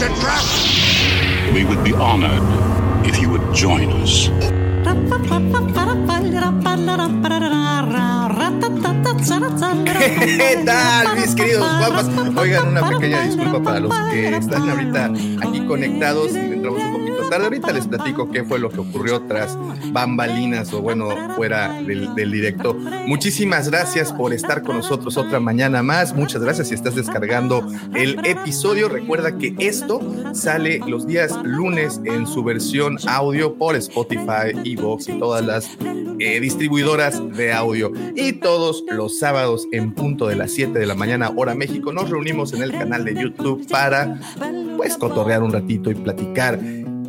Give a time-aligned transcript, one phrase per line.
[0.00, 0.42] A trap!
[1.52, 2.40] We would be honored
[3.06, 4.30] if you would join us.
[10.38, 12.08] ¿Qué tal, mis queridos guapas?
[12.34, 15.12] Oigan, una pequeña disculpa para los que están ahorita
[15.46, 19.56] aquí conectados y entramos un poquito Ahorita les platico qué fue lo que ocurrió tras
[19.92, 22.74] bambalinas o bueno, fuera del, del directo.
[23.06, 26.14] Muchísimas gracias por estar con nosotros otra mañana más.
[26.14, 28.88] Muchas gracias si estás descargando el episodio.
[28.88, 30.00] Recuerda que esto
[30.32, 35.70] sale los días lunes en su versión audio por Spotify, Evox y todas las
[36.18, 37.92] eh, distribuidoras de audio.
[38.14, 42.10] Y todos los sábados en punto de las 7 de la mañana, hora México, nos
[42.10, 44.18] reunimos en el canal de YouTube para
[44.76, 46.58] pues cotorrear un ratito y platicar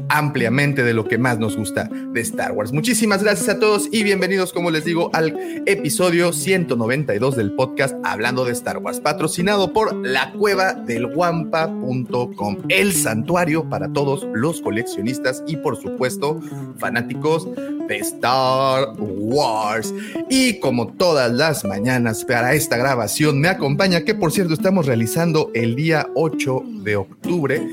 [0.10, 2.72] ampliamente de lo que más nos gusta de Star Wars.
[2.72, 5.36] Muchísimas gracias a todos y bienvenidos, como les digo, al
[5.66, 12.94] episodio 192 del podcast Hablando de Star Wars, patrocinado por la cueva del guampa.com, el
[12.94, 16.40] santuario para todos los coleccionistas y por supuesto
[16.78, 17.48] fanáticos
[17.88, 19.94] de Star Wars.
[20.30, 25.52] Y como todas las mañanas para esta grabación me acompaña, que por cierto estamos realizando
[25.54, 27.68] el día 8 de octubre,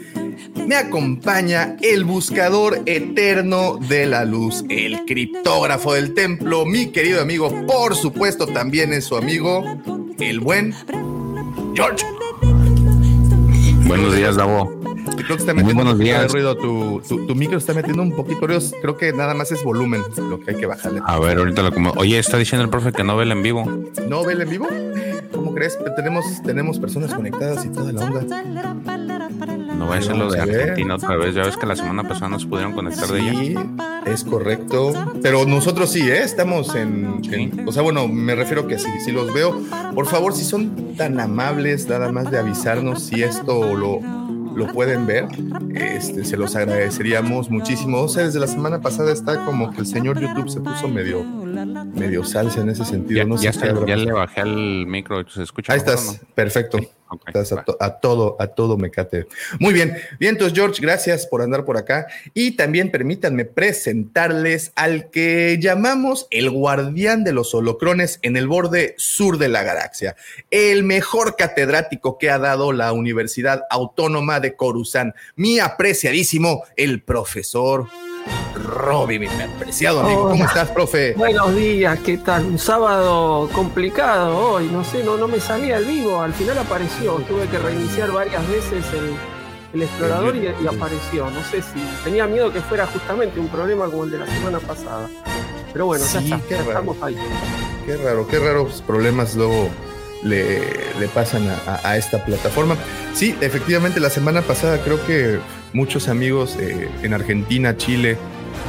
[0.66, 7.50] me acompaña el buscador eterno de la luz, el criptógrafo del templo, mi querido amigo,
[7.66, 9.64] por supuesto también es su amigo,
[10.20, 10.74] el buen
[11.74, 12.04] George.
[13.86, 14.70] Buenos días, Davo.
[15.16, 16.32] Creo que está Muy metiendo buenos poquito de días.
[16.32, 19.50] ruido, tu, tu- tu micro está metiendo un poquito de ruido, creo que nada más
[19.50, 21.00] es volumen lo que hay que bajarle.
[21.06, 21.92] A ver, ahorita lo como.
[21.92, 23.64] Oye, está diciendo el profe que no ve el en vivo.
[24.06, 24.68] ¿No ve el en vivo?
[25.32, 25.78] ¿Cómo crees?
[25.96, 28.20] Tenemos, tenemos personas conectadas y toda la onda.
[29.78, 30.40] No va a ser lo de.
[30.40, 31.34] Argentina otra vez.
[31.34, 33.32] Ya ves que la semana pasada no se pudieron conectar de ella.
[33.32, 33.54] Sí,
[34.06, 34.92] es correcto.
[35.22, 36.22] Pero nosotros sí, ¿eh?
[36.22, 39.60] Estamos en, en- O sea, bueno, me refiero que si, si los veo,
[39.94, 44.00] por favor, si son tan amables, nada más de avisarnos si esto lo,
[44.56, 45.26] lo pueden ver,
[45.74, 48.00] este, se los agradeceríamos muchísimo.
[48.02, 51.22] O sea, desde la semana pasada está como que el señor YouTube se puso medio,
[51.24, 53.18] medio salsa en ese sentido.
[53.18, 55.28] Ya, no sé ya habrá ya le bajé al micro.
[55.28, 55.72] ¿Se escucha?
[55.74, 56.28] Ahí estás, no?
[56.34, 56.78] perfecto.
[57.26, 59.26] Estás a, to- a todo, a todo mecate.
[59.58, 62.06] Muy bien, bien, entonces George, gracias por andar por acá.
[62.34, 68.94] Y también permítanme presentarles al que llamamos el guardián de los holocrones en el borde
[68.98, 70.16] sur de la galaxia,
[70.50, 77.86] el mejor catedrático que ha dado la Universidad Autónoma de Coruscant, mi apreciadísimo, el profesor
[78.54, 80.28] Robbie, mi apreciado amigo.
[80.28, 81.14] ¿Cómo estás, profe?
[81.14, 82.44] Buenos días, ¿qué tal?
[82.44, 87.14] Un sábado complicado hoy, no sé, no, no me salía el vivo, al final apareció,
[87.28, 89.14] tuve que reiniciar varias veces el,
[89.74, 93.86] el explorador y, y apareció, no sé si tenía miedo que fuera justamente un problema
[93.86, 95.08] como el de la semana pasada,
[95.72, 97.16] pero bueno, ya está, ya estamos ahí.
[97.86, 99.68] Qué raro, qué raros problemas luego
[100.22, 100.60] le,
[100.98, 102.76] le pasan a, esta plataforma.
[103.14, 105.38] Sí, efectivamente, la semana pasada creo que
[105.72, 108.16] muchos amigos eh, en Argentina, Chile,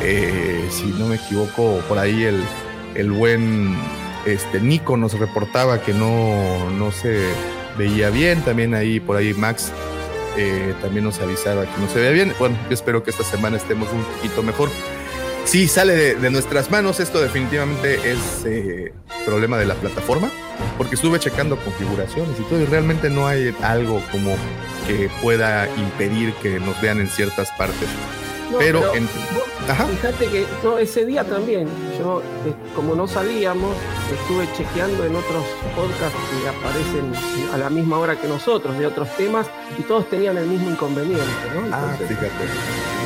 [0.01, 2.41] eh, si no me equivoco, por ahí el,
[2.95, 3.75] el buen
[4.25, 7.19] este, Nico nos reportaba que no, no se
[7.77, 8.41] veía bien.
[8.41, 9.71] También ahí, por ahí Max
[10.37, 12.33] eh, también nos avisaba que no se veía bien.
[12.39, 14.69] Bueno, yo espero que esta semana estemos un poquito mejor.
[15.49, 16.99] Sí, sale de, de nuestras manos.
[16.99, 18.93] Esto definitivamente es eh,
[19.25, 20.29] problema de la plataforma,
[20.77, 24.35] porque estuve checando configuraciones y todo, y realmente no hay algo como
[24.85, 27.89] que pueda impedir que nos vean en ciertas partes.
[28.51, 29.09] No, pero, en-
[29.67, 29.85] Ajá.
[29.87, 31.67] Fíjate que no, ese día también,
[31.99, 33.75] yo eh, como no salíamos,
[34.11, 35.43] estuve chequeando en otros
[35.75, 37.11] podcasts que aparecen
[37.53, 39.47] a la misma hora que nosotros de otros temas
[39.79, 41.23] y todos tenían el mismo inconveniente,
[41.55, 41.75] ¿no?
[41.75, 42.27] Ah, fíjate.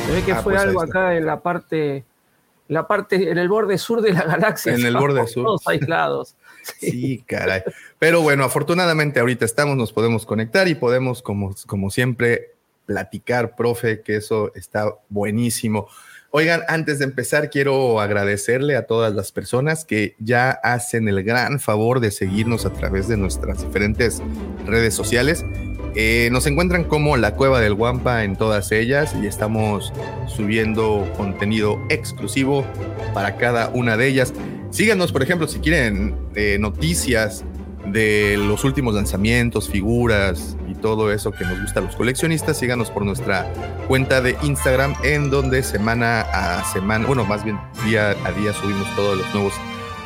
[0.06, 2.04] se ve que ah, fue pues algo acá en la parte,
[2.68, 4.74] la parte, en el borde sur de la galaxia.
[4.74, 5.44] En el borde sur.
[5.44, 6.36] Todos aislados.
[6.80, 7.62] Sí, caray.
[7.98, 12.54] Pero bueno, afortunadamente ahorita estamos, nos podemos conectar y podemos, como, como siempre,
[12.86, 15.88] platicar, profe, que eso está buenísimo.
[16.36, 21.60] Oigan, antes de empezar, quiero agradecerle a todas las personas que ya hacen el gran
[21.60, 24.20] favor de seguirnos a través de nuestras diferentes
[24.66, 25.44] redes sociales.
[25.94, 29.92] Eh, nos encuentran como la Cueva del Guampa en todas ellas y estamos
[30.26, 32.66] subiendo contenido exclusivo
[33.14, 34.34] para cada una de ellas.
[34.70, 37.44] Síganos, por ejemplo, si quieren eh, noticias
[37.86, 42.90] de los últimos lanzamientos, figuras y todo eso que nos gusta a los coleccionistas, síganos
[42.90, 43.52] por nuestra
[43.88, 48.94] cuenta de Instagram en donde semana a semana, bueno, más bien día a día subimos
[48.96, 49.54] todos los nuevos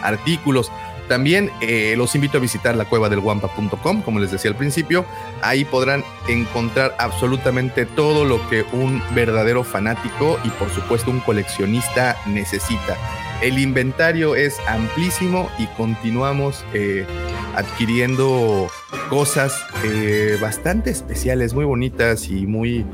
[0.03, 0.71] artículos.
[1.09, 5.07] También eh, los invito a visitar la cueva del guampa.com, como les decía al principio.
[5.41, 12.17] Ahí podrán encontrar absolutamente todo lo que un verdadero fanático y por supuesto un coleccionista
[12.27, 12.97] necesita.
[13.41, 17.07] El inventario es amplísimo y continuamos eh,
[17.55, 18.69] adquiriendo
[19.09, 22.85] cosas eh, bastante especiales, muy bonitas y muy,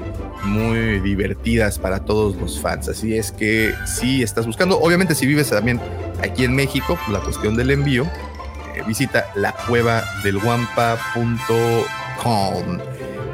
[0.45, 2.91] muy divertidas para todos los fans.
[2.91, 5.81] Así es que si estás buscando, obviamente si vives también
[6.23, 8.05] aquí en México, la cuestión del envío,
[8.75, 11.55] eh, visita la cueva del guampa.com.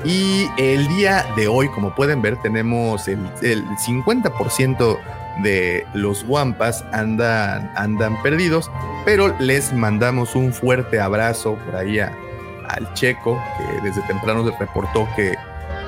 [0.05, 4.99] Y el día de hoy, como pueden ver, tenemos el, el 50%
[5.43, 8.71] de los Wampas andan, andan perdidos,
[9.05, 15.09] pero les mandamos un fuerte abrazo por ahí al Checo, que desde temprano se reportó
[15.17, 15.35] que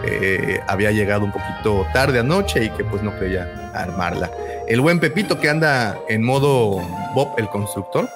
[0.05, 4.31] eh, había llegado un poquito tarde anoche y que pues no quería armarla.
[4.67, 6.81] El buen Pepito que anda en modo
[7.15, 8.09] Bob el constructor,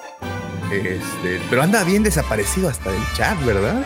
[0.71, 3.85] este, pero anda bien desaparecido hasta del chat, ¿verdad?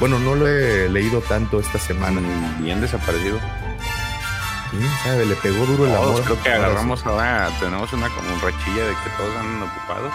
[0.00, 2.20] Bueno, no lo he leído tanto esta semana.
[2.60, 3.38] Bien desaparecido.
[4.70, 5.26] ¿Quién sabe?
[5.26, 6.22] Le pegó duro el amor.
[6.22, 10.12] Creo que agarramos ahora, tenemos una como un rachilla de que todos andan ocupados.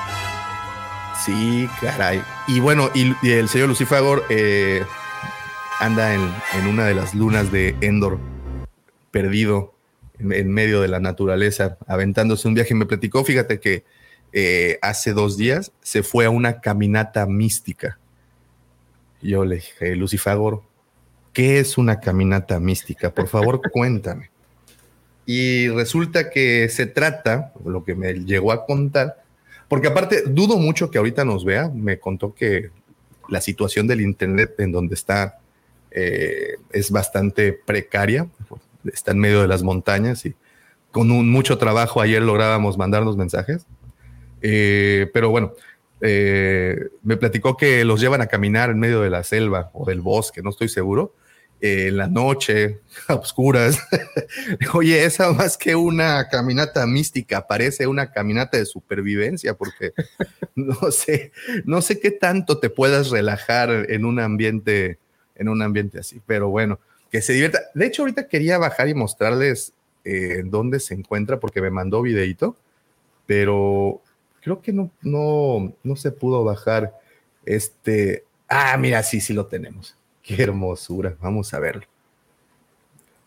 [1.25, 2.21] Sí, caray.
[2.47, 4.83] Y bueno, y, y el señor Lucifagor eh,
[5.79, 6.21] anda en,
[6.53, 8.19] en, una de las lunas de Endor,
[9.11, 9.73] perdido
[10.19, 12.75] en, en, medio de la naturaleza, aventándose un viaje.
[12.75, 13.85] Me platicó, fíjate que
[14.33, 17.99] eh, hace dos días se fue a una caminata mística.
[19.21, 20.63] Yo le dije, Lucifagor,
[21.31, 23.13] ¿qué es una caminata mística?
[23.13, 24.32] Por favor, cuéntame.
[25.25, 29.23] Y resulta que se trata, lo que me llegó a contar,
[29.67, 32.71] porque aparte dudo mucho que ahorita nos vea, me contó que
[33.29, 35.39] la situación del Internet en donde está
[35.91, 38.27] eh, es bastante precaria,
[38.91, 40.35] está en medio de las montañas y
[40.91, 43.65] con un, mucho trabajo ayer lográbamos mandarnos mensajes,
[44.41, 45.53] eh, pero bueno,
[46.01, 50.01] eh, me platicó que los llevan a caminar en medio de la selva o del
[50.01, 51.15] bosque, no estoy seguro,
[51.63, 53.79] eh, en la noche, a oscuras.
[54.73, 59.93] Oye, esa más que una caminata mística, parece una caminata de supervivencia, porque
[60.55, 61.31] no sé,
[61.63, 64.99] no sé qué tanto te puedas relajar en un ambiente,
[65.35, 67.61] en un ambiente así, pero bueno, que se divierta.
[67.73, 69.71] De hecho, ahorita quería bajar y mostrarles
[70.03, 72.57] eh, dónde se encuentra, porque me mandó videito,
[73.25, 74.01] pero
[74.41, 76.91] creo que no, no, no se pudo bajar
[77.45, 78.25] este.
[78.49, 79.95] Ah, mira, sí, sí lo tenemos.
[80.23, 81.15] Qué hermosura.
[81.21, 81.83] Vamos a verlo.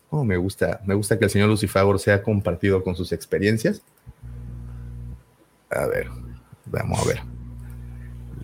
[0.09, 3.83] Oh, me gusta, me gusta que el señor Lucifagor sea compartido con sus experiencias.
[5.69, 6.09] A ver,
[6.65, 7.21] vamos a ver.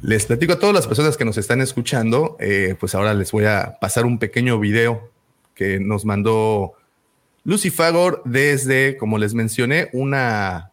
[0.01, 3.45] Les platico a todas las personas que nos están escuchando, eh, pues ahora les voy
[3.45, 5.09] a pasar un pequeño video
[5.55, 6.73] que nos mandó
[7.45, 10.71] Lucifagor desde, como les mencioné, una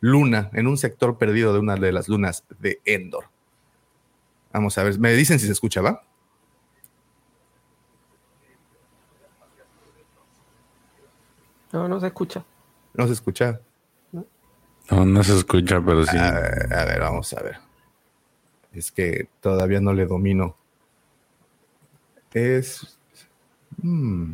[0.00, 3.26] luna, en un sector perdido de una de las lunas de Endor.
[4.52, 6.02] Vamos a ver, me dicen si se escucha, ¿va?
[11.72, 12.44] No, no se escucha.
[12.94, 13.60] No se escucha.
[14.90, 16.16] No, no se escucha, pero sí.
[16.16, 17.56] A ver, a ver, vamos a ver.
[18.72, 20.56] Es que todavía no le domino.
[22.32, 22.98] Es.
[23.80, 24.32] Hmm.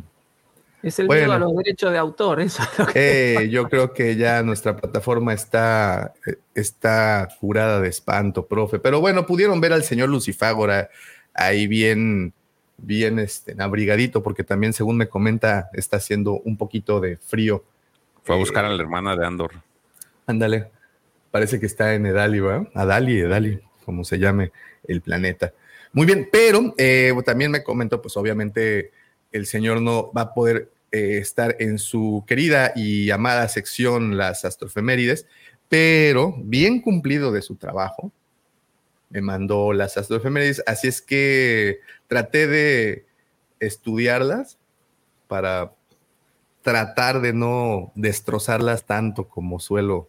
[0.81, 3.67] Es el bueno, miedo a los derechos de autor, eso es lo que eh, Yo
[3.67, 6.13] creo que ya nuestra plataforma está,
[6.55, 8.79] está curada de espanto, profe.
[8.79, 10.89] Pero bueno, pudieron ver al señor Lucifágora
[11.33, 12.33] ahí bien,
[12.81, 17.63] bien este, abrigadito, porque también, según me comenta, está haciendo un poquito de frío.
[18.23, 19.51] Fue a buscar eh, a la hermana de Andor.
[20.25, 20.67] Ándale.
[21.31, 22.67] Parece que está en Edali, ¿verdad?
[22.73, 24.51] Adali, Edali, como se llame
[24.87, 25.53] el planeta.
[25.93, 28.91] Muy bien, pero eh, también me comentó, pues obviamente
[29.31, 34.45] el señor no va a poder eh, estar en su querida y amada sección Las
[34.45, 35.27] Astrofemérides,
[35.67, 38.11] pero bien cumplido de su trabajo,
[39.09, 43.05] me mandó las astrofemérides, así es que traté de
[43.59, 44.57] estudiarlas
[45.27, 45.73] para
[46.61, 50.07] tratar de no destrozarlas tanto como suelo,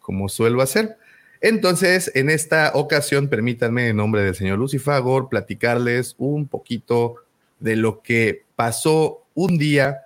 [0.00, 0.98] como suelo hacer.
[1.40, 7.16] Entonces, en esta ocasión, permítanme, en nombre del señor Lucifagor, platicarles un poquito
[7.60, 10.02] de lo que pasó un día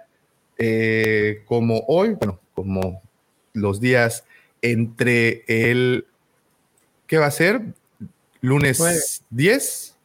[0.59, 3.03] eh, como hoy, bueno, como
[3.55, 4.25] los días
[4.61, 6.07] entre el,
[7.07, 7.63] ¿qué va a ser?
[8.43, 9.01] Lunes bueno.
[9.31, 9.97] 10.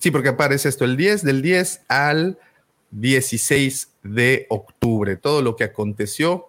[0.00, 2.38] Sí, porque aparece esto, el 10, del 10 al
[2.90, 6.48] 16 de octubre, todo lo que aconteció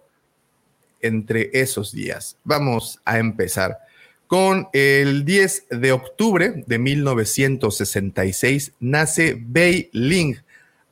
[1.00, 2.36] entre esos días.
[2.44, 3.78] Vamos a empezar
[4.26, 10.36] Con el 10 de octubre de 1966 nace Bei Ling,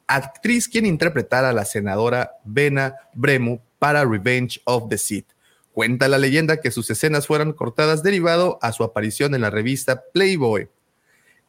[0.07, 5.34] actriz quien interpretara a la senadora Bena Bremu para Revenge of the Sith.
[5.75, 10.05] Cuenta la leyenda que sus escenas fueron cortadas derivado a su aparición en la revista
[10.13, 10.69] Playboy.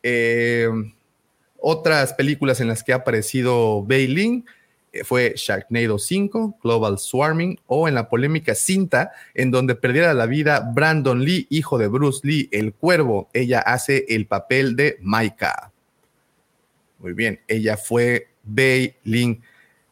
[0.02, 0.68] Eh,
[1.60, 4.44] otras películas en las que ha aparecido Bei Ling
[4.92, 10.26] eh, fue Sharknado 5, Global Swarming o en la polémica cinta en donde perdiera la
[10.26, 13.30] vida Brandon Lee, hijo de Bruce Lee, el cuervo.
[13.32, 15.72] Ella hace el papel de Maika.
[16.98, 19.40] Muy bien, ella fue Bei Ling.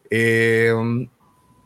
[0.10, 0.74] Eh,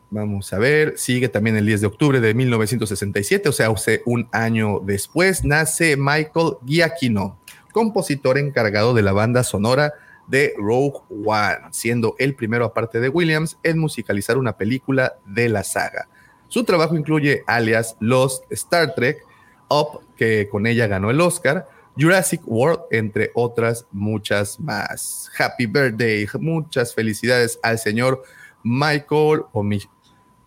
[0.10, 3.74] vamos a ver, sigue también el 10 de octubre de 1967, o sea,
[4.06, 7.40] un año después, nace Michael Giacchino,
[7.72, 9.94] compositor encargado de la banda sonora
[10.28, 15.64] de Rogue One, siendo el primero, aparte de Williams, en musicalizar una película de la
[15.64, 16.08] saga.
[16.48, 19.24] Su trabajo incluye alias Lost Star Trek,
[19.70, 25.30] Up, que con ella ganó el Oscar, Jurassic World, entre otras muchas más.
[25.38, 28.24] Happy birthday, muchas felicidades al señor
[28.64, 29.82] Michael o mi,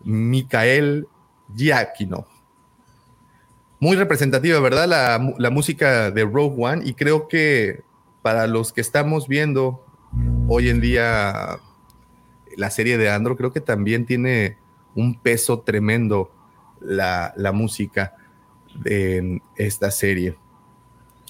[0.03, 1.07] Michael
[1.55, 2.27] Giacchino.
[3.79, 4.87] Muy representativa, ¿verdad?
[4.87, 7.81] La, la música de Rogue One y creo que
[8.21, 9.83] para los que estamos viendo
[10.47, 11.59] hoy en día
[12.57, 14.57] la serie de Andro, creo que también tiene
[14.95, 16.31] un peso tremendo
[16.79, 18.15] la, música
[18.83, 20.37] de esta serie.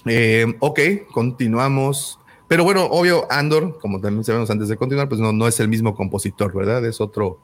[0.06, 0.80] Eh, ok,
[1.12, 2.18] continuamos.
[2.48, 5.68] Pero bueno, obvio, Andor, como también sabemos antes de continuar, pues no, no es el
[5.68, 6.84] mismo compositor, ¿verdad?
[6.84, 7.38] Es otro,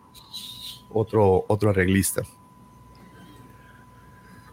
[0.90, 2.23] otro, otro arreglista.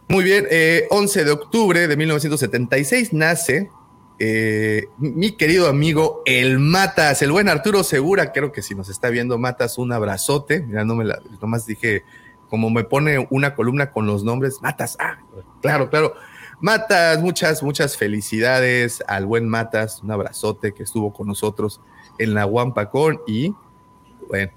[0.07, 0.45] Muy bien,
[0.89, 3.69] 11 eh, de octubre de 1976 nace
[4.17, 9.09] eh, mi querido amigo el Matas, el buen Arturo Segura, creo que si nos está
[9.09, 10.61] viendo Matas, un abrazote.
[10.61, 12.03] Mira, no me la, nomás dije,
[12.49, 15.19] como me pone una columna con los nombres, Matas, ah,
[15.61, 16.13] claro, claro.
[16.61, 21.81] Matas, muchas, muchas felicidades al buen Matas, un abrazote que estuvo con nosotros
[22.17, 23.53] en la Wampacón y,
[24.29, 24.53] bueno,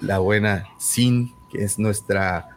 [0.00, 2.48] la buena Sin, que es nuestra,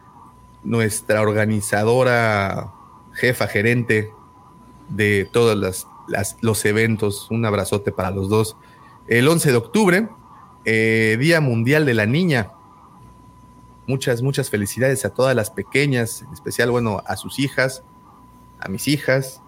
[0.63, 2.71] nuestra organizadora,
[3.13, 4.11] jefa, gerente
[4.89, 5.87] de todas las
[6.41, 7.27] los eventos.
[7.29, 8.55] Un abrazote para los dos.
[9.07, 10.09] El 11 de octubre,
[10.65, 12.51] eh, Día Mundial de la Niña.
[13.85, 17.83] Muchas, muchas felicidades a todas las pequeñas, en especial, bueno, a sus hijas,
[18.59, 19.41] a mis hijas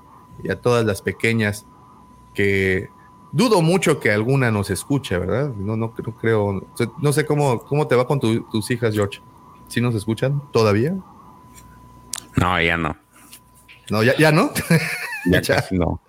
[0.43, 1.65] y a todas las pequeñas
[2.33, 2.89] que
[3.31, 5.49] dudo mucho que alguna nos escuche, ¿verdad?
[5.49, 6.67] No, no, creo,
[7.01, 9.21] no sé cómo, cómo te va con tus hijas, George.
[9.67, 10.95] ¿Sí nos escuchan todavía?
[12.35, 12.97] No, ya no.
[13.89, 14.51] No, ya, ya no.
[15.25, 16.01] ya no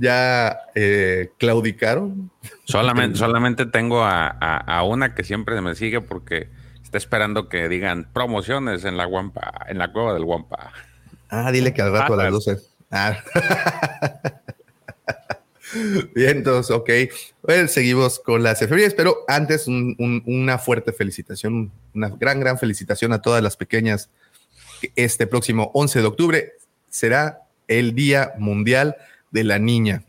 [0.00, 2.30] ya eh, claudicaron.
[2.64, 6.48] Solamente, solamente tengo a, una que siempre me sigue porque
[6.82, 10.72] está esperando que digan promociones en la Guampa, en la cueva del Guampa.
[11.28, 12.56] Ah, dile que al rato a las 12.
[12.90, 13.18] Ah.
[16.14, 16.90] Bien, entonces, ok.
[17.42, 23.22] Bueno, seguimos con las efemérides, pero antes una fuerte felicitación, una gran, gran felicitación a
[23.22, 24.10] todas las pequeñas.
[24.96, 26.52] Este próximo 11 de octubre
[26.88, 28.96] será el Día Mundial
[29.30, 30.04] de la Niña.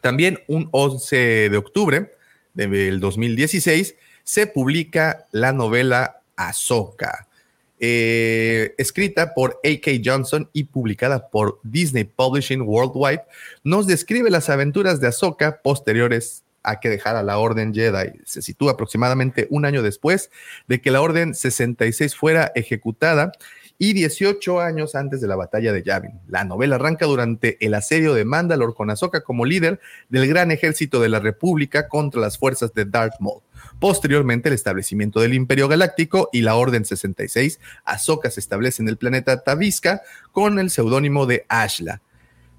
[0.00, 2.14] También un 11 de octubre
[2.54, 7.28] del 2016 se publica la novela Ahsoka,
[7.84, 9.90] eh, escrita por A.K.
[10.04, 13.24] Johnson y publicada por Disney Publishing Worldwide,
[13.64, 18.12] nos describe las aventuras de Ahsoka posteriores a que dejara la Orden Jedi.
[18.24, 20.30] Se sitúa aproximadamente un año después
[20.68, 23.32] de que la Orden 66 fuera ejecutada
[23.82, 26.20] y 18 años antes de la batalla de Yavin.
[26.28, 31.00] La novela arranca durante el asedio de Mandalore con Ahsoka como líder del gran ejército
[31.00, 33.42] de la República contra las fuerzas de Darth Maul.
[33.80, 38.98] Posteriormente, el establecimiento del Imperio Galáctico y la Orden 66, Ahsoka se establece en el
[38.98, 42.02] planeta Tavisca con el seudónimo de Ashla.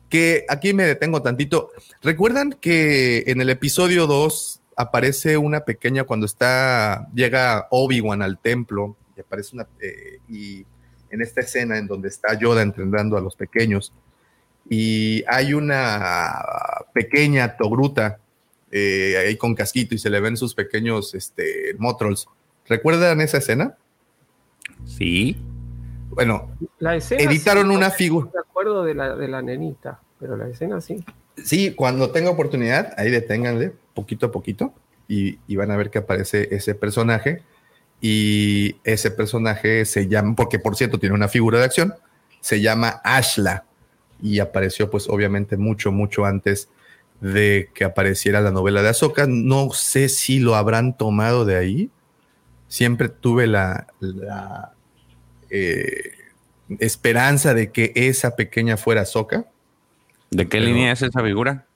[0.10, 1.72] Que aquí me detengo tantito.
[2.02, 8.98] ¿Recuerdan que en el episodio 2 aparece una pequeña cuando está, llega Obi-Wan al templo
[9.16, 10.66] y aparece una, eh, y
[11.14, 13.94] en esta escena en donde está Yoda entrenando a los pequeños
[14.68, 16.44] y hay una
[16.94, 18.20] pequeña togruta
[18.72, 22.28] eh, ahí con casquito y se le ven sus pequeños este, motrolls.
[22.68, 23.78] ¿Recuerdan esa escena?
[24.86, 25.38] Sí.
[26.10, 28.32] Bueno, la editaron una figura.
[28.34, 31.04] De acuerdo de la, de la nenita, pero la escena sí.
[31.38, 34.74] Sí, cuando tenga oportunidad, ahí deténganle poquito a poquito
[35.08, 37.44] y, y van a ver que aparece ese personaje
[38.06, 41.94] y ese personaje se llama, porque por cierto tiene una figura de acción,
[42.42, 43.64] se llama Ashla
[44.22, 46.68] y apareció pues obviamente mucho, mucho antes
[47.22, 49.26] de que apareciera la novela de Ahsoka.
[49.26, 51.90] No sé si lo habrán tomado de ahí.
[52.68, 54.74] Siempre tuve la, la,
[55.50, 56.12] eh,
[56.80, 59.46] esperanza de que esa pequeña fuera Soca.
[60.30, 61.68] ¿De qué Pero- línea es esa figura?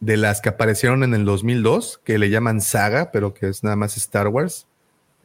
[0.00, 3.76] De las que aparecieron en el 2002, que le llaman Saga, pero que es nada
[3.76, 4.66] más Star Wars.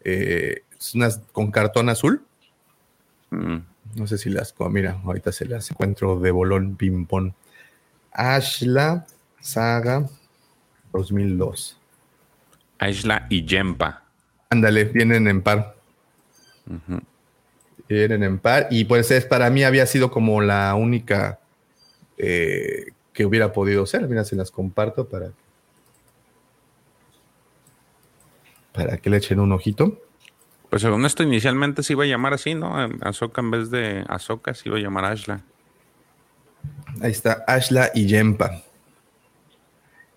[0.06, 2.24] Eh, es unas con cartón azul.
[3.32, 3.58] Mm,
[3.96, 4.54] No sé si las.
[4.70, 7.34] mira, ahorita se las encuentro de bolón ping-pong.
[8.12, 9.06] Ashla
[9.42, 10.08] Saga
[10.94, 11.78] 2002.
[12.80, 14.04] Aishla y Yempa.
[14.50, 15.76] Ándale, vienen en par.
[17.88, 18.68] Vienen en par.
[18.72, 21.40] Y pues es, para mí había sido como la única
[22.18, 24.08] eh, que hubiera podido ser.
[24.08, 25.32] Mira, se las comparto para,
[28.76, 30.02] para que le echen un ojito.
[30.70, 32.76] Pues según esto, inicialmente se iba a llamar así, ¿no?
[33.02, 35.42] Ahsoka en vez de Ahsoka se iba a llamar Ashla.
[37.02, 38.64] Ahí está Ashla y Yempa.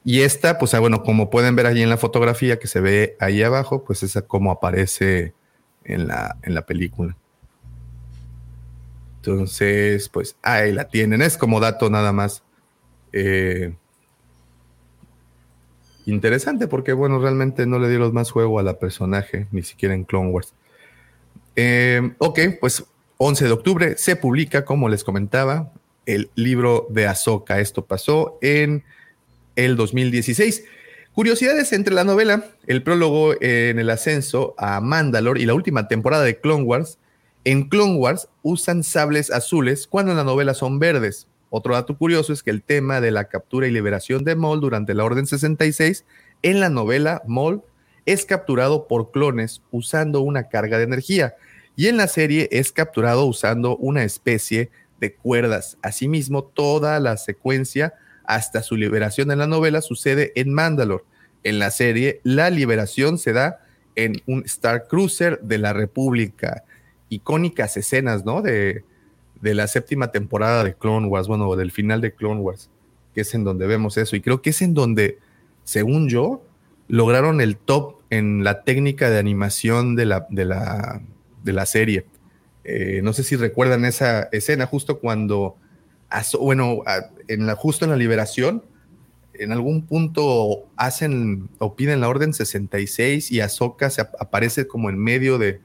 [0.04, 3.16] Y esta, pues ah, bueno, como pueden ver allí en la fotografía que se ve
[3.20, 5.34] ahí abajo, pues esa como aparece
[5.84, 7.16] en la, en la película.
[9.16, 11.20] Entonces, pues ahí la tienen.
[11.20, 12.42] Es como dato nada más
[13.12, 13.74] eh,
[16.10, 20.04] interesante porque, bueno, realmente no le dieron más juego a la personaje, ni siquiera en
[20.04, 20.54] Clone Wars.
[21.56, 22.84] Eh, ok, pues
[23.18, 25.72] 11 de octubre se publica, como les comentaba,
[26.06, 27.60] el libro de Ahsoka.
[27.60, 28.84] Esto pasó en
[29.56, 30.64] el 2016.
[31.12, 36.24] Curiosidades entre la novela, el prólogo en el ascenso a Mandalore y la última temporada
[36.24, 36.98] de Clone Wars.
[37.44, 41.27] En Clone Wars usan sables azules cuando en la novela son verdes.
[41.50, 44.94] Otro dato curioso es que el tema de la captura y liberación de Maul durante
[44.94, 46.04] la Orden 66,
[46.42, 47.62] en la novela Maul
[48.06, 51.34] es capturado por clones usando una carga de energía
[51.76, 55.78] y en la serie es capturado usando una especie de cuerdas.
[55.82, 61.04] Asimismo, toda la secuencia hasta su liberación en la novela sucede en Mandalore.
[61.44, 63.60] En la serie, la liberación se da
[63.94, 66.64] en un Star Cruiser de la República.
[67.08, 68.42] Icónicas escenas, ¿no?
[68.42, 68.84] De,
[69.40, 72.70] de la séptima temporada de Clone Wars, bueno, del final de Clone Wars,
[73.14, 74.16] que es en donde vemos eso.
[74.16, 75.18] Y creo que es en donde,
[75.64, 76.42] según yo,
[76.88, 81.02] lograron el top en la técnica de animación de la, de la,
[81.44, 82.06] de la serie.
[82.64, 85.56] Eh, no sé si recuerdan esa escena justo cuando,
[86.40, 86.80] bueno,
[87.28, 88.62] en la, justo en la liberación,
[89.34, 94.90] en algún punto hacen o piden la orden 66 y Ahsoka se ap- aparece como
[94.90, 95.60] en medio de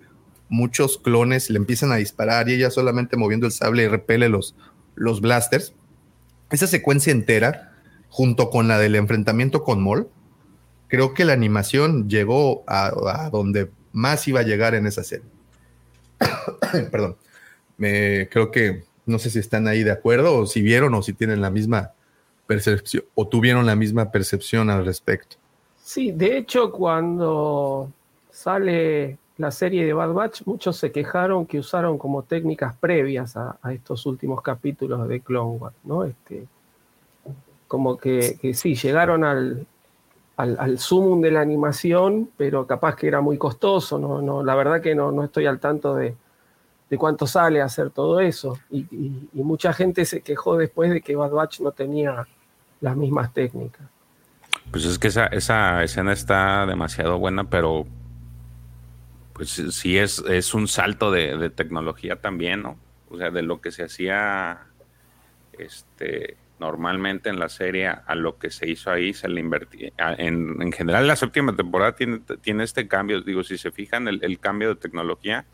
[0.54, 4.56] muchos clones, le empiezan a disparar y ella solamente moviendo el sable y repele los,
[4.96, 5.74] los blasters.
[6.52, 7.74] Esa secuencia entera,
[8.10, 10.08] junto con la del enfrentamiento con Maul,
[10.88, 15.26] creo que la animación llegó a, a donde más iba a llegar en esa serie.
[16.92, 17.18] Perdón.
[17.78, 21.14] Me, creo que no sé si están ahí de acuerdo o si vieron o si
[21.14, 21.94] tienen la misma
[22.46, 25.38] percepción o tuvieron la misma percepción al respecto.
[25.82, 27.92] Sí, de hecho, cuando
[28.30, 33.58] sale la serie de Bad Batch, muchos se quejaron que usaron como técnicas previas a,
[33.72, 36.04] estos últimos capítulos de Clone Wars, ¿no?
[36.04, 36.46] Este,
[37.68, 39.66] como que, sí, llegaron al,
[40.38, 44.22] al, sumum de la animación, pero capaz que era muy costoso, ¿no?
[44.22, 46.16] no la verdad que no, no estoy al tanto de,
[46.90, 48.60] de cuánto sale hacer todo eso.
[48.70, 52.28] Y, y- y mucha gente se quejó después de que Bad Batch no tenía
[52.82, 53.88] las mismas técnicas.
[54.70, 57.88] Pues es que esa, esa escena está demasiado buena, pero
[59.34, 62.78] pues sí es, es un salto de, tecnología también, ¿no?
[63.10, 64.68] O sea, de lo que se hacía
[65.58, 69.92] este, normalmente en la serie a lo que se hizo ahí, se le invertía.
[69.98, 73.22] En, en general, la séptima temporada tiene, tiene este cambio.
[73.22, 75.46] Digo, si se fijan, el, el cambio de tecnología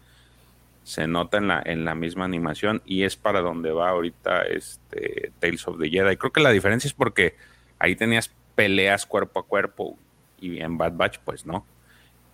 [0.84, 5.32] se nota en la, en la misma animación y es para donde va ahorita este
[5.40, 6.18] Tales of the Jedi.
[6.18, 7.36] Creo que la diferencia es porque
[7.78, 9.98] ahí tenías peleas cuerpo a cuerpo
[10.40, 11.66] y en Bad Batch pues no.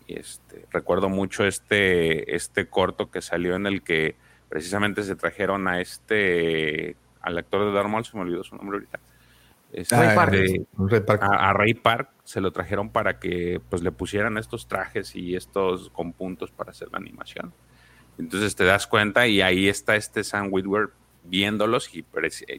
[0.08, 4.16] Y este, recuerdo mucho este, este corto que salió en el que
[4.50, 9.00] precisamente se trajeron a este, al actor de Darth se me olvidó su nombre ahorita.
[9.74, 10.32] Este, Ray Park.
[10.32, 11.24] de- Ray Park.
[11.24, 15.36] a, a Ray Park se lo trajeron para que pues le pusieran estos trajes y
[15.36, 17.52] estos con puntos para hacer la animación.
[18.18, 20.90] Entonces te das cuenta y ahí está este Sam Witwer
[21.26, 22.06] viéndolos y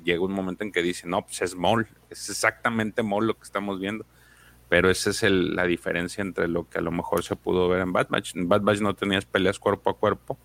[0.05, 3.45] llega un momento en que dice, no, pues es Maul, es exactamente Maul lo que
[3.45, 4.05] estamos viendo.
[4.69, 7.81] Pero esa es el- la diferencia entre lo que a lo mejor se pudo ver
[7.83, 8.35] en Bad Batch.
[8.37, 10.37] En Bad Batch no tenías peleas cuerpo a cuerpo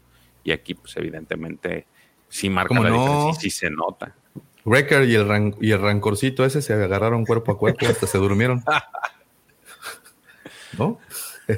[0.43, 1.87] y aquí pues evidentemente
[2.29, 2.97] sí marca ¿Cómo la no?
[2.97, 4.15] diferencia y sí se nota.
[4.63, 8.19] Wrecker y el, ran- y el rancorcito ese se agarraron cuerpo a cuerpo hasta se
[8.19, 8.63] durmieron.
[10.77, 10.99] ¿No?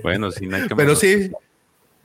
[0.01, 1.31] Bueno, sí, no hay que Pero sí,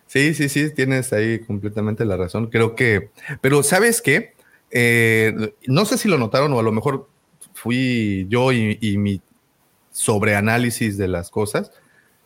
[0.06, 2.48] sí, sí, sí, tienes ahí completamente la razón.
[2.48, 4.34] Creo que, pero ¿sabes qué?
[4.70, 7.08] Eh, no sé si lo notaron o a lo mejor
[7.54, 9.22] fui yo y, y mi
[9.98, 11.72] sobreanálisis de las cosas.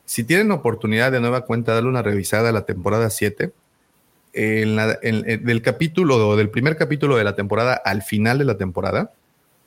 [0.05, 3.53] Si tienen oportunidad de nueva cuenta, darle una revisada a la temporada 7.
[4.35, 8.47] en la- en- en- del capítulo, del primer capítulo de la temporada al final de
[8.47, 9.13] la temporada,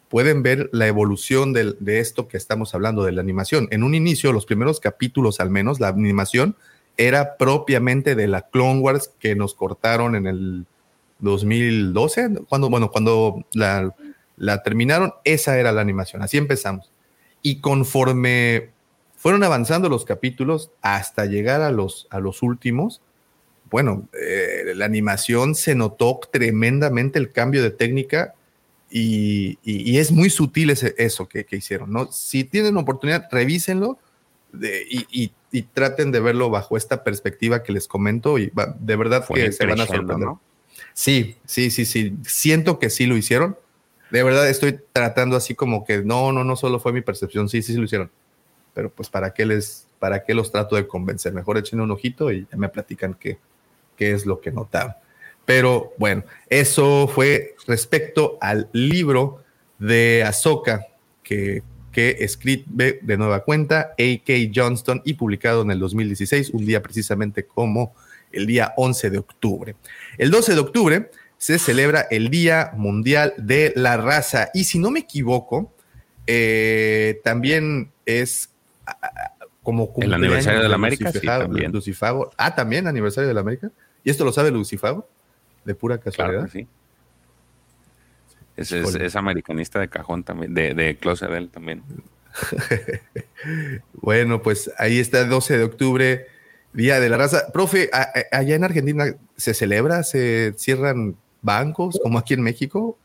[0.09, 3.67] pueden ver la evolución de esto que estamos hablando, de la animación.
[3.69, 6.55] En un inicio, los primeros capítulos al menos, la animación
[6.97, 10.65] era propiamente de la Clone Wars que nos cortaron en el
[11.19, 16.91] 2012, cuando, bueno, cuando la terminaron, esa era la animación, así empezamos.
[17.45, 18.69] Y conforme
[19.15, 23.01] fueron avanzando los capítulos hasta llegar a los, a los últimos,
[23.69, 28.33] bueno, eh, la animación se notó tremendamente el cambio de técnica
[28.89, 32.11] y, y- y es muy sutil ese- eso que, que hicieron, ¿no?
[32.11, 33.99] Si tienen oportunidad, revísenlo
[34.51, 39.23] de- y, y- traten de verlo bajo esta perspectiva que les comento y de verdad
[39.23, 40.27] Fue que se van a sorprender.
[40.27, 40.41] ¿no?
[40.93, 42.17] Sí, sí, sí, sí.
[42.25, 43.55] Siento que sí lo hicieron.
[44.15, 47.61] De verdad estoy tratando así como que no, no, no solo fue mi percepción, sí,
[47.61, 48.09] sí, sí lo hicieron.
[48.73, 51.33] Pero pues para qué les, para qué los trato de convencer.
[51.33, 53.39] Mejor echen un ojito y ya me platican qué,
[53.97, 54.93] qué es lo que notaron.
[55.43, 59.43] Pero bueno, eso fue respecto al libro
[59.79, 60.87] de Ahsoka
[61.21, 64.33] que, que escribe de nueva cuenta A.K.
[64.55, 67.93] Johnston y publicado en el 2016, un día precisamente como
[68.31, 69.75] el día 11 de octubre.
[70.17, 71.11] El 12 de octubre
[71.45, 75.71] se celebra el Día Mundial de la Raza y si no me equivoco,
[76.25, 78.49] eh, también es
[79.61, 81.71] como El aniversario de la América, sí, también.
[81.71, 82.31] Lucifago.
[82.35, 83.69] Ah, también aniversario de la América.
[84.03, 85.07] ¿Y esto lo sabe Lucifago?
[85.65, 86.45] De pura Claro casualidad.
[86.45, 86.67] que sí.
[88.57, 91.83] Es, es, americanista de cajón también, de, de closet él también.
[93.93, 96.27] Bueno, pues ahí está el 12 de octubre,
[96.73, 97.51] Día de la Raza.
[97.53, 99.05] Profe, a- a- allá en Argentina
[99.37, 102.97] se celebra, se cierran bancos como aquí en México.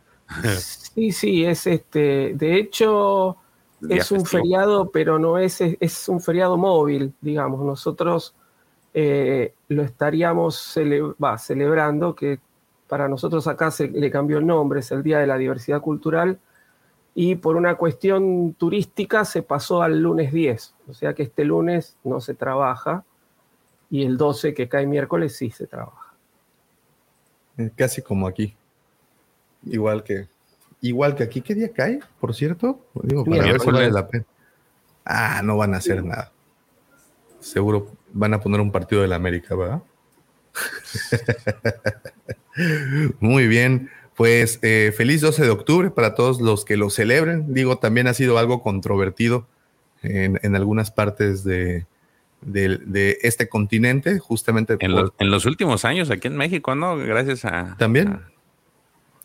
[0.59, 2.33] Sí, sí, es este.
[2.35, 3.37] De hecho,
[3.89, 7.61] es un feriado, pero no es, es, es un feriado móvil, digamos.
[7.65, 8.35] Nosotros
[8.95, 12.41] eh, lo estaríamos cele- celebrando, que
[12.89, 16.39] para nosotros acá se le cambió el nombre, es el Día de la Diversidad Cultural,
[17.15, 21.97] y por una cuestión turística se pasó al lunes 10, o sea que este lunes
[22.03, 23.05] no se trabaja,
[23.91, 26.00] y el 12, que cae miércoles, sí se trabaja.
[27.69, 28.57] Casi como aquí.
[29.67, 30.29] Igual que,
[30.81, 31.41] igual que aquí.
[31.41, 32.81] ¿Qué día cae, por cierto?
[33.03, 33.93] Digo, para Miércoles.
[33.93, 34.25] la pena.
[35.05, 36.33] Ah, no van a hacer nada.
[37.41, 39.83] Seguro van a poner un partido de la América, ¿verdad?
[43.21, 43.91] Muy bien.
[44.17, 47.55] Pues eh, feliz 12 de octubre para todos los que lo celebren.
[47.55, 49.47] Digo, también ha sido algo controvertido
[50.03, 51.87] en, en algunas partes de,
[52.43, 56.75] de- de este continente, justamente En, por- los- en los últimos años aquí en México,
[56.75, 56.97] ¿no?
[56.97, 58.31] Gracias a, también, a,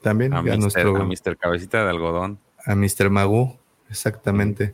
[0.01, 1.38] también a a nuestro- a Mr.
[1.38, 2.39] Cabecita de Algodón.
[2.65, 3.10] A Mr.
[3.10, 3.58] Magoo,
[3.89, 4.73] exactamente.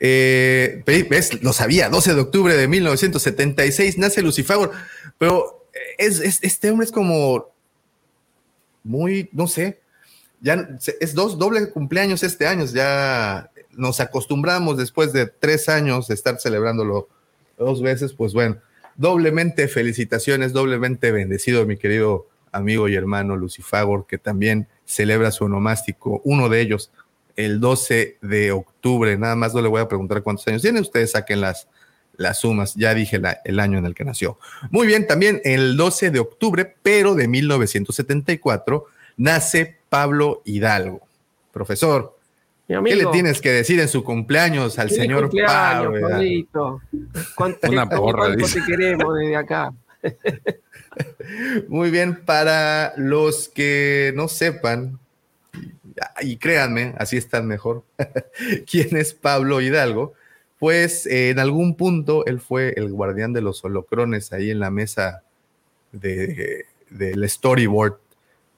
[0.00, 1.42] Eh, ve- ¿Ves?
[1.42, 4.68] Lo sabía, 12 de octubre de 1976 nace Lucifer,
[5.18, 5.66] pero
[5.98, 7.46] es, es- este hombre es como
[8.82, 9.80] muy, no sé,
[10.40, 10.68] ya
[11.00, 16.38] es dos doble cumpleaños este año, ya nos acostumbramos después de tres años de estar
[16.40, 17.08] celebrándolo
[17.58, 18.56] dos veces, pues bueno,
[18.96, 26.20] doblemente felicitaciones, doblemente bendecido mi querido amigo y hermano Lucifagor, que también celebra su onomástico,
[26.24, 26.90] uno de ellos,
[27.36, 29.16] el 12 de octubre.
[29.16, 31.66] Nada más no le voy a preguntar cuántos años tiene, ustedes saquen las,
[32.18, 34.38] las sumas, ya dije la- el año en el que nació.
[34.70, 38.84] Muy bien, también el 12 de octubre, pero de 1974,
[39.16, 41.00] nace Pablo Hidalgo.
[41.52, 42.18] Profesor,
[42.80, 46.80] Mi ¿qué le tienes que decir en su cumpleaños al señor cumpleaños, Pablo
[47.68, 48.60] Una porra, cuánto dice.
[48.60, 49.72] te queremos desde acá?
[51.68, 54.98] Muy bien, para los que no sepan,
[56.20, 57.84] y créanme, así están mejor,
[58.70, 60.14] quién es Pablo Hidalgo,
[60.58, 64.70] pues eh, en algún punto él fue el guardián de los holocrones ahí en la
[64.70, 65.22] mesa
[65.90, 67.98] de, del storyboard,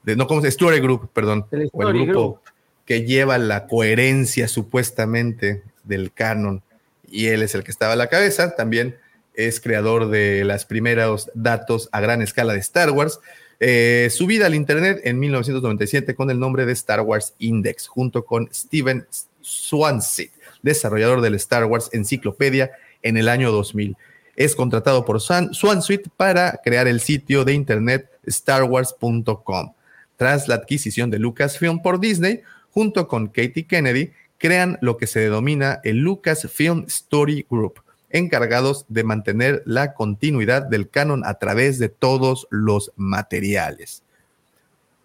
[0.03, 2.53] de, no, ¿cómo se Story Group, perdón, Del o el grupo Group.
[2.85, 6.62] Que lleva la coherencia supuestamente del canon
[7.11, 8.97] y él es el que estaba a la cabeza, también
[9.35, 13.20] es creador de las primeros datos a gran escala de Star Wars,
[13.61, 18.49] eh, subida al Internet en 1997 con el nombre de Star Wars Index, junto con
[18.53, 19.07] Steven
[19.40, 20.29] Swansea,
[20.62, 23.97] desarrollador del Star Wars Enciclopedia en el año 2000.
[24.37, 29.73] Es contratado por Swan- Swansea para crear el sitio de Internet starwars.com.
[30.16, 32.42] Tras la adquisición de Lucasfilm por Disney,
[32.74, 39.04] junto con Katie Kennedy, crean lo que se denomina el Lucasfilm Story Group, encargados de
[39.04, 44.02] mantener la continuidad del canon a través de todos los materiales.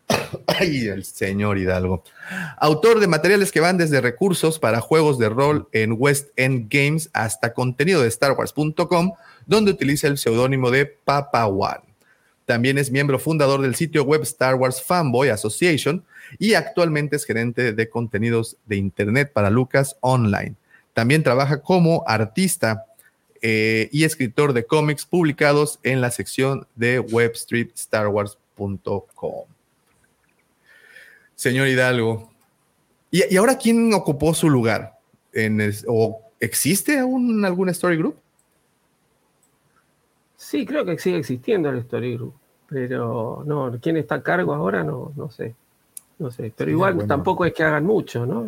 [0.48, 2.04] Ay, el señor Hidalgo.
[2.58, 7.12] Autor de materiales que van desde recursos para juegos de rol en West End Games
[7.14, 9.14] hasta contenido de StarWars.com,
[9.46, 11.82] donde utiliza el seudónimo de Papa One.
[12.46, 16.04] También es miembro fundador del sitio web Star Wars Fanboy Association
[16.38, 20.56] y actualmente es gerente de contenidos de Internet para Lucas Online.
[20.94, 22.86] También trabaja como artista
[23.42, 29.46] eh, y escritor de cómics publicados en la sección de webstreetstarwars.com.
[31.36, 32.30] Señor Hidalgo,
[33.12, 35.00] ¿y, ahora quién ocupó su lugar?
[35.32, 38.18] En ¿O existe aún algún story group?
[40.36, 42.34] Sí, creo que sigue existiendo el story group,
[42.68, 44.84] pero no, ¿quién está a cargo ahora?
[44.84, 45.56] No, no sé.
[46.20, 48.46] No sé, pero igual tampoco es que hagan mucho, ¿no?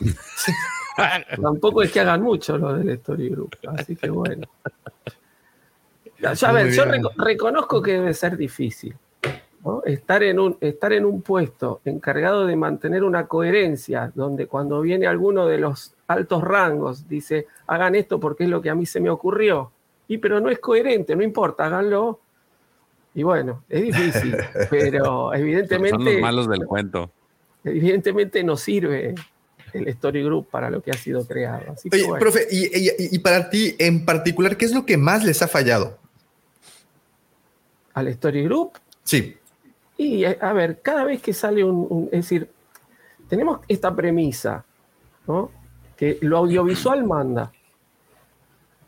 [1.42, 4.46] tampoco es que hagan mucho lo del Story Group, así que bueno.
[6.20, 6.84] Ya, a ver, yo
[7.16, 8.94] reconozco que debe ser difícil.
[9.86, 15.06] Estar, en un, estar en un puesto encargado de mantener una coherencia, donde cuando viene
[15.06, 19.00] alguno de los altos rangos dice, hagan esto porque es lo que a mí se
[19.00, 19.72] me ocurrió,
[20.06, 22.20] y pero no es coherente, no importa, háganlo,
[23.14, 24.36] y bueno, es difícil,
[24.70, 25.90] pero evidentemente...
[25.90, 27.10] Son los malos del cuento.
[27.62, 29.14] Evidentemente no sirve
[29.72, 31.72] el Story Group para lo que ha sido creado.
[31.72, 35.48] Así Oye, profe, y, para ti en particular, ¿qué es lo que más les ha
[35.48, 35.98] fallado?
[37.94, 38.72] ¿Al Story Group?
[39.04, 39.36] Sí.
[39.96, 42.50] Y a ver, cada vez que sale un, es decir,
[43.28, 44.64] tenemos esta premisa,
[45.26, 45.52] ¿no?
[45.96, 47.52] Que lo audiovisual manda.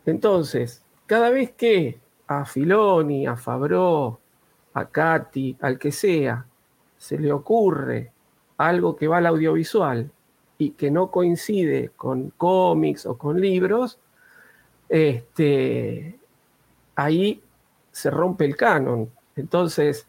[0.05, 4.19] Entonces, cada vez que a Filoni, a Fabro,
[4.73, 6.45] a Katy, al que sea,
[6.97, 8.11] se le ocurre
[8.57, 10.11] algo que va al audiovisual
[10.57, 13.99] y que no coincide con cómics o con libros,
[14.89, 16.17] este,
[16.95, 17.41] ahí
[17.91, 19.09] se rompe el canon.
[19.35, 20.07] Entonces,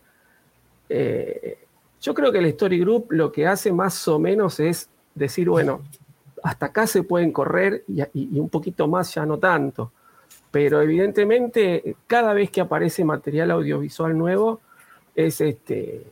[0.88, 1.58] eh,
[2.00, 5.82] yo creo que el Story Group lo que hace más o menos es decir, bueno,
[6.42, 9.92] hasta acá se pueden correr y, y un poquito más ya no tanto
[10.50, 14.60] pero evidentemente cada vez que aparece material audiovisual nuevo,
[15.14, 16.06] es este,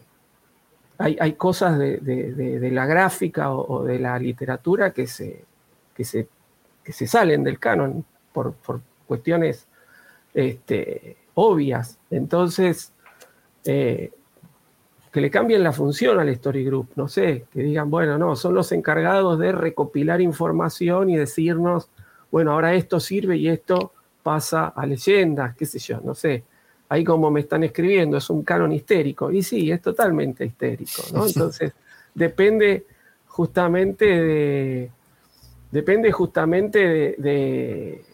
[0.98, 5.44] hay, cosas de, la gráfica o, de la literatura que se,
[5.94, 6.28] que se,
[6.84, 8.54] se salen del canon por,
[9.06, 9.66] cuestiones
[10.34, 11.98] este, obvias.
[12.10, 12.92] Entonces,
[13.64, 14.10] eh,
[15.12, 18.54] que le cambien la función al Story Group, no sé, que digan, bueno, no, son
[18.54, 21.90] los encargados de recopilar información y decirnos,
[22.30, 23.92] bueno, ahora esto sirve y esto
[24.26, 26.42] pasa a leyendas, qué sé yo, no sé.
[26.88, 29.30] Ahí como me están escribiendo, es un canon histérico.
[29.30, 31.28] Y sí, es totalmente histérico, ¿no?
[31.28, 31.72] Entonces,
[32.12, 32.86] depende
[33.28, 34.90] justamente de.
[35.70, 38.04] Depende justamente de,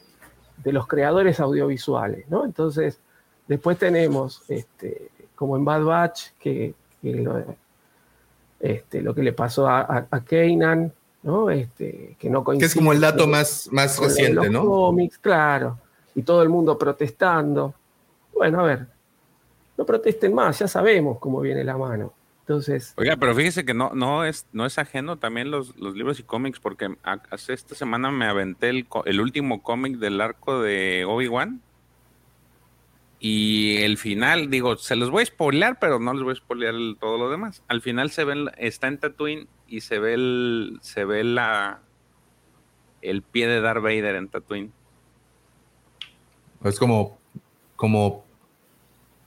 [0.65, 2.45] los creadores audiovisuales, ¿no?
[2.45, 2.99] Entonces,
[3.49, 7.43] después tenemos, este, como en Bad Batch, que, lo,
[8.61, 10.25] este, lo, que le pasó a, a,
[11.23, 11.49] ¿no?
[11.49, 12.67] Este, que no coincide.
[12.67, 14.67] Que es como el dato más, más reciente, ¿no?
[14.67, 15.79] Cómics, claro
[16.15, 17.75] y todo el mundo protestando.
[18.33, 18.87] Bueno, a ver,
[19.77, 22.13] no protesten más, ya sabemos cómo viene la mano.
[22.41, 22.93] Entonces.
[22.97, 26.25] Oiga, pero fíjese que no, no, es, no es ajeno también los, los libros y
[26.25, 26.97] cómics, porque
[27.31, 31.63] hace esta semana me aventé el, el último cómic del arco de Obi-Wan.
[33.21, 36.75] Y el final, digo, se los voy a spoilear, pero no les voy a spoilear
[36.99, 37.63] todo lo demás.
[37.69, 41.81] Al final se ve, está en Tatooine y se ve el, se ve la,
[43.01, 44.73] el pie de Darth Vader en Tatooine.
[46.65, 47.19] Es como,
[47.77, 48.25] como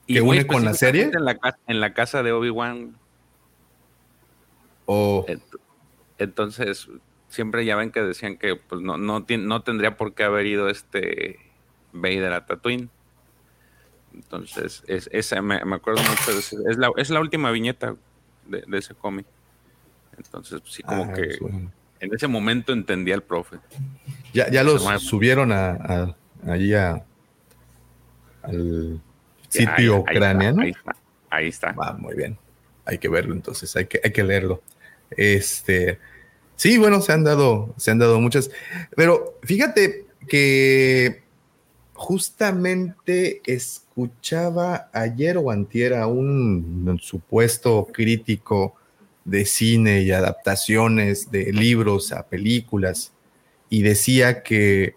[0.07, 1.03] que une con la serie.
[1.13, 2.95] En la, en la casa de Obi-Wan.
[4.85, 5.25] Oh.
[6.17, 6.87] Entonces,
[7.29, 10.69] siempre ya ven que decían que pues, no, no, no tendría por qué haber ido
[10.69, 11.39] este
[11.91, 12.89] Vader a Tatooine.
[14.13, 17.95] Entonces, es, esa, me, acuerdo mucho de ese, es, la, es la última viñeta
[18.45, 19.25] de, ese cómic.
[20.17, 21.37] Entonces, sí, como ah, que
[21.99, 23.57] en ese momento entendía el profe.
[24.33, 26.15] Ya, ya los subieron a,
[26.47, 27.03] allí a,
[28.47, 29.01] al
[29.49, 30.63] sitio ucraniano.
[31.29, 31.75] Ahí está.
[31.77, 32.37] Ah, muy bien.
[32.85, 34.61] Hay que verlo entonces, hay que, hay que leerlo.
[35.09, 35.99] Este,
[36.55, 38.51] sí, bueno, se han dado, se han dado muchas,
[38.95, 41.23] pero fíjate que
[41.93, 48.75] justamente escuchaba ayer o antier a un supuesto crítico
[49.23, 53.11] de cine y adaptaciones de libros a películas
[53.69, 54.95] y decía que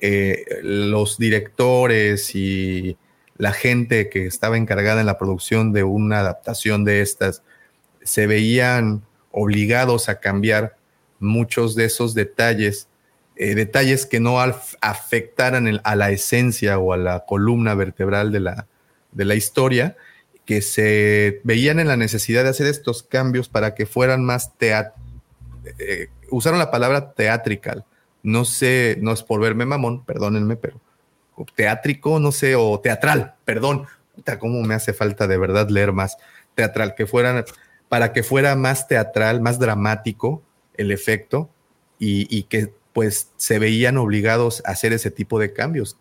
[0.00, 2.96] eh, los directores y
[3.36, 7.42] la gente que estaba encargada en la producción de una adaptación de estas
[8.02, 10.76] se veían obligados a cambiar
[11.20, 12.88] muchos de esos detalles,
[13.36, 18.66] eh, detalles que no afectaran a la esencia o a la columna vertebral de la,
[19.12, 19.96] de la historia,
[20.44, 24.94] que se veían en la necesidad de hacer estos cambios para que fueran más teat
[25.78, 27.84] eh, usaron la palabra teatrical,
[28.28, 30.78] no sé, no es por verme mamón, perdónenme, pero
[31.54, 33.86] teátrico, no sé, o teatral, perdón,
[34.38, 36.18] cómo me hace falta de verdad leer más
[36.54, 37.44] teatral, que fueran,
[37.88, 40.42] para que fuera más teatral, más dramático
[40.76, 41.48] el efecto
[41.98, 45.96] y, que pues se veían obligados a hacer ese tipo de cambios.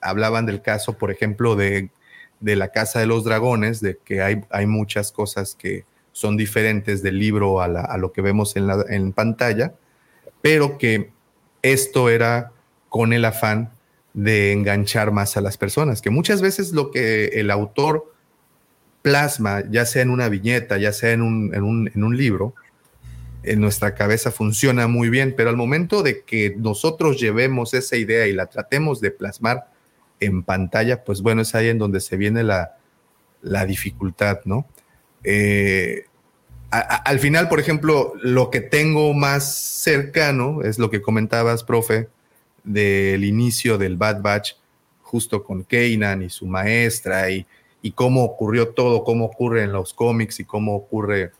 [0.00, 1.90] Hablaban del caso, por ejemplo, de,
[2.40, 7.18] la Casa de los Dragones, de que hay, hay muchas cosas que son diferentes del
[7.18, 9.74] libro a, lo que vemos en, la, en pantalla,
[10.40, 11.10] pero que
[11.62, 12.52] esto era
[12.88, 13.70] con el afán
[14.14, 18.12] de enganchar más a las personas, que muchas veces lo que el autor
[19.02, 22.54] plasma, ya sea en una viñeta, ya sea en un, en un, libro,
[23.42, 28.26] en nuestra cabeza funciona muy bien, pero al momento de que nosotros llevemos esa idea
[28.26, 29.70] y la tratemos de plasmar
[30.20, 32.74] en pantalla, pues bueno, es ahí en donde se viene la,
[33.66, 34.66] dificultad, ¿no?
[35.22, 36.07] Eh,
[36.70, 42.08] al final, por ejemplo, lo que tengo más cercano es lo que comentabas, profe,
[42.64, 44.52] del inicio del Bad Batch,
[45.00, 47.46] justo con Kanan y su maestra, y,
[47.80, 51.32] y cómo ocurrió todo, cómo ocurre en los cómics y cómo ocurre.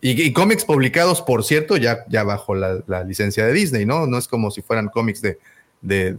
[0.00, 4.06] Y, cómics publicados, por cierto, ya, ya bajo la, licencia de Disney, ¿no?
[4.06, 5.40] No es como si fueran cómics de,
[5.80, 6.12] de,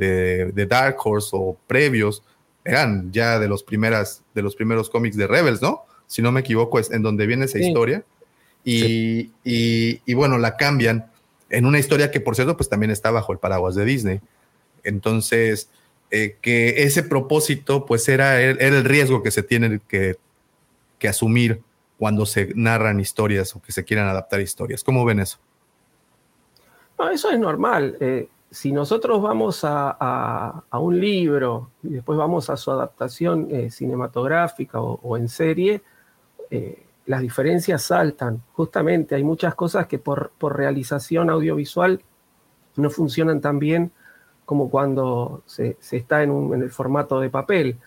[0.54, 2.22] de, Dark Horse o previos,
[2.66, 5.86] eran ya de los, primeras, de los primeros cómics de Rebels, ¿no?
[6.08, 8.04] Si no me equivoco, es en donde viene esa historia.
[8.64, 11.10] Y, y, y, bueno, la cambian
[11.50, 14.22] en una historia que, por cierto, pues también está bajo el paraguas de Disney.
[14.84, 15.70] Entonces,
[16.12, 20.18] eh, que ese propósito, pues era, el riesgo que se tiene que,
[21.08, 21.62] asumir
[21.98, 24.84] cuando se narran historias o que se quieran adaptar historias.
[24.84, 25.38] ¿Cómo ven eso?
[26.98, 27.96] No, eso es normal.
[28.00, 34.82] Eh, si nosotros vamos a, un libro y después vamos a su adaptación eh, cinematográfica
[34.82, 35.84] o, en serie,
[37.10, 38.44] las diferencias saltan.
[38.54, 42.00] Justamente hay muchas cosas que por, realización audiovisual
[42.76, 43.92] no funcionan tan bien
[44.46, 47.80] como cuando se, está en, el formato de papel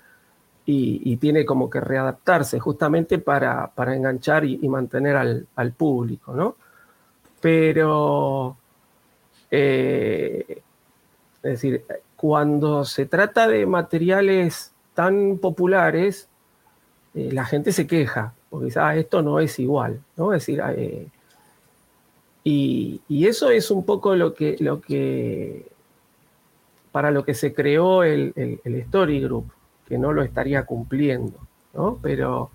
[0.66, 6.56] y, tiene como que readaptarse justamente para, enganchar y, mantener al, público, ¿no?
[7.40, 8.56] Pero,
[9.52, 10.62] eh,
[11.44, 11.85] es decir,
[12.16, 16.28] cuando se trata de materiales tan populares,
[17.14, 20.32] eh, la gente se queja, dice, ah, esto no es igual, ¿no?
[20.32, 21.08] Es decir, eh,
[22.44, 25.66] y, eso es un poco lo que,
[26.90, 28.32] para lo que se creó el,
[28.64, 29.52] Story Group,
[29.86, 31.38] que no lo estaría cumpliendo,
[31.74, 31.98] ¿no?
[32.02, 32.50] Pero,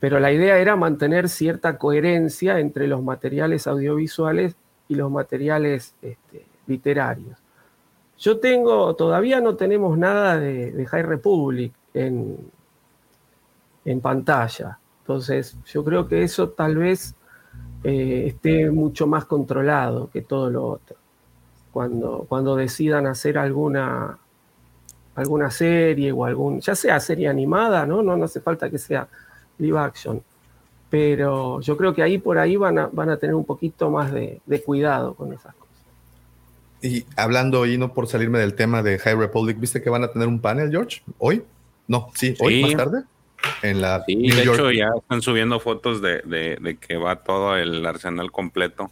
[0.00, 4.54] la idea era mantener cierta coherencia entre los materiales audiovisuales
[4.88, 7.38] y los materiales este, literarios.
[8.18, 12.50] Yo tengo, todavía no tenemos nada de, High Republic en,
[14.02, 14.78] pantalla.
[15.08, 17.14] Entonces, yo creo que eso tal vez
[17.82, 20.98] eh, esté mucho más controlado que todo lo otro
[21.72, 24.18] cuando, cuando decidan hacer alguna,
[25.14, 28.02] alguna serie o algún, ya sea serie animada, ¿no?
[28.02, 29.08] No, no hace falta que sea
[29.56, 30.22] live action.
[30.90, 34.12] Pero yo creo que ahí por ahí van a, van a tener un poquito más
[34.12, 35.74] de, cuidado con esas cosas.
[36.82, 40.12] Y hablando y no por salirme del tema de High Republic, ¿viste que van a
[40.12, 41.00] tener un panel, George?
[41.16, 41.44] ¿Hoy?
[41.86, 43.04] No, sí, hoy más tarde.
[43.62, 47.84] En la sí, de hecho ya están subiendo fotos de, de, que va todo el
[47.84, 48.90] arsenal completo.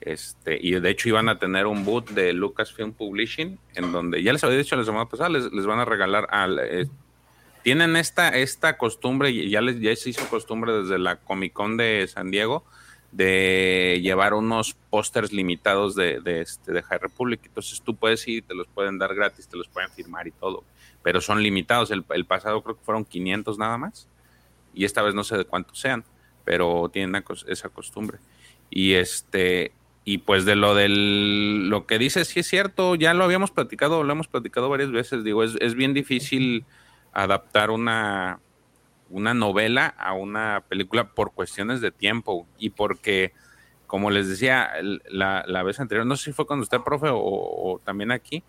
[0.00, 4.32] Este, y de hecho iban a tener un boot de Lucasfilm Publishing, en donde ya
[4.32, 6.58] les había dicho la semana pasada, les, les van a regalar al...
[6.60, 6.86] Eh,
[7.62, 11.76] tienen esta, esta costumbre, y ya, les, ya se hizo costumbre desde la Comic Con
[11.76, 12.64] de San Diego,
[13.10, 17.40] de llevar unos pósters limitados de, de, este, de High Republic.
[17.44, 20.62] Entonces tú puedes ir, te los pueden dar gratis, te los pueden firmar y todo,
[21.02, 21.90] pero son limitados.
[21.90, 24.08] El, el pasado creo que fueron 500 nada más,
[24.74, 26.04] y esta vez no sé de cuántos sean,
[26.44, 28.18] pero tienen esa costumbre.
[28.70, 29.72] Y este,
[30.04, 34.02] y pues de lo del lo que dices, sí es cierto, ya lo habíamos platicado,
[34.04, 36.64] lo hemos platicado varias veces, digo, es, es bien difícil
[37.12, 38.40] adaptar una,
[39.10, 43.32] una novela a una película por cuestiones de tiempo y porque,
[43.86, 44.70] como les decía
[45.10, 48.42] la, la vez anterior, no sé si fue cuando usted, profe, o, también aquí,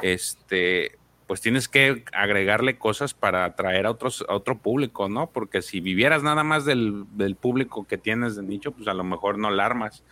[0.00, 5.30] este, pues tienes que agregarle cosas para atraer a, otros, a otro público, ¿no?
[5.30, 9.02] Porque si vivieras nada más del, del público que tienes de nicho, pues a lo
[9.02, 10.04] mejor no la armas.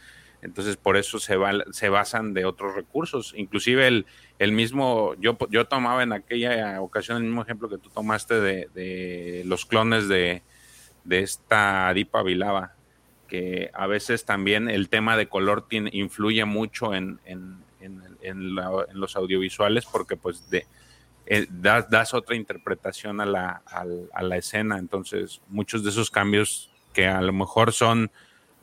[0.45, 1.39] Entonces, por eso se,
[1.71, 3.33] se basan de otros recursos.
[3.35, 4.07] Inclusive el,
[4.39, 9.43] el, mismo, yo, yo tomaba en aquella ocasión el mismo ejemplo que tú tomaste de,
[9.47, 10.43] los clones de,
[11.09, 12.75] esta Adipa Vilava,
[13.27, 17.19] que a veces también el tema de color influye mucho en,
[18.93, 20.67] los audiovisuales porque pues de,
[21.27, 24.79] eh, das, otra interpretación a la, a la escena.
[24.79, 28.11] Entonces, muchos de esos cambios que a lo mejor son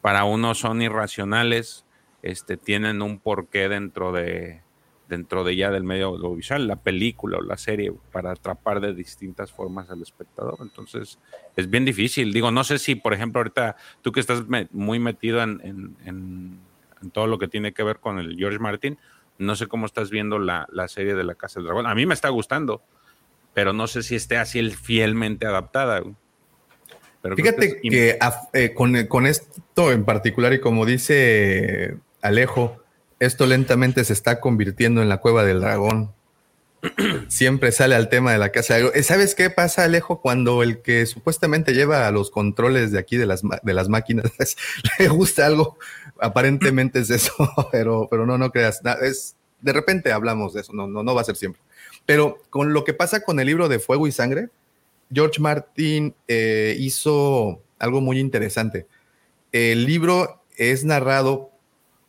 [0.02, 1.86] para uno son irracionales,
[2.24, 4.62] este, tienen un porqué dentro de,
[5.08, 9.52] dentro de ya del medio audiovisual, la película o la serie, para atrapar de distintas
[9.52, 10.58] formas al espectador.
[10.62, 11.20] Entonces,
[11.56, 12.34] es bien difícil.
[12.34, 16.60] Digo, no sé si, por ejemplo, ahorita tú que estás muy metido en, en,
[17.14, 18.98] todo lo que tiene que ver con el George Martin,
[19.38, 21.88] no sé cómo estás viendo la, la, serie de La Casa del Dragón.
[21.88, 22.82] A mí me está gustando,
[23.54, 26.02] pero no sé si esté así fielmente adaptada.
[27.22, 28.18] Pero Fíjate que,
[28.54, 32.84] eh, con, con esto en particular, y como dice Alejo,
[33.20, 36.12] esto lentamente se está convirtiendo en la cueva del dragón.
[37.28, 38.80] Siempre sale al tema de la casa.
[38.80, 40.22] Eh, ¿Sabes qué pasa, Alejo?
[40.22, 44.32] Cuando el que supuestamente lleva a los controles de aquí de las, de las máquinas
[45.00, 45.78] le gusta algo,
[46.20, 47.34] aparentemente es eso,
[47.72, 48.82] pero, pero no, no creas.
[49.02, 51.62] Es, de repente hablamos de eso, no, no, no va a ser siempre.
[52.06, 54.50] Pero con lo que pasa con el libro de Fuego y Sangre,
[55.14, 58.88] George Martin eh, hizo algo muy interesante.
[59.52, 61.52] El libro es narrado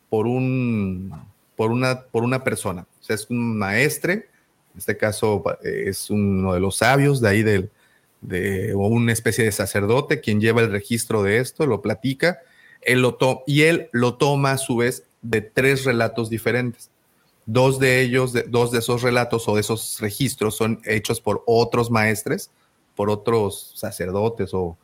[0.09, 1.13] por, un,
[1.55, 2.87] por, una, por una persona.
[3.01, 4.29] O sea, es un maestre,
[4.73, 7.69] en este caso es uno de los sabios de ahí del,
[8.21, 12.39] de, o una especie de sacerdote quien lleva el registro de esto, lo platica,
[12.81, 16.89] él lo y él lo toma a su vez de tres relatos diferentes.
[17.45, 21.91] Dos de ellos, dos de esos relatos o de esos registros son hechos por otros
[21.91, 22.49] maestres,
[22.95, 24.77] por otros sacerdotes o,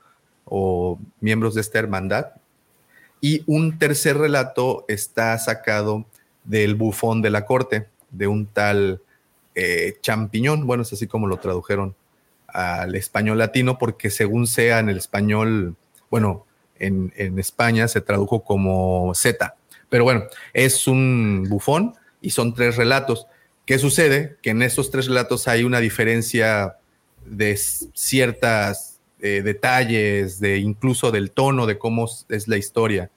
[0.46, 2.28] o miembros de esta hermandad,
[3.22, 6.06] y un tercer relato está sacado
[6.44, 9.02] del bufón de la corte, de un tal
[9.62, 10.66] eh, champiñón.
[10.66, 11.93] Bueno, es así como lo tradujeron
[12.47, 15.76] al español latino, porque según sea en el español,
[16.10, 16.45] bueno,
[16.80, 19.57] en, España se tradujo como Z.
[19.89, 23.28] Pero bueno, es un bufón y son tres relatos.
[23.66, 24.38] ¿Qué sucede?
[24.41, 26.78] Que en estos tres relatos hay una diferencia
[27.26, 33.12] de ciertas eh, detalles, de incluso del tono de cómo es la historia.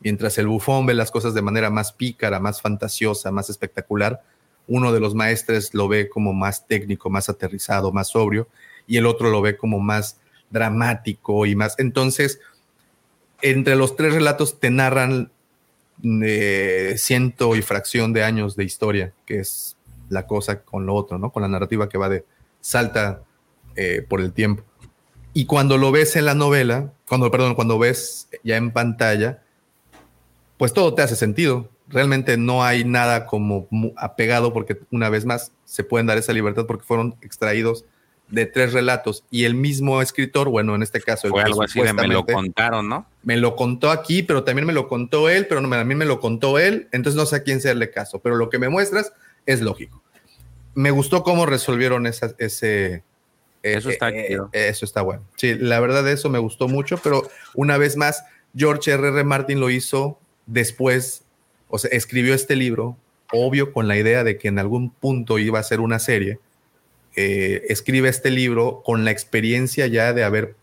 [0.00, 4.20] Mientras el bufón ve las cosas de manera más pícara, más fantasiosa, más espectacular,
[4.66, 8.48] uno de los maestres lo ve como más técnico, más aterrizado, más sobrio,
[8.86, 11.74] y el otro lo ve como más dramático y más.
[11.78, 12.40] Entonces,
[13.42, 15.30] entre los tres relatos te narran
[16.02, 19.76] eh, ciento y fracción de años de historia, que es
[20.08, 21.30] la cosa con lo otro, ¿no?
[21.30, 22.24] Con la narrativa que va de
[22.60, 23.22] salta
[23.76, 24.62] eh, por el tiempo.
[25.32, 29.42] Y cuando lo ves en la novela, cuando, perdón, cuando ves ya en pantalla,
[30.56, 31.68] pues todo te hace sentido.
[31.88, 36.66] Realmente no hay nada como apegado porque una vez más se pueden dar esa libertad
[36.66, 37.84] porque fueron extraídos
[38.28, 41.28] de tres relatos y el mismo escritor, bueno, en este caso...
[41.28, 43.06] Fue algo así de me lo contaron, ¿no?
[43.22, 46.20] Me lo contó aquí, pero también me lo contó él, pero no, también me lo
[46.20, 49.12] contó él, entonces no sé a quién hacerle caso, pero lo que me muestras
[49.44, 50.02] es lógico.
[50.74, 53.04] Me gustó cómo resolvieron esa, ese,
[53.64, 55.22] eso está eh, eh, Eso está bueno.
[55.36, 58.24] Sí, la verdad de eso me gustó mucho, pero una vez más,
[58.54, 59.08] George R.
[59.08, 59.24] R.
[59.24, 61.23] Martin lo hizo después,
[61.74, 62.96] o sea, escribió este libro,
[63.32, 66.38] obvio con la idea de que en algún punto iba a ser una serie.
[67.16, 70.54] Eh, escribe este libro con la experiencia ya de haber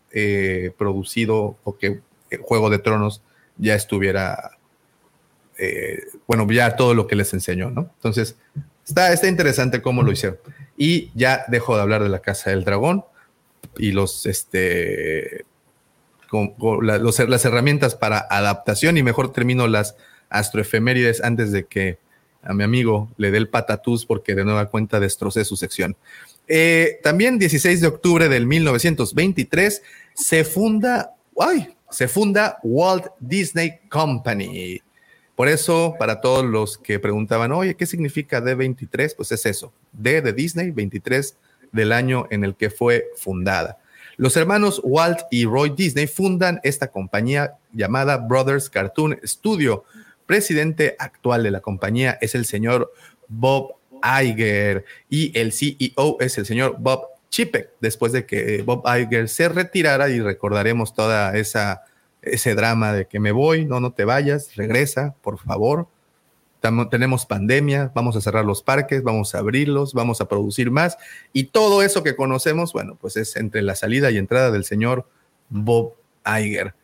[0.78, 2.00] producido o que
[2.40, 3.20] Juego de Tronos
[3.58, 4.58] ya estuviera,
[6.26, 7.90] bueno, ya todo lo que les enseñó, ¿no?
[7.96, 8.36] Entonces,
[8.86, 10.38] está, está interesante cómo lo hicieron.
[10.78, 13.04] Y ya dejo de hablar de la Casa del Dragón
[13.76, 15.44] y los, este,
[16.32, 19.96] con, las herramientas para adaptación y mejor termino las
[20.32, 21.98] astroefemérides antes de que
[22.42, 25.96] a mi amigo le dé el patatús porque de nueva cuenta destrocé su sección.
[26.48, 29.82] Eh, también 16 de octubre del 1923
[30.14, 34.80] se funda, ay, se funda Walt Disney Company.
[35.36, 39.14] Por eso, para todos los que preguntaban, oye, ¿qué significa D23?
[39.16, 41.36] Pues es eso, D de Disney, 23
[41.72, 43.78] del año en el que fue fundada.
[44.16, 49.84] Los hermanos Walt y Roy Disney fundan esta compañía llamada Brothers Cartoon Studio.
[50.32, 52.90] Presidente actual de la compañía es el señor
[53.28, 57.68] Bob Iger y el CEO es el señor Bob Chipek.
[57.80, 61.82] Después de que Bob Iger se retirara y recordaremos toda esa
[62.22, 65.86] ese drama de que me voy, no, no te vayas, regresa, por favor.
[66.90, 70.96] tenemos pandemia, vamos a cerrar los parques, vamos a abrirlos, vamos a producir más.
[71.34, 75.06] Y todo eso que conocemos, bueno, pues es entre la salida y entrada del señor
[75.50, 75.92] Bob
[76.24, 76.74] Iger.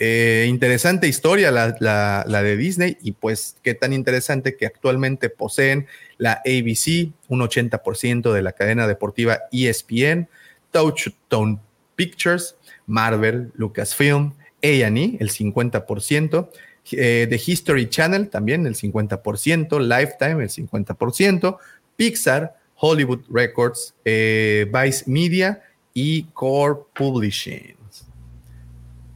[0.00, 5.88] Eh, interesante historia la, de Disney y pues qué tan interesante que actualmente poseen
[6.18, 10.28] la ABC, un 80% de la cadena deportiva ESPN,
[10.70, 11.58] Touchstone
[11.96, 16.48] Pictures, Marvel, Lucasfilm, a&E, el 50%,
[16.92, 21.58] eh, The History Channel también el 50%, Lifetime el 50%,
[21.96, 25.60] Pixar, Hollywood Records, eh, Vice Media
[25.92, 27.76] y Core Publishing.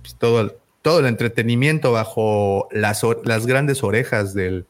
[0.02, 4.66] Pues todo, todo el entretenimiento bajo las, las grandes orejas del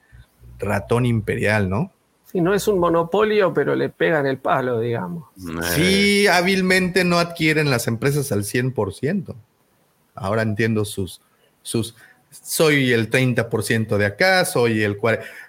[0.58, 1.90] ratón imperial, ¿no?
[2.30, 5.28] Sí, no es un monopolio, pero le pegan el palo, digamos.
[5.74, 9.34] Sí, hábilmente no adquieren las empresas al 100%.
[10.14, 11.20] Ahora entiendo sus,
[11.62, 11.94] sus
[12.30, 14.96] soy el 30% de acá, soy el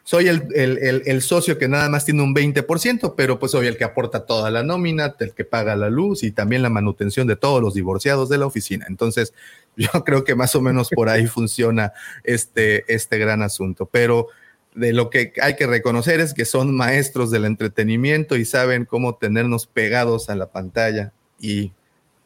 [0.04, 3.86] soy el, el, socio que nada más tiene un 20%, pero pues soy el que
[3.86, 7.62] aporta toda la nómina, el que paga la luz y también la manutención de todos
[7.62, 8.86] los divorciados de la oficina.
[8.90, 9.34] Entonces,
[9.76, 11.94] yo creo que más o menos por ahí funciona
[12.24, 13.86] este, este gran asunto.
[13.86, 14.28] Pero
[14.76, 19.16] de lo que hay que reconocer es que son maestros del entretenimiento y saben cómo
[19.16, 21.72] tenernos pegados a la pantalla y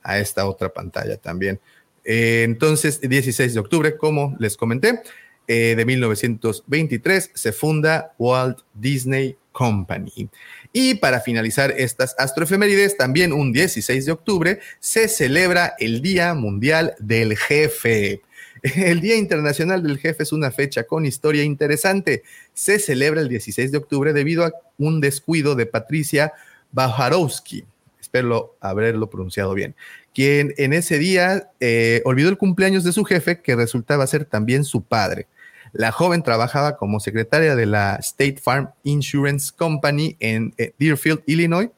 [0.03, 1.59] a esta otra pantalla también.
[2.05, 5.01] Eh, entonces, 16 de octubre, como les comenté,
[5.47, 10.29] eh, de 1923 se funda Walt Disney Company.
[10.73, 16.95] Y para finalizar estas astroefemérides, también un 16 de octubre se celebra el Día Mundial
[16.99, 18.21] del Jefe.
[18.63, 22.23] El Día Internacional del Jefe es una fecha con historia interesante.
[22.55, 26.33] Se celebra el 16 de octubre debido a un descuido de Patricia
[26.71, 27.65] Bajarowski.
[28.01, 29.75] Espero haberlo pronunciado bien
[30.17, 34.63] quien en ese día eh, olvidó el cumpleaños de su jefe, que resultaba ser también
[34.63, 35.27] su padre.
[35.77, 41.69] La joven trabajaba como secretaria de la State Farm Insurance Company en eh, Deerfield, Illinois,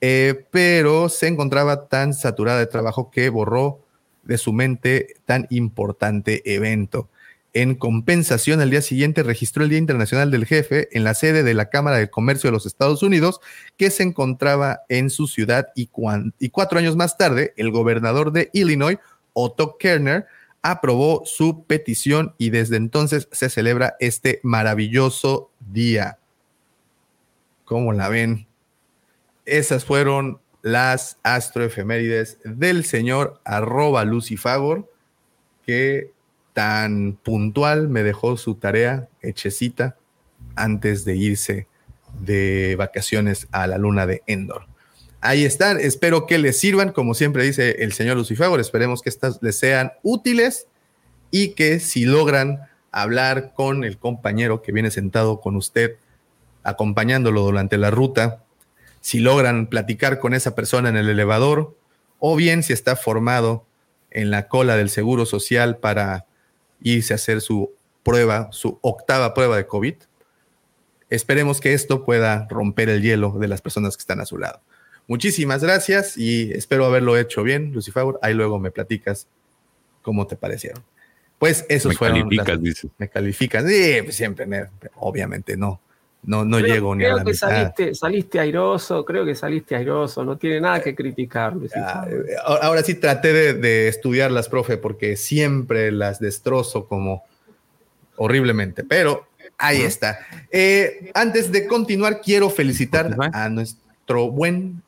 [0.00, 3.80] eh, pero se encontraba tan saturada de trabajo que borró
[4.22, 7.08] de su mente tan importante evento.
[7.52, 11.54] En compensación, al día siguiente registró el Día Internacional del Jefe en la sede de
[11.54, 13.40] la Cámara de Comercio de los Estados Unidos,
[13.76, 18.98] que se encontraba en su ciudad y, cuatro años más tarde, el gobernador de Illinois,
[19.32, 20.26] Otto Kerner,
[20.62, 26.18] aprobó su petición y desde entonces se celebra este maravilloso día.
[27.64, 28.46] ¿Cómo la ven?
[29.44, 34.90] Esas fueron las astroefemérides del señor arroba Lucifagor,
[35.66, 36.12] que
[36.52, 39.96] tan puntual me dejó su tarea hechecita
[40.54, 41.66] antes de irse
[42.20, 44.66] de vacaciones a la luna de Endor.
[45.24, 49.40] Ahí están, espero que les sirvan, como siempre dice el señor Lucifer, esperemos que estas
[49.40, 50.66] les sean útiles
[51.30, 55.94] y que si logran hablar con el compañero que viene sentado con usted,
[56.64, 58.42] acompañándolo durante la ruta,
[59.00, 61.76] si logran platicar con esa persona en el elevador,
[62.18, 63.64] o bien si está formado
[64.10, 66.26] en la cola del Seguro Social para
[66.82, 67.70] irse a hacer su
[68.02, 69.94] prueba, su octava prueba de COVID.
[71.10, 74.60] Esperemos que esto pueda romper el hielo de las personas que están a su lado.
[75.08, 78.04] Muchísimas gracias y espero haberlo hecho bien, Lucifer.
[78.22, 79.26] Ahí luego me platicas
[80.00, 80.82] cómo te parecieron.
[81.38, 82.20] Pues esos me fueron.
[82.20, 82.88] Calificas, dice.
[82.98, 83.64] Me calificas.
[83.66, 84.46] Sí, pues siempre,
[84.96, 85.80] obviamente no.
[86.24, 90.38] No, no llego ni a la que Saliste, saliste airoso, creo que saliste airoso, no
[90.38, 91.54] tiene nada que criticar.
[91.74, 97.24] Ah, eh, ahora sí traté de, estudiarlas, profe, porque siempre las destrozo como
[98.14, 99.26] horriblemente, pero
[99.58, 100.20] ahí está.
[100.52, 104.80] Eh, antes de continuar, quiero felicitar a nuestro buen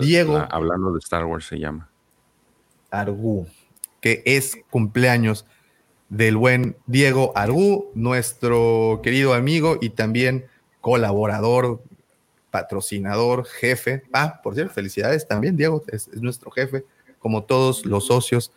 [0.00, 0.46] Diego.
[0.50, 1.88] hablando de Star Wars se llama.
[2.90, 3.46] Argu,
[4.00, 5.46] que es cumpleaños
[6.08, 10.44] del buen Diego Argu, nuestro querido amigo y también
[10.82, 11.82] colaborador,
[12.50, 14.02] patrocinador, jefe.
[14.12, 16.84] Ah, por cierto, felicidades también, Diego, es, nuestro jefe,
[17.18, 18.52] como todos los socios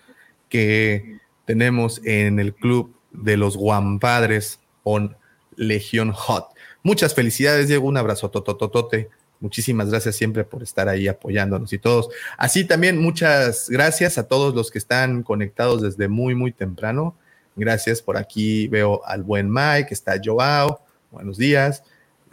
[0.49, 5.15] que tenemos en el club de los Guampadres on
[5.55, 6.49] Legión Hot.
[6.83, 9.09] Muchas felicidades, Diego, un abrazo totototote.
[9.39, 12.09] Muchísimas gracias siempre por estar ahí apoyándonos y todos.
[12.37, 17.15] Así también muchas gracias a todos los que están conectados desde muy, muy temprano.
[17.55, 18.67] Gracias por aquí.
[18.67, 20.81] Veo al buen Mike, está Joao.
[21.11, 21.83] Buenos días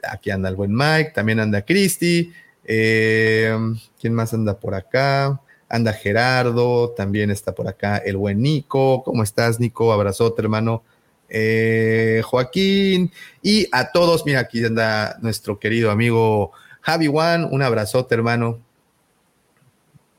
[0.09, 2.33] aquí anda el buen Mike, también anda Cristi.
[2.65, 3.57] Eh,
[4.01, 5.41] ¿Quién más anda por acá?
[5.69, 9.03] Anda Gerardo, también está por acá el buen Nico.
[9.05, 9.93] ¿Cómo estás, Nico?
[9.93, 10.83] Abrazote, hermano.
[11.29, 13.11] Eh, Joaquín
[13.43, 14.27] y a todos.
[14.27, 16.53] Mira, aquí anda nuestro querido amigo
[16.83, 17.49] Javi Juan.
[17.51, 18.61] Un abrazote, hermano.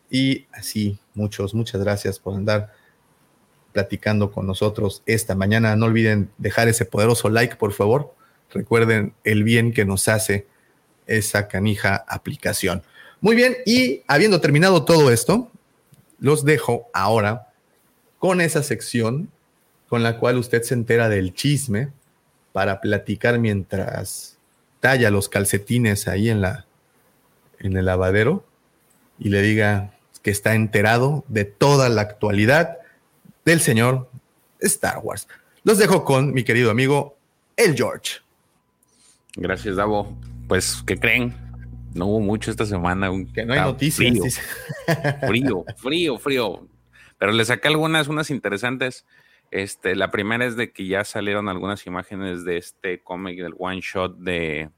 [0.10, 2.74] Y así, muchos, muchas gracias por andar
[3.72, 5.76] platicando con nosotros esta mañana.
[5.76, 8.14] No olviden dejar ese poderoso like, por favor
[8.54, 10.46] Recuerden el bien que nos hace
[11.08, 12.84] esa canija aplicación.
[13.20, 15.52] Muy bien, y habiendo terminado todo esto,
[16.20, 17.50] los dejo ahora
[18.20, 19.32] con esa sección
[19.90, 21.92] con la cual usted se entera del chisme
[22.52, 24.33] para platicar mientras
[24.84, 26.66] talla los calcetines ahí en la
[27.60, 28.46] en el lavadero
[29.18, 32.80] y le diga que está enterado de toda la actualidad
[33.46, 34.10] del señor
[34.60, 35.30] Star Wars.
[35.64, 37.16] Los dejo con mi querido amigo
[37.56, 38.16] el George.
[39.38, 40.18] Gracias, Davo.
[40.50, 41.34] Pues, ¿qué creen?
[41.94, 43.10] No hubo mucho esta semana.
[43.34, 44.42] Que no hay noticias.
[45.26, 46.68] Frío, frío, frío,
[47.18, 49.06] Pero le saqué algunas, unas interesantes.
[49.54, 53.82] Este, la primera es de que ya salieron algunas imágenes de este cómic del one
[53.82, 54.72] shot de,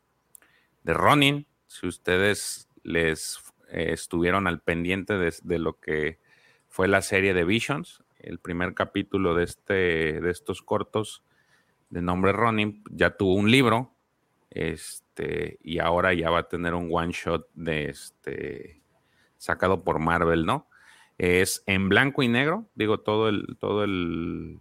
[0.83, 1.47] de Ronin.
[1.65, 6.19] Si ustedes les eh, estuvieron al pendiente de, lo que
[6.67, 11.23] fue la serie de Visions, el primer capítulo de, este, de estos cortos
[11.89, 13.95] de nombre Ronin ya tuvo un libro
[14.49, 18.81] este, y ahora ya va a tener un one shot de este,
[19.37, 20.67] sacado por Marvel, ¿no?
[21.17, 24.59] Es en blanco y negro, digo, todo el, todo el,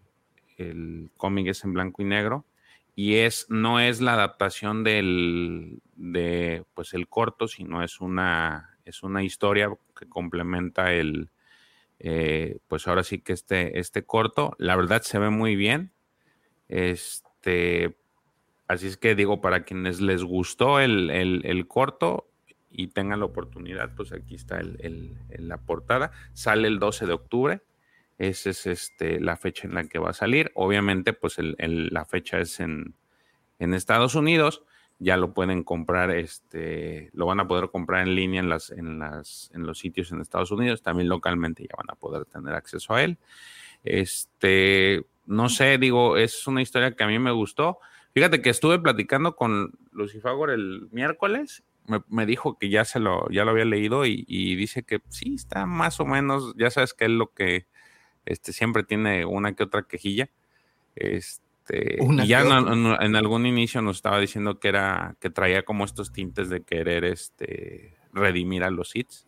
[0.59, 2.45] el cómic es en blanco y negro
[2.97, 9.03] y es, no es la adaptación del, de, pues el corto, sino es una, es
[9.03, 11.31] una historia que complementa el,
[11.99, 15.91] eh, pues ahora sí que este, este corto, la verdad se ve muy bien,
[16.69, 17.97] este,
[18.69, 22.29] así es que digo, para quienes les gustó el, el corto,
[22.77, 26.11] y tengan la oportunidad, pues aquí está el, la portada.
[26.33, 27.63] Sale el 12 de octubre.
[28.19, 30.53] Esa es este, la fecha en la que va a salir.
[30.55, 32.95] Obviamente, pues la fecha es en,
[33.59, 34.63] Estados Unidos.
[35.01, 39.01] Ya lo pueden comprar, este, lo van a poder comprar en línea en, las, en,
[39.01, 40.83] las, en los sitios en Estados Unidos.
[40.83, 43.19] También localmente ya van a poder tener acceso a él.
[43.83, 47.79] Este, no sé, digo, es una historia que a mí me gustó.
[48.13, 51.65] Fíjate que estuve platicando con Lucifagor el miércoles
[52.09, 54.25] me, dijo que ya se lo, ya lo había leído y,
[54.57, 57.67] dice que sí, está más o menos, ya sabes que es lo que
[58.27, 60.31] este, siempre tiene una que otra quejilla.
[60.97, 66.13] Este, y ya en, algún inicio nos estaba diciendo que era, que traía como estos
[66.13, 69.27] tintes de querer este, redimir a los hits.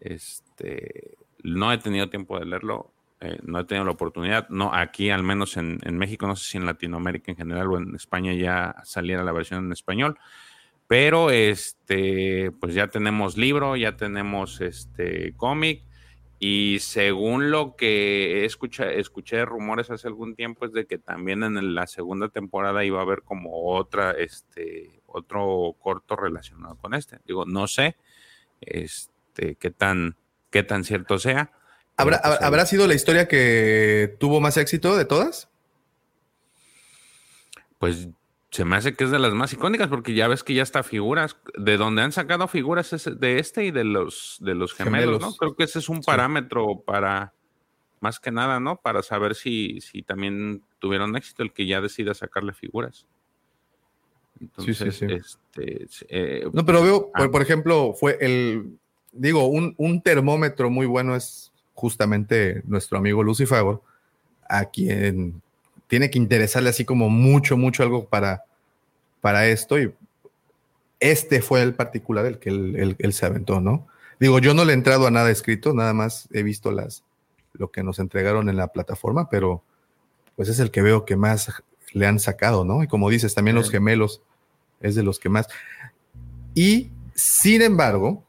[0.00, 4.48] Este, no he tenido tiempo de leerlo, eh, no he tenido la oportunidad.
[4.48, 7.78] No, aquí, al menos en, en, México, no sé si en Latinoamérica en general o
[7.78, 10.18] en España ya saliera la versión en español.
[10.86, 15.82] Pero este, pues ya tenemos libro, ya tenemos este cómic.
[16.38, 21.74] Y según lo que escuché, escuché rumores hace algún tiempo, es de que también en
[21.74, 27.18] la segunda temporada iba a haber como otra, este, otro corto relacionado con este.
[27.24, 27.96] Digo, no sé
[28.60, 30.16] este, qué tan,
[30.50, 31.52] qué tan cierto sea.
[31.96, 35.48] ¿Habrá, pues, ¿Habrá sido la historia que tuvo más éxito de todas?
[37.78, 38.08] Pues
[38.54, 40.84] se me hace que es de las más icónicas porque ya ves que ya está
[40.84, 45.20] figuras, de donde han sacado figuras es de este y de los de los gemelos,
[45.20, 45.34] ¿no?
[45.34, 47.32] Creo que ese es un parámetro para
[47.98, 48.76] más que nada, ¿no?
[48.76, 53.06] Para saber si, si también tuvieron éxito el que ya decida sacarle figuras.
[54.40, 57.28] Entonces, sí, sí, este, eh, no, pero veo, ah.
[57.32, 58.78] por, ejemplo, fue el,
[59.10, 63.82] digo, un, un, termómetro muy bueno es justamente nuestro amigo Lucifago,
[64.48, 65.42] a quien
[65.94, 68.46] tiene que interesarle así como mucho, mucho algo para,
[69.20, 69.78] para esto.
[69.78, 69.94] Y
[70.98, 73.86] este fue el particular el que él, se aventó, ¿no?
[74.18, 77.04] Digo, yo no le he entrado a nada escrito, nada más he visto las,
[77.52, 79.62] lo que nos entregaron en la plataforma, pero
[80.34, 82.82] pues es el que veo que más le han sacado, ¿no?
[82.82, 84.20] Y como dices, también los gemelos
[84.80, 85.46] es de los que más.
[86.56, 88.24] Y sin embargo,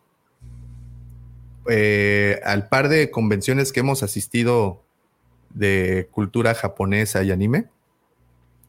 [1.67, 4.84] eh, al par de convenciones que hemos asistido
[5.55, 7.69] de cultura japonesa y anime.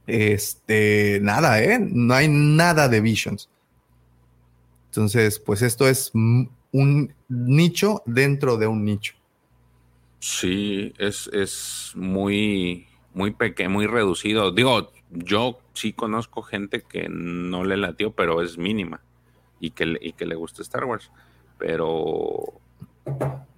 [0.07, 1.79] Este, nada, ¿eh?
[1.79, 3.51] No hay nada de Visions.
[4.87, 9.15] Entonces, pues esto es un nicho dentro de un nicho.
[10.19, 14.53] Sí, es, es muy, muy pequeño, muy reducido.
[14.53, 19.03] Digo, yo sí conozco gente que no le latió, pero es mínima
[19.61, 21.11] y que, y que le gusta Star Wars.
[21.59, 22.61] Pero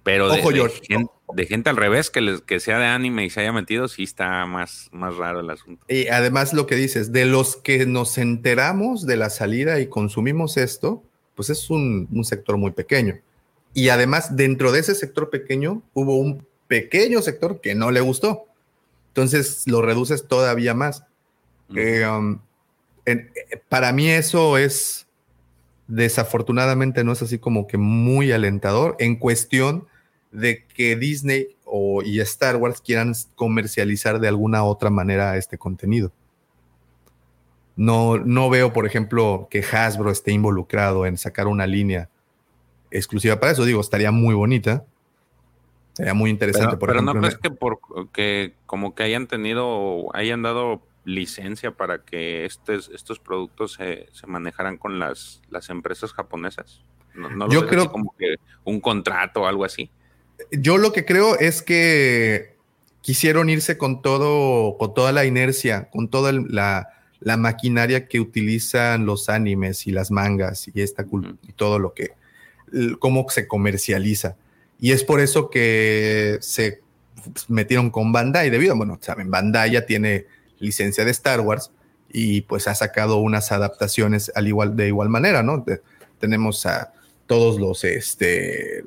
[0.03, 4.03] pero de, gente, al revés, que, que sea de anime y se haya metido, sí
[4.03, 5.85] está más, más raro el asunto.
[5.87, 10.57] Y además lo que dices, de los que nos enteramos de la salida y consumimos
[10.57, 11.03] esto,
[11.35, 13.19] pues es un, sector muy pequeño.
[13.73, 18.45] Y además, dentro de ese sector pequeño, hubo un pequeño sector que no le gustó.
[19.09, 21.03] Entonces lo reduces todavía más.
[21.75, 22.39] Eh, um,
[23.67, 25.07] para mí eso es
[25.89, 29.87] desafortunadamente no es así como que muy alentador en cuestión
[30.31, 36.11] de que Disney o, y Star Wars quieran comercializar de alguna otra manera este contenido.
[37.75, 42.09] No, no veo, por ejemplo, que Hasbro esté involucrado en sacar una línea
[42.91, 43.65] exclusiva para eso.
[43.65, 44.85] Digo, estaría muy bonita.
[45.93, 46.77] Sería muy interesante.
[46.77, 47.79] Pero, pero no crees que por
[48.11, 54.27] que como que hayan tenido, hayan dado licencia para que estos, estos productos se, se
[54.27, 56.81] manejaran con las, las empresas japonesas?
[57.15, 59.89] ¿No, Yo creo como que un contrato o algo así.
[60.51, 62.55] Yo lo que creo es que
[63.01, 66.89] quisieron irse con todo, con toda la inercia, con toda la,
[67.19, 71.05] la maquinaria que utilizan los animes y las mangas y esta
[71.47, 72.11] y todo lo que,
[72.99, 74.35] cómo se comercializa.
[74.79, 76.81] Y es por eso que se
[77.49, 80.25] metieron con Bandai, debido, bueno, saben, Bandai ya tiene
[80.59, 81.71] licencia de Star Wars
[82.11, 85.63] y pues ha sacado unas adaptaciones al igual, de igual manera, ¿no?
[86.19, 86.93] tenemos a
[87.27, 88.83] todos los, este,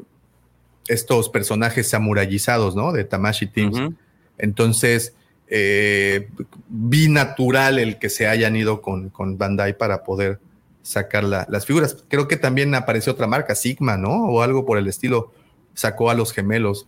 [0.88, 2.92] estos personajes samurayizados, ¿no?
[2.92, 3.94] De Tamashi Teams.
[4.36, 5.14] Entonces,
[5.48, 6.28] eh,
[6.68, 10.40] vi natural el que se hayan ido con, con Bandai para poder
[10.82, 12.04] sacar las figuras.
[12.08, 14.26] Creo que también apareció otra marca, Sigma, ¿no?
[14.26, 15.32] O algo por el estilo.
[15.74, 16.86] Sacó a los gemelos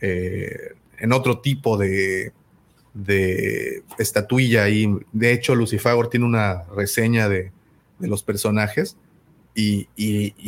[0.00, 2.32] eh, en otro tipo de,
[2.94, 4.68] de estatuilla.
[4.68, 7.52] Y de hecho, Lucifer tiene una reseña de,
[7.98, 8.96] los personajes
[9.54, 9.88] y,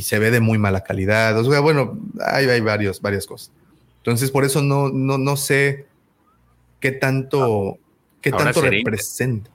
[0.01, 1.39] se ve de muy mala calidad.
[1.39, 3.53] O sea, bueno, hay, hay varios, varias cosas.
[3.99, 5.87] Entonces, por eso no, no, no sé
[6.81, 7.79] qué tanto,
[8.21, 9.51] qué tanto representa.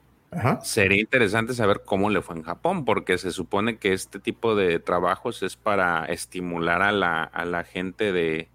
[0.61, 4.79] Sería interesante saber cómo le fue en Japón, porque se supone que este tipo de
[4.79, 8.49] trabajos es para estimular a la, a la gente de,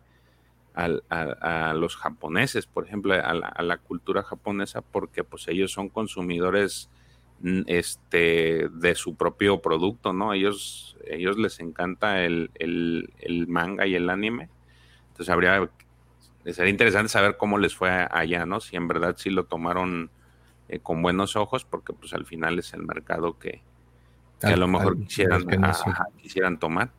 [0.75, 6.89] a, los japoneses, por ejemplo, a la, cultura japonesa, porque pues ellos son consumidores
[7.41, 10.33] mm, este, de su propio producto, ¿no?
[10.33, 14.49] Ellos, ellos les encanta el, el manga y el anime.
[15.09, 15.71] Entonces habría,
[16.47, 18.61] sería interesante saber cómo les fue allá, ¿no?
[18.61, 20.11] Si en verdad sí lo tomaron
[20.69, 23.63] eh, con buenos ojos, porque pues al final es el mercado que,
[24.43, 25.45] a lo mejor quisieran,
[26.17, 26.91] quisieran tomar.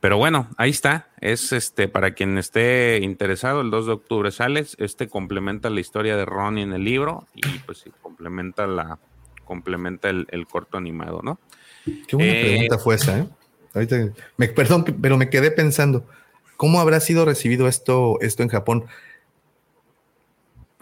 [0.00, 1.08] Pero bueno, ahí está.
[1.20, 4.66] Es este para quien esté interesado, el 2 de octubre sale.
[4.78, 8.98] Este complementa la historia de Ronnie en el libro y pues complementa la
[9.44, 11.40] complementa el, corto animado, ¿no?
[12.06, 13.26] Qué buena eh, pregunta fue esa, ¿eh?
[13.74, 16.06] Ahorita, me, perdón, pero me quedé pensando,
[16.56, 18.84] ¿cómo habrá sido recibido esto, esto en Japón?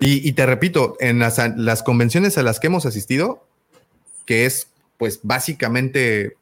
[0.01, 3.45] Y, te repito, en las, convenciones a las que hemos asistido,
[4.27, 6.37] que es pues básicamente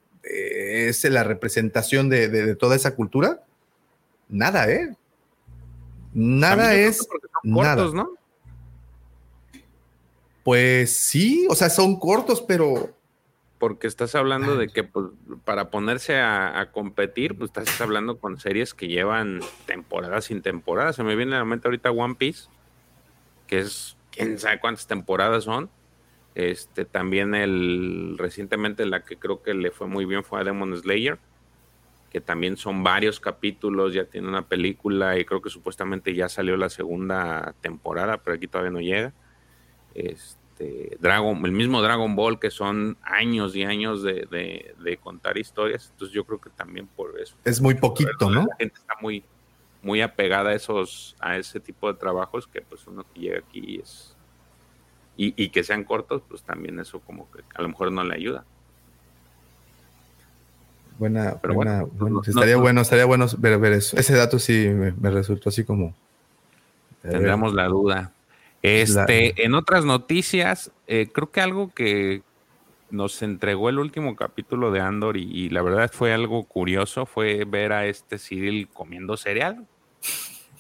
[0.77, 3.45] es la representación de, toda esa cultura,
[4.29, 4.95] nada, ¿eh?
[6.15, 7.07] Nada es...
[7.43, 8.11] Cortos, ¿no?
[10.43, 12.93] Pues sí, o sea, son cortos, pero...
[13.59, 15.07] Porque estás hablando de que pues,
[15.45, 20.97] para ponerse a, a, competir, pues estás hablando con series que llevan temporadas sin temporadas.
[20.97, 22.49] Se me viene a la mente ahorita One Piece
[23.47, 25.71] que es quién sabe cuántas temporadas son.
[26.37, 30.77] Este, también el recientemente la que creo que le fue muy bien fue a Demon
[30.77, 31.19] Slayer,
[32.11, 36.59] que también son varios capítulos, ya tiene una película y creo que supuestamente ya salió
[36.59, 39.15] la segunda temporada, pero aquí todavía no llega.
[39.95, 45.89] Este, Dragon, el mismo Dragon Ball, que son años y años de, de contar historias,
[45.91, 47.35] entonces yo creo que también por eso.
[47.45, 48.43] Es muy poquito, ¿no?
[48.43, 49.25] La gente está muy,
[49.81, 53.81] muy apegada a esos, a ese tipo de trabajos que pues uno que llega aquí
[53.83, 54.16] es
[55.17, 58.45] y, que sean cortos, pues también eso como que a lo mejor no le ayuda.
[60.99, 61.91] Buena, Pero bueno,
[62.27, 63.97] estaría bueno, estaría bueno ver, ver, eso.
[63.99, 65.95] Ese dato sí me, resultó así como.
[67.03, 68.13] Tendríamos la duda.
[68.63, 72.23] Este, en otras noticias, eh, creo que algo que
[72.91, 77.45] nos entregó el último capítulo de Andor y, y, la verdad fue algo curioso, fue
[77.45, 79.67] ver a este Cyril comiendo cereal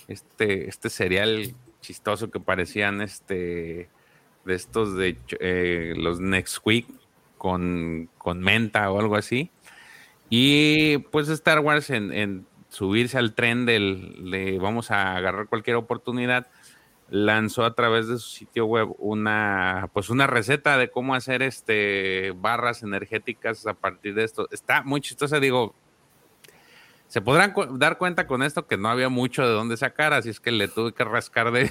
[0.09, 3.88] este, este cereal chistoso que parecían este
[4.47, 6.86] de estos de eh, los Next Week
[7.36, 9.51] con, con, menta o algo así.
[10.30, 16.49] Y pues Star Wars en, subirse al tren del de vamos a agarrar cualquier oportunidad,
[17.11, 22.32] lanzó a través de su sitio web una pues una receta de cómo hacer este
[22.36, 24.49] barras energéticas a partir de esto.
[24.51, 25.74] Está muy chistosa, digo,
[27.09, 30.40] se podrán dar cuenta con esto que no había mucho de dónde sacar, así es
[30.40, 31.70] que le tuve que rascar de,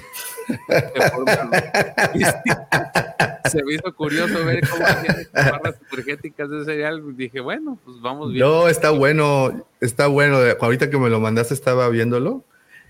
[3.50, 7.16] Se me hizo curioso ver cómo hacían barras energéticas de cereal.
[7.16, 8.44] Dije, bueno, pues vamos bien.
[8.44, 10.38] No, está bueno, está bueno.
[10.60, 12.42] Ahorita que me lo mandaste estaba viéndolo.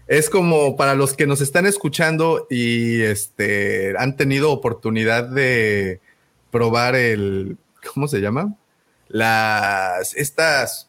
[0.07, 6.01] Es como para los que nos están escuchando y este han tenido oportunidad de
[6.51, 7.59] probar el,
[7.93, 8.55] ¿cómo se llama?
[9.09, 10.89] Las, estas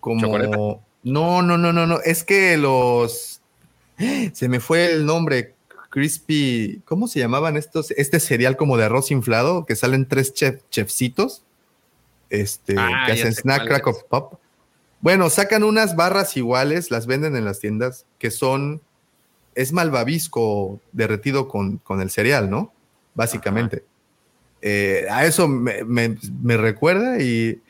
[0.00, 0.82] como...
[1.02, 2.00] No, no, no, no, no.
[2.00, 3.40] Es que los...
[4.32, 5.54] Se me fue el nombre.
[5.90, 6.82] Crispy...
[6.84, 7.90] ¿Cómo se llamaban estos?
[7.92, 11.44] Este cereal como de arroz inflado, que salen tres chef, chefcitos.
[12.28, 14.34] Este, ah, que hacen snack crack of pop.
[15.00, 18.82] Bueno, sacan unas barras iguales, las venden en las tiendas, que son,
[19.54, 22.72] es malvavisco derretido con, con el cereal, ¿no?
[23.14, 23.84] Básicamente.
[24.62, 27.62] Eh, a eso me, me, recuerda y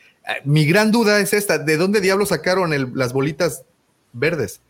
[0.45, 3.64] mi gran duda es esta, ¿de dónde diablos sacaron las bolitas
[4.12, 4.61] verdes?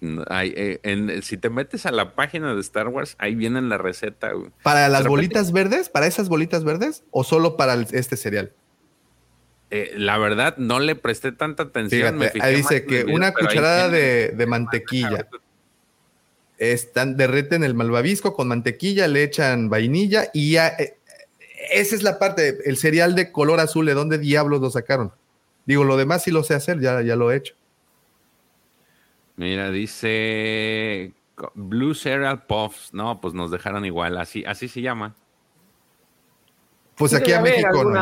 [0.00, 4.32] Eh, si te metes a la página de Star Wars, ahí viene la receta.
[4.62, 5.88] ¿Para las bolitas verdes?
[5.88, 7.02] ¿Para esas bolitas verdes?
[7.10, 8.52] ¿O solo para este cereal?
[9.70, 12.20] Eh, la verdad, no le presté tanta atención.
[12.40, 15.28] ahí dice que una cucharada de, mantequilla.
[16.58, 20.97] están, derreten el malvavisco con mantequilla, le echan vainilla y ya, eh,
[21.70, 25.12] esa es la parte, el cereal de color azul, ¿de dónde diablos lo sacaron?
[25.66, 27.54] Digo, lo demás sí lo sé hacer, ya, ya lo he hecho.
[29.36, 31.12] Mira, dice
[31.54, 32.92] Blue Cereal Puffs.
[32.92, 35.14] No, pues nos dejaron igual, así, así se llama.
[36.96, 38.00] Pues aquí a México no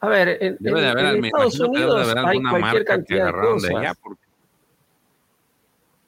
[0.00, 3.20] A ver, en, debe de haber, me Estados Unidos debe de haber alguna marca que
[3.20, 3.94] agarraron de, de allá.
[4.00, 4.22] Porque...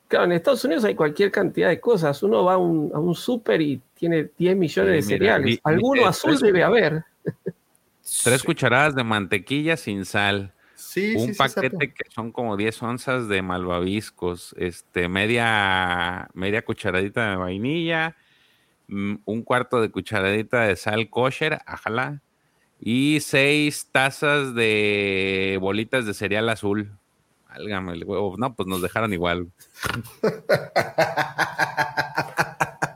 [0.09, 2.23] Claro, en Estados Unidos hay cualquier cantidad de cosas.
[2.23, 5.59] Uno va a un, a un súper y tiene 10 millones de cereales.
[5.65, 7.05] Alguno azul debe haber.
[8.23, 10.53] Tres cucharadas de mantequilla sin sal.
[10.75, 17.37] Sí, un paquete que son como 10 onzas de malvaviscos, este, media, media cucharadita de
[17.37, 18.17] vainilla,
[18.89, 22.21] mm, un cuarto de cucharadita de sal kosher, ajala,
[22.79, 26.93] y seis tazas de bolitas de cereal azul.
[27.49, 28.37] Álgame el huevo.
[28.37, 29.49] No, pues nos dejaron igual.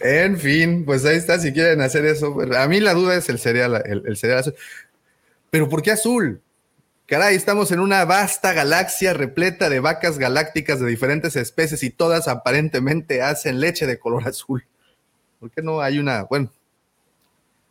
[0.00, 2.38] en fin, pues ahí está, si quieren hacer eso.
[2.56, 4.54] A mí la duda es el cereal, el, cereal azul.
[5.50, 6.40] Pero ¿por qué azul?
[7.06, 12.28] Caray, estamos en una vasta galaxia repleta de vacas galácticas de diferentes especies y todas
[12.28, 14.66] aparentemente hacen leche de color azul.
[15.40, 16.24] ¿Por qué no hay una?
[16.24, 16.50] Bueno,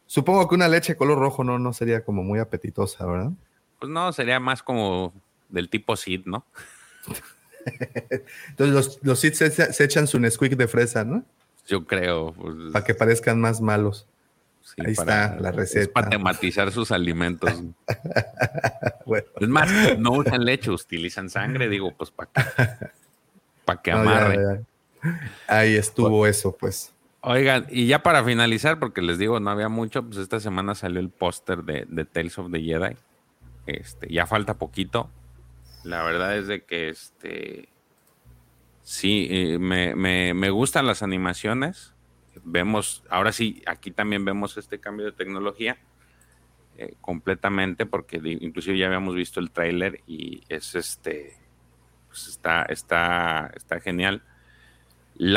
[0.08, 3.32] supongo que una leche de color rojo no, no sería como muy apetitosa, ¿verdad?
[3.80, 5.14] Pues no, sería más como
[5.50, 6.46] del tipo Sid, ¿no?
[8.50, 11.24] Entonces los, los Sid se, echan su Nesquik de fresa, ¿no?
[11.68, 12.34] Yo creo.
[12.34, 14.08] Pues, para que parezcan más malos.
[14.78, 15.92] Ahí está la receta.
[15.92, 17.52] para tematizar sus alimentos.
[19.40, 22.42] Es más, no usan leche, utilizan sangre, digo, pues para que,
[23.64, 24.66] para que amarre.
[25.48, 26.92] Ahí estuvo eso, pues.
[27.22, 31.00] Oigan, y ya para finalizar, porque les digo, no había mucho, pues esta semana salió
[31.00, 32.98] el póster de, de, Tales of the Jedi.
[33.66, 35.10] Este, ya falta poquito.
[35.84, 37.70] La verdad es de que este
[38.88, 41.94] sí, eh, me, me, me, gustan las animaciones.
[42.46, 45.78] Vemos, ahora sí, aquí también vemos este cambio de tecnología
[46.78, 51.36] eh, completamente, porque inclusive ya habíamos visto el tráiler y es este,
[52.08, 54.24] pues está, está, está genial.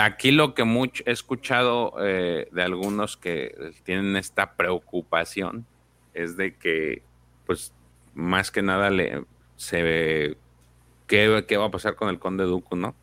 [0.00, 5.66] aquí lo que mucho he escuchado eh, de algunos que tienen esta preocupación
[6.14, 7.02] es de que,
[7.46, 7.74] pues,
[8.14, 9.24] más que nada le,
[9.56, 10.36] se ve
[11.08, 12.94] qué, qué va a pasar con el conde Dooku, ¿no?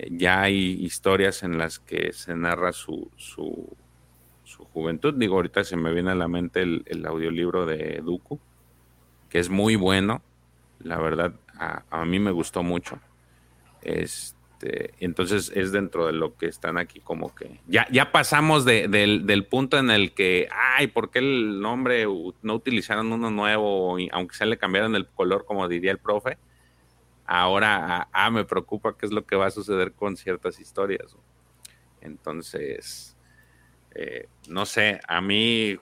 [0.00, 3.68] Eh, ya hay historias en las que se narra su, su,
[4.44, 5.14] su, juventud.
[5.14, 8.38] Digo, ahorita se me viene a la mente el, audiolibro de Dooku,
[9.28, 10.22] que es muy bueno.
[10.78, 12.98] La verdad, a, a mí me gustó mucho.
[13.82, 18.88] Este, entonces es dentro de lo que están aquí como que ya, ya pasamos de,
[18.88, 22.06] del, del, punto en el que, ay, ¿por qué el nombre
[22.42, 26.38] no utilizaron uno nuevo, aunque se le cambiaron el color, como diría el profe?
[27.32, 31.16] Ahora, ah, me preocupa qué es lo que va a suceder con ciertas historias.
[32.00, 33.16] Entonces,
[33.94, 35.78] eh, no sé, a mí,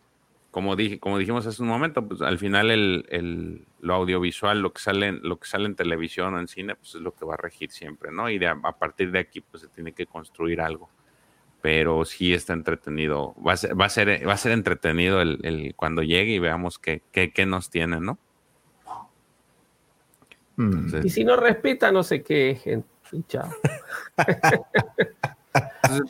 [0.51, 4.75] como, dije, como dijimos hace un momento, pues al final el, el, lo audiovisual, lo
[4.75, 7.33] que, sale, lo que sale en televisión o en cine, pues es lo que va
[7.33, 8.29] a regir siempre, ¿no?
[8.29, 10.91] Y a, partir de aquí, pues se tiene que construir algo.
[11.63, 15.39] Pero sí está entretenido, va a ser, va a ser, va a ser entretenido el,
[15.45, 18.19] el cuando llegue y veamos qué, qué, qué nos tiene, ¿no?
[20.59, 21.07] Mm.
[21.07, 22.85] Y si no respeta, no se quejen.
[23.29, 23.49] Chao.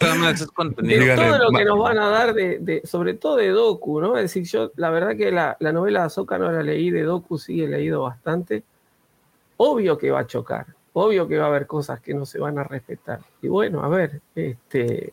[0.00, 4.16] todo lo que nos van a dar, de, sobre todo de Doku, ¿no?
[4.16, 7.38] Es decir, yo, la verdad que la, novela de Azoka no la leí, de Doku
[7.38, 8.64] sí he leído bastante.
[9.58, 12.58] Obvio que va a chocar, obvio que va a haber cosas que no se van
[12.58, 13.20] a respetar.
[13.42, 15.12] Y bueno, a ver, este,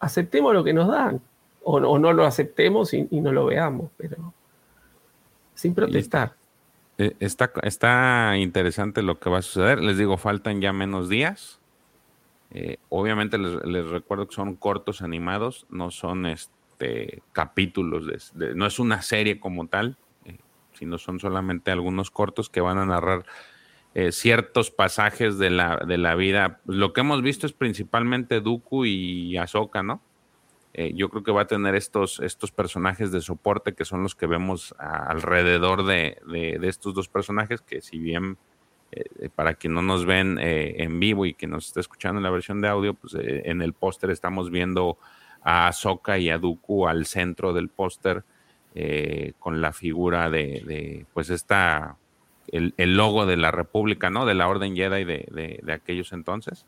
[0.00, 1.20] aceptemos lo que nos dan,
[1.62, 4.34] o, no lo aceptemos y, y, no lo veamos, pero
[5.54, 6.39] sin protestar.
[7.00, 9.80] Eh, está, está interesante lo que va a suceder.
[9.80, 11.58] Les digo, faltan ya menos días.
[12.50, 18.78] Eh, obviamente les, recuerdo que son cortos animados, no son este, capítulos, de, no es
[18.78, 19.96] una serie como tal,
[20.26, 20.36] eh,
[20.74, 23.24] sino son solamente algunos cortos que van a narrar
[24.10, 26.60] ciertos pasajes de la, de la vida.
[26.64, 30.00] Lo que hemos visto es principalmente Dooku y Ahsoka, ¿no?
[30.72, 34.14] Eh, yo creo que va a tener estos, estos personajes de soporte que son los
[34.14, 36.18] que vemos alrededor de,
[36.62, 38.38] estos dos personajes, que si bien
[38.92, 42.22] eh, para quien no nos ven eh, en vivo y que nos está escuchando en
[42.22, 44.96] la versión de audio, pues en el póster estamos viendo
[45.42, 48.24] a Ahsoka y a Dooku al centro del póster
[49.40, 51.96] con la figura de, pues esta,
[52.46, 54.26] el, logo de la República, ¿no?
[54.26, 56.66] De la Orden Jedi de aquellos entonces.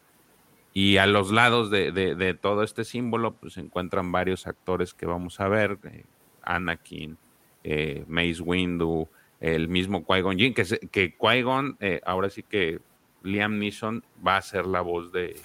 [0.75, 5.41] Y a los lados de, todo este símbolo, pues se encuentran varios actores que vamos
[5.41, 6.05] a ver: eh,
[6.43, 7.19] Anakin,
[7.65, 9.09] eh, Mace Windu,
[9.41, 12.81] el mismo Qui-Gon Jinn, que, que Qui-Gon, eh, ahora sí que
[13.23, 15.37] Liam Neeson va a ser la voz de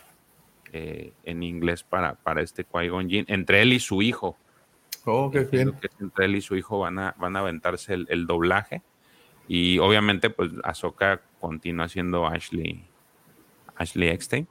[0.73, 4.37] eh, en inglés para, para este Qui-Gon Jinn, entre él y su hijo.
[5.05, 5.73] Oh, qué bien.
[5.73, 8.81] Que entre él y su hijo van a, van a aventarse el, el doblaje.
[9.47, 12.85] Y obviamente, pues Ahsoka continúa siendo Ashley,
[13.75, 14.47] Ashley Eckstein.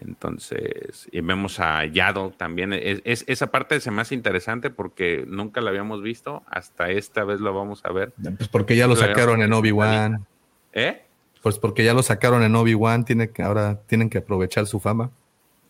[0.00, 2.72] Entonces, y vemos a Yado también.
[2.72, 6.42] Es, es- esa parte se me hace interesante porque nunca la habíamos visto.
[6.48, 8.12] Hasta esta vez lo vamos a ver.
[8.36, 10.26] Pues porque ya lo sacaron en Obi-Wan.
[10.72, 11.02] ¿Eh?
[11.42, 15.10] Pues porque ya lo sacaron en Obi-Wan, tiene que, ahora tienen que aprovechar su fama.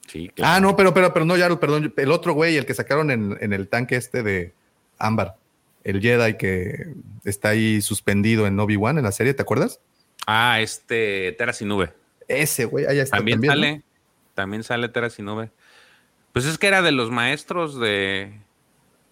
[0.07, 3.11] Sí, Ah, no, pero, pero, pero no, ya, perdón, el otro güey, el que sacaron
[3.11, 4.55] en, en el tanque este de
[4.99, 5.37] Ámbar,
[5.85, 9.81] el Jedi que está ahí suspendido en Obi-Wan en la serie, ¿te acuerdas?
[10.27, 11.93] Ah, este Tera sin nube.
[12.27, 13.19] Ese güey, allá está.
[13.19, 13.47] También, ¿no?
[13.49, 13.83] sale.
[14.39, 15.51] También sale Tera sin nube.
[16.33, 18.41] Pues es que era de los maestros de,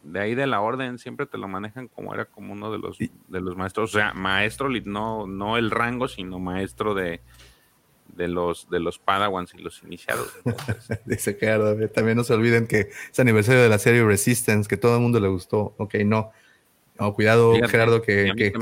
[0.04, 1.00] de ahí de la orden.
[1.00, 3.92] Siempre te lo manejan como era como uno de los, Y- de los maestros.
[3.92, 7.22] O sea, maestro, no, no el rango, sino maestro de,
[8.14, 10.32] de los de los Padawans y los iniciados.
[11.06, 14.76] Dice Gerardo, eh, también no se olviden que es aniversario de la serie Resistance, que
[14.76, 15.74] todo el mundo le gustó.
[15.78, 16.30] Ok, no.
[17.00, 18.52] No, cuidado, fíjate, Gerardo, y que,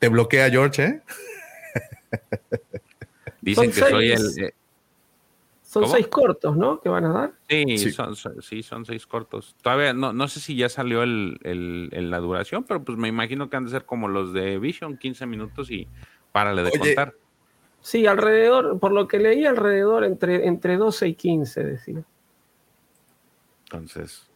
[0.00, 1.00] te, bloquea George, ¿eh?
[3.40, 4.52] Dicen que soy el.
[5.68, 5.94] Son ¿Cómo?
[5.96, 6.80] seis cortos, ¿no?
[6.80, 7.32] Que van a dar.
[7.46, 7.90] Sí, Sí.
[7.90, 9.54] Son, son- sí, son seis cortos.
[9.60, 13.06] Todavía no, no sé si ya salió el, el- el- la duración, pero pues me
[13.08, 15.86] imagino que han de ser como los de Vision, 15 minutos y
[16.32, 17.14] párale de Oye, contar.
[17.82, 22.02] Sí, alrededor, por lo que leí, alrededor entre, entre 12 y 15, decía.
[23.64, 24.26] Entonces.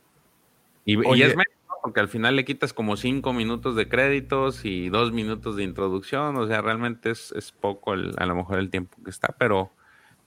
[0.84, 1.74] Y, es menos, ¿no?
[1.82, 6.36] porque al final le quitas como cinco minutos de créditos y dos minutos de introducción.
[6.36, 9.70] O sea, realmente es, es poco el- a lo mejor el tiempo que está, pero,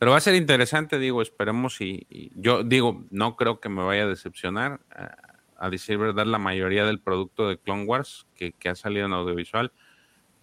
[0.06, 4.04] pero va a ser interesante, digo, esperemos y, yo digo, no creo que me vaya
[4.04, 4.80] a decepcionar.
[4.92, 5.16] A,
[5.58, 9.72] a decir verdad, la mayoría del producto de Clone Wars que, ha salido en audiovisual,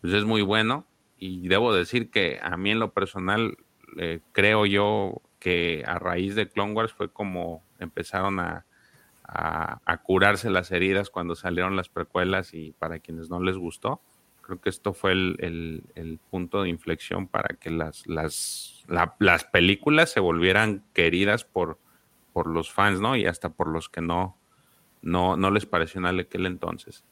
[0.01, 0.89] pues es muy bueno.
[1.17, 3.57] Y debo decir que a mí en lo personal,
[3.99, 8.65] eh, creo yo que a raíz de Clone Wars fue como empezaron a
[10.03, 14.03] curarse las heridas cuando salieron las precuelas y para quienes no les gustó.
[14.53, 19.17] Creo que esto fue el, el- el punto de inflexión para que las, las, la-
[19.19, 21.79] las películas se volvieran queridas por,
[22.35, 23.17] por los fans, ¿no?
[23.17, 24.37] Y hasta por los que no,
[25.01, 27.03] no, no les pareció en aquel entonces.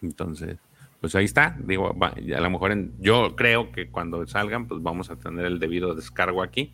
[0.00, 0.56] Entonces,
[1.02, 1.58] pues ahí está.
[1.60, 5.58] Digo, a lo mejor en- yo creo que cuando salgan, pues vamos a tener el
[5.58, 6.72] debido descargo aquí,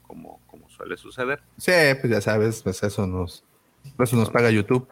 [0.00, 1.42] como, como suele suceder.
[1.58, 3.44] Sí, pues ya sabes, pues eso nos,
[3.98, 4.88] eso nos paga YouTube.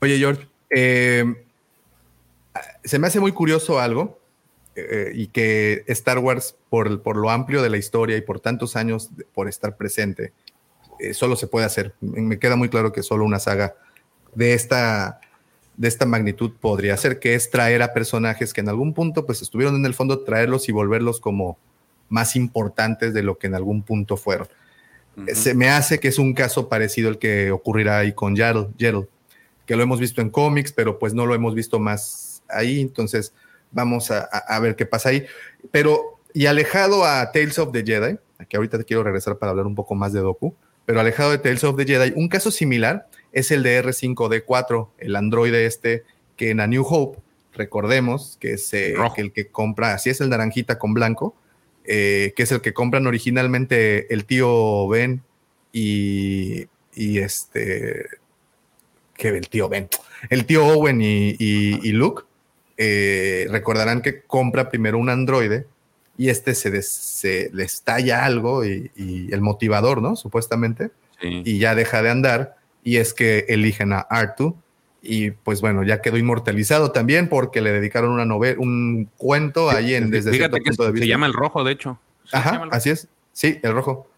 [0.00, 1.46] Oye, George, eh,
[2.84, 4.18] se me hace muy curioso algo
[4.76, 8.76] eh, y que Star Wars, por, por lo amplio de la historia y por tantos
[8.76, 10.32] años de- por estar presente,
[11.00, 11.94] eh, solo se puede hacer.
[12.00, 13.74] Me queda muy claro que solo una saga
[14.34, 15.20] de esta,
[15.76, 19.42] de esta magnitud podría ser, que es traer a personajes que en algún punto pues
[19.42, 21.58] estuvieron en el fondo, traerlos y volverlos como
[22.08, 24.48] más importantes de lo que en algún punto fueron.
[25.34, 29.08] Se me hace que es un caso parecido al que ocurrirá ahí con Yaddle, Yaddle,
[29.66, 33.32] que lo hemos visto en cómics, pero pues no lo hemos visto más ahí, entonces
[33.70, 35.26] vamos a, ver qué pasa ahí.
[35.70, 38.16] Pero, y alejado a Tales of the Jedi,
[38.48, 40.54] que ahorita te quiero regresar para hablar un poco más de Doku,
[40.86, 45.16] pero alejado de Tales of the Jedi, un caso similar es el de R5D4, el
[45.16, 46.04] androide este
[46.36, 47.18] que en A New Hope,
[47.52, 49.14] recordemos que es eh, Rojo.
[49.16, 51.34] que el que compra, así es el naranjita con blanco,
[51.84, 55.22] eh, que es el que compran originalmente el tío Ben
[55.72, 58.06] y, y este,
[59.14, 59.88] que el tío Ben,
[60.30, 62.22] el tío Owen y, y- y Luke,
[62.78, 65.66] eh, recordarán que compra primero un androide
[66.16, 70.16] y este se, des- se le estalla algo y, y el motivador, ¿no?
[70.16, 71.42] Supuestamente, Sí.
[71.44, 74.56] y ya deja de andar y es que eligen a Artu
[75.02, 79.94] y pues bueno, ya quedó inmortalizado también porque le dedicaron una novela, un cuento ahí
[79.94, 81.06] en desde Fíjate cierto que punto de se vista.
[81.06, 81.98] llama el rojo, de hecho.
[82.24, 83.08] Sí, se Ajá, así es.
[83.32, 84.08] Sí, el rojo.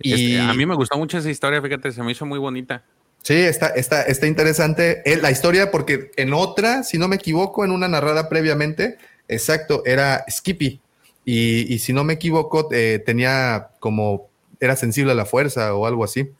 [0.00, 2.82] Este, Y a mí me gustó mucho esa historia, fíjate, se me hizo muy bonita.
[3.22, 7.64] Sí, está, está, está interesante eh, la historia porque en otra, si no me equivoco,
[7.64, 8.98] en una narrada previamente,
[9.28, 10.80] exacto, era Skippy.
[11.24, 14.28] Y, y si no me equivoco, eh, tenía como,
[14.60, 16.32] era sensible a la fuerza o algo así.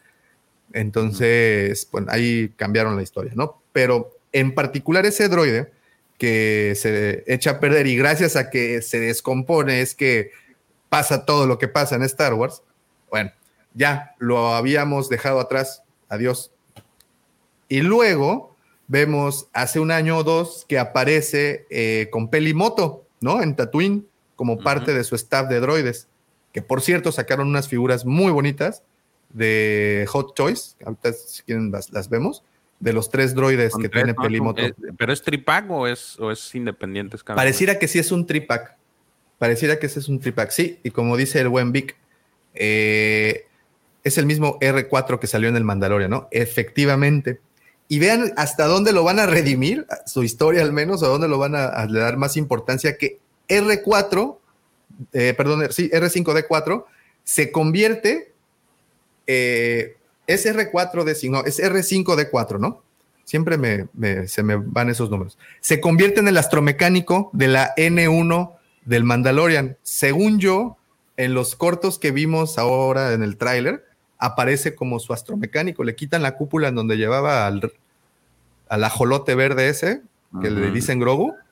[0.72, 3.62] Entonces, bueno, ahí cambiaron la historia, ¿no?
[3.72, 5.70] Pero en particular ese droide
[6.18, 10.32] que se echa a perder y gracias a que se descompone es que
[10.88, 12.62] pasa todo lo que pasa en Star Wars.
[13.08, 13.30] Bueno,
[13.74, 15.82] ya lo habíamos dejado atrás.
[16.08, 16.50] Adiós.
[17.68, 18.54] Y luego
[18.86, 23.42] vemos hace un año o dos que aparece eh, con Pelimoto, ¿no?
[23.42, 24.06] En Tatooine,
[24.36, 26.08] como parte de su staff de droides.
[26.52, 28.82] Que por cierto sacaron unas figuras muy bonitas
[29.30, 30.76] de Hot Choice.
[30.84, 32.42] Ahorita si quieren las, las vemos.
[32.80, 34.22] De los tres droides que tres, tiene ¿no?
[34.22, 34.62] Pelimoto.
[34.62, 37.16] Es- ¿Pero es tripack o es, o es independiente?
[37.16, 37.22] es?
[37.24, 38.76] Pareciera que sí es un tripack.
[39.38, 40.50] Pareciera que ese es un tripack.
[40.50, 41.96] Sí, y como dice el buen Vic,
[42.54, 43.46] eh,
[44.04, 46.28] es el mismo R4 que salió en el Mandalorian, ¿no?
[46.30, 47.40] Efectivamente.
[47.88, 51.38] Y vean hasta dónde lo van a redimir, su historia al menos, a dónde lo
[51.38, 53.18] van a, dar más importancia que
[53.48, 54.36] R4,
[55.14, 56.84] eh, perdón, sí, R5D4,
[57.24, 58.32] se convierte,
[59.26, 62.82] eh, es R4 d no, es R5D4, ¿no?
[63.24, 65.36] Siempre me, se me van esos números.
[65.60, 68.52] Se convierte en el astromecánico de la N1
[68.86, 69.76] del Mandalorian.
[69.82, 70.78] Según yo,
[71.18, 73.84] en los cortos que vimos ahora en el tráiler,
[74.18, 75.84] aparece como su astromecánico.
[75.84, 77.72] Le quitan la cúpula en donde llevaba al,
[78.68, 80.02] al ajolote verde ese,
[80.42, 81.34] que le dicen Grogu.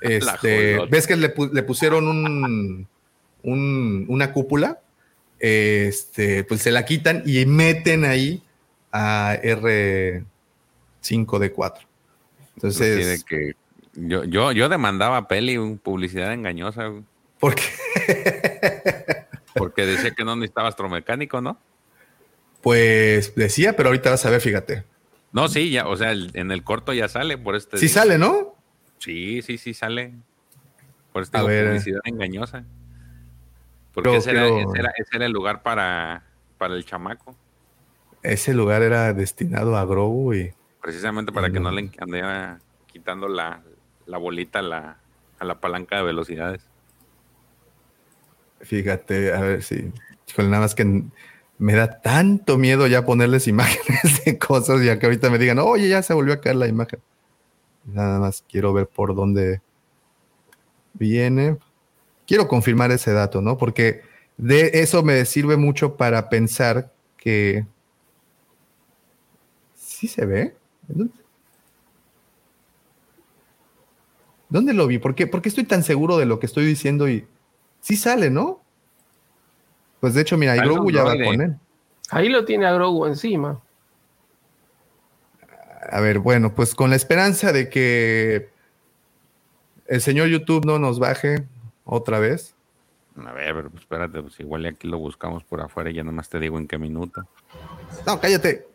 [0.00, 2.88] Este, ¿Ves que le, pusieron un,
[3.42, 4.80] una cúpula?
[5.38, 8.42] Este, pues se la quitan y meten ahí
[8.92, 11.74] a R5D4.
[12.56, 13.24] Entonces.
[13.24, 13.52] que
[13.94, 16.92] yo, yo, yo demandaba peli, publicidad engañosa.
[17.40, 17.62] ¿Por qué?
[19.54, 21.56] Porque decía que no necesitaba astromecánico, ¿no?
[22.64, 24.84] Pues decía, pero ahorita vas a ver, fíjate.
[25.32, 27.76] No, sí, ya, o sea, en el corto ya sale por este.
[27.76, 28.54] Sí sale, ¿no?
[28.96, 30.14] Sí, sí, sí sale.
[31.12, 32.64] Por esta publicidad engañosa.
[33.92, 36.24] Porque ese, Era, el lugar para,
[36.56, 37.36] para el chamaco.
[38.22, 40.54] Ese lugar era destinado a Grogu y.
[40.80, 43.60] Precisamente para que no le andiera quitando la,
[44.06, 44.96] bolita a la,
[45.38, 46.62] a la palanca de velocidades.
[48.62, 49.92] Fíjate, a ver si.
[50.38, 51.04] nada más que
[51.58, 55.88] me da tanto miedo ya ponerles imágenes de cosas y que ahorita me digan, oye,
[55.88, 57.00] ya se volvió a caer la imagen.
[57.84, 59.60] Nada más quiero ver por dónde
[60.94, 61.58] viene.
[62.26, 63.58] Quiero confirmar ese dato, ¿no?
[63.58, 64.02] Porque
[64.36, 67.66] de eso me sirve mucho para pensar que
[69.74, 70.56] sí se ve.
[74.48, 74.98] ¿Dónde lo vi?
[74.98, 75.30] ¿Por qué?
[75.44, 77.26] estoy tan seguro de lo que estoy diciendo y
[77.80, 78.63] sí sale, ¿no?
[80.00, 81.56] Pues de hecho, mira, ahí Grogu ya va con él.
[82.10, 83.60] Ahí lo tiene a Grogu encima.
[85.90, 88.50] A ver, bueno, pues con la esperanza de que
[89.86, 91.44] el señor YouTube no nos baje
[91.84, 92.54] otra vez.
[93.16, 96.28] A ver, pero pues espérate, pues igual aquí lo buscamos por afuera y ya nomás
[96.28, 97.26] te digo en qué minuto.
[98.06, 98.66] No, cállate.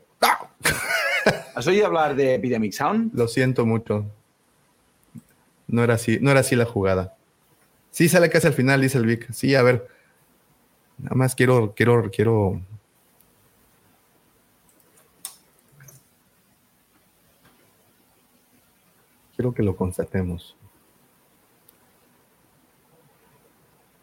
[1.55, 3.13] ¿Has oído hablar de Epidemic Sound?
[3.13, 4.05] Lo siento mucho.
[5.67, 7.15] No era así, no era así la jugada.
[7.91, 9.31] Sí, sale casi al final, dice el Vic.
[9.33, 9.87] Sí, a ver.
[10.99, 12.61] Nada más quiero, quiero, quiero
[19.39, 20.53] Quiero que lo constatemos.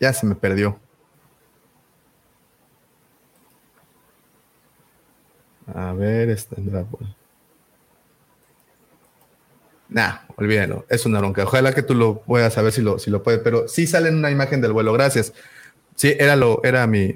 [0.01, 0.81] Ya se me perdió.
[5.67, 6.57] A ver, esta
[9.91, 10.87] Nah, olvídalo.
[10.89, 11.45] Es una bronca.
[11.45, 14.17] Ojalá que tú lo puedas saber si lo, si lo puedes, pero sí sale en
[14.17, 14.95] una imagen del vuelo.
[14.95, 15.35] Gracias.
[15.97, 17.13] Sí, era, lo, era mi,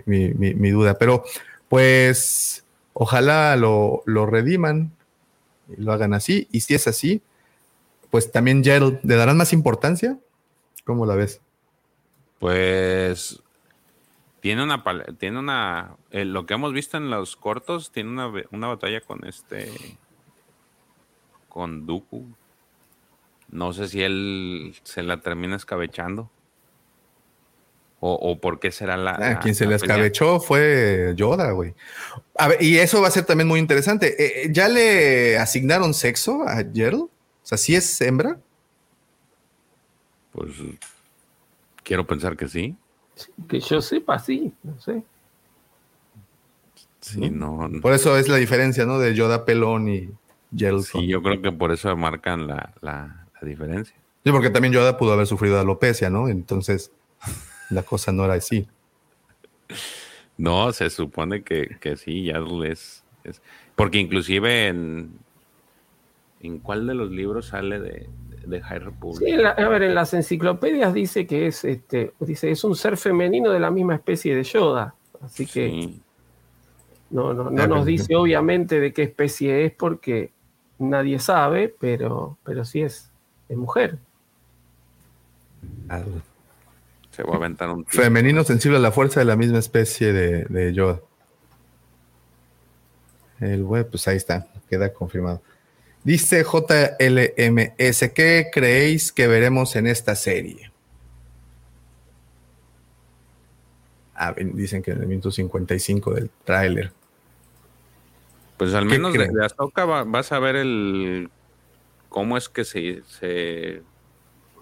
[0.70, 0.98] duda.
[0.98, 1.24] Pero,
[1.68, 4.92] pues, ojalá lo, lo rediman
[5.68, 6.48] y lo hagan así.
[6.50, 7.22] Y si es así,
[8.10, 10.18] pues también Gerald, ¿le darán más importancia?
[10.84, 11.40] ¿Cómo la ves?
[12.38, 13.42] Pues
[14.40, 14.82] tiene una
[15.18, 19.26] tiene una eh, lo que hemos visto en los cortos tiene una, una batalla con
[19.26, 19.70] este
[21.48, 22.26] con Dooku
[23.50, 26.30] no sé si él se la termina escabechando
[28.00, 29.12] o, o por qué será la.
[29.12, 31.74] Ah, quien se la, escabechó fue Yoda, güey.
[32.36, 34.08] A ver, y eso va a ser también muy interesante.
[34.18, 37.02] Eh, eh, ¿Ya le asignaron sexo a Gerald?
[37.02, 37.10] O
[37.42, 38.38] sea, ¿sí es hembra?
[40.32, 40.50] Pues
[41.82, 42.74] quiero pensar que sí.
[43.48, 45.02] Que yo sepa, sí, no sé.
[47.00, 48.98] Sí, no, Por eso es la diferencia, ¿no?
[48.98, 50.10] De Yoda pelón y
[50.54, 50.82] Gel.
[50.82, 53.94] Sí, yo creo que por eso marcan la, la, diferencia.
[54.22, 56.28] Sí, porque también Yoda pudo haber sufrido alopecia, ¿no?
[56.28, 56.92] Entonces,
[57.70, 58.66] la cosa no era así.
[60.36, 63.42] No, se supone que, que sí, ya es, es,
[63.76, 65.12] Porque inclusive en,
[66.42, 68.08] ¿En cuál de los libros sale de,
[68.46, 69.28] de High Republic?
[69.28, 73.50] Sí, a ver, en las enciclopedias dice que es, este, dice, es un ser femenino
[73.50, 74.94] de la misma especie de Yoda.
[75.22, 75.90] Así que
[77.10, 80.32] no, no, no nos dice obviamente de qué especie es porque
[80.78, 83.10] nadie sabe, pero, pero sí es,
[83.50, 83.98] es mujer.
[87.20, 87.84] Se va a aventar un...
[87.84, 91.00] Femenino sensible a la fuerza de la misma especie de, de Yoda.
[93.40, 95.42] El web, pues ahí está, queda confirmado.
[96.02, 100.72] Dice JLMS, ¿qué creéis que veremos en esta serie?
[104.14, 106.90] Ah, dicen que en el minuto 55 del tráiler.
[108.56, 111.30] Pues al menos de, de vas a ver el
[112.08, 113.82] cómo es que se,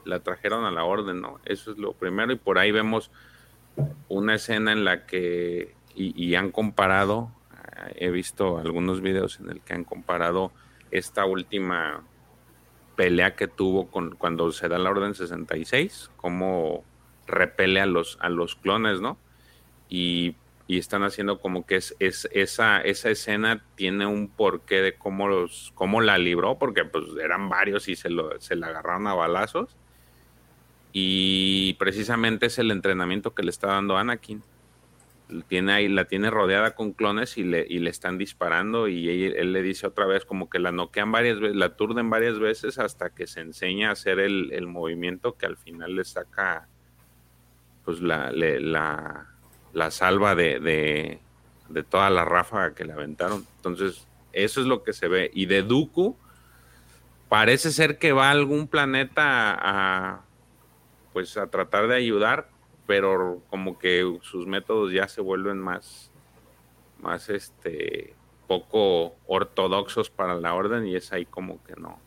[0.09, 1.39] la trajeron a la orden, ¿no?
[1.45, 3.11] Eso es lo primero y por ahí vemos
[4.09, 7.31] una escena en la que, y, han comparado,
[7.87, 10.53] eh, he visto algunos videos en el que han comparado
[10.91, 12.03] esta última
[12.97, 16.85] pelea que tuvo con cuando se da la orden 66, cómo
[17.27, 19.19] repele a los, a los clones, ¿no?
[19.89, 20.37] Y,
[20.69, 25.73] están haciendo como que es, es, esa, esa escena tiene un porqué de cómo, los,
[25.75, 29.79] cómo la libró, porque pues eran varios y se, lo, se la agarraron a balazos
[31.01, 34.43] y precisamente es el entrenamiento que le está dando Anakin.
[35.47, 39.53] Tiene ahí, la tiene rodeada con clones y le, y le están disparando y él,
[39.53, 43.11] le dice otra vez como que la noquean varias veces, la aturden varias veces hasta
[43.11, 46.66] que se enseña a hacer el, movimiento que al final le saca
[47.85, 51.20] pues la, la, salva de, de,
[51.69, 53.47] de, toda la ráfaga que le aventaron.
[53.57, 55.31] Entonces, eso es lo que se ve.
[55.33, 56.16] Y de Dooku,
[57.29, 60.28] parece ser que va a algún planeta a
[61.19, 62.49] pues a tratar de ayudar,
[62.86, 66.12] pero como que sus métodos ya se vuelven más,
[67.01, 68.15] más este,
[68.47, 71.99] poco ortodoxos para la orden y es ahí como que no.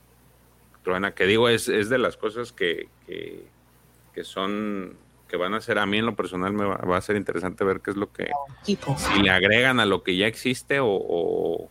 [0.85, 4.95] Truena, que digo, es, es de las cosas que, que, son,
[5.27, 7.81] que van a ser, a mí en lo personal me va, a ser interesante ver
[7.81, 8.31] qué es lo que,
[8.63, 11.67] si le agregan a lo que ya existe o,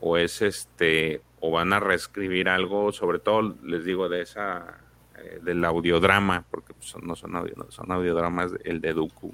[0.00, 4.82] o es este, o van a reescribir algo, sobre todo les digo de esa
[5.22, 9.32] eh, del audiodrama, porque pues, no son, audio, son audiodramas, el de Dooku.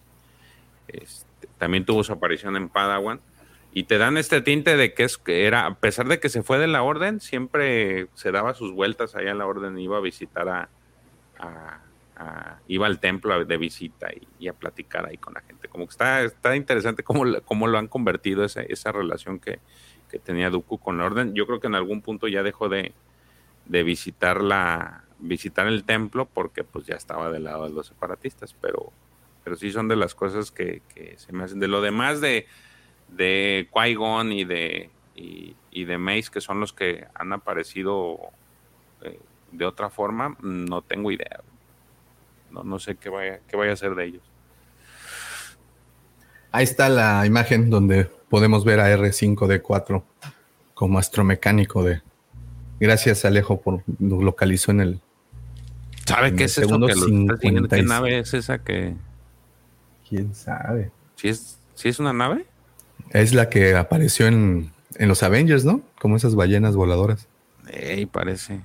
[0.88, 3.20] Este, también tuvo su aparición en Padawan.
[3.72, 6.42] Y te dan este tinte de que es que era, a pesar de que se
[6.42, 10.00] fue de la orden, siempre se daba sus vueltas allá en la orden, iba a
[10.00, 10.68] visitar a,
[12.66, 14.08] iba al templo de visita
[14.38, 15.68] y, a platicar ahí con la gente.
[15.68, 19.60] Como que está, está interesante cómo, cómo lo han convertido esa, esa relación que,
[20.10, 21.34] que tenía Dooku con la orden.
[21.34, 22.92] Yo creo que en algún punto ya dejó de,
[23.66, 28.54] de visitar la, visitar el templo porque pues ya estaba del lado de los separatistas,
[28.60, 28.92] pero,
[29.44, 30.82] pero sí son de las cosas que,
[31.16, 31.60] se me hacen.
[31.60, 32.46] De lo demás de,
[33.08, 38.18] de Qui-Gon y de, y, de Mace, que son los que han aparecido
[39.02, 39.18] eh,
[39.52, 41.40] de otra forma, no tengo idea.
[42.50, 44.22] No, no sé qué vaya, qué vaya a ser de ellos.
[46.50, 50.02] Ahí está la imagen donde podemos ver a R5D4
[50.74, 52.02] como astromecánico de...
[52.80, 55.00] Gracias Alejo por lo localizó en el,
[56.08, 58.94] ¿Sabe qué es eso que ¿Qué nave es esa que...?
[60.08, 60.90] ¿Quién sabe?
[61.16, 62.46] ¿Sí es, es una nave?
[63.10, 65.82] Es la que apareció en, los Avengers, ¿no?
[66.00, 67.28] Como esas ballenas voladoras.
[67.70, 68.60] Ey, parece.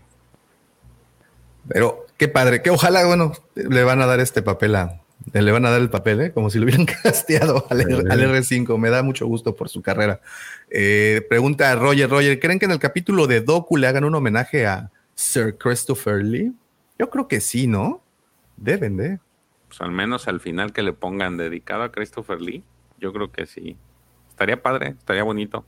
[1.67, 5.01] Pero qué padre, que ojalá, bueno, le van a dar este papel a,
[5.33, 6.31] le van a dar el papel, ¿eh?
[6.31, 10.21] como si lo hubieran casteado al, R, 5 Me da mucho gusto por su carrera.
[10.69, 14.65] Eh, pregunta Roger, Roger, ¿creen que en el capítulo de Doku le hagan un homenaje
[14.65, 16.53] a Sir Christopher Lee?
[17.03, 18.01] Yo creo que sí, ¿no?
[18.55, 19.19] Deben de.
[19.67, 22.63] Pues al menos al final que le pongan dedicado a Christopher Lee,
[22.97, 23.75] yo creo que sí.
[24.29, 25.65] Estaría padre, estaría bonito.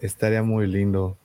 [0.00, 1.16] Estaría muy lindo.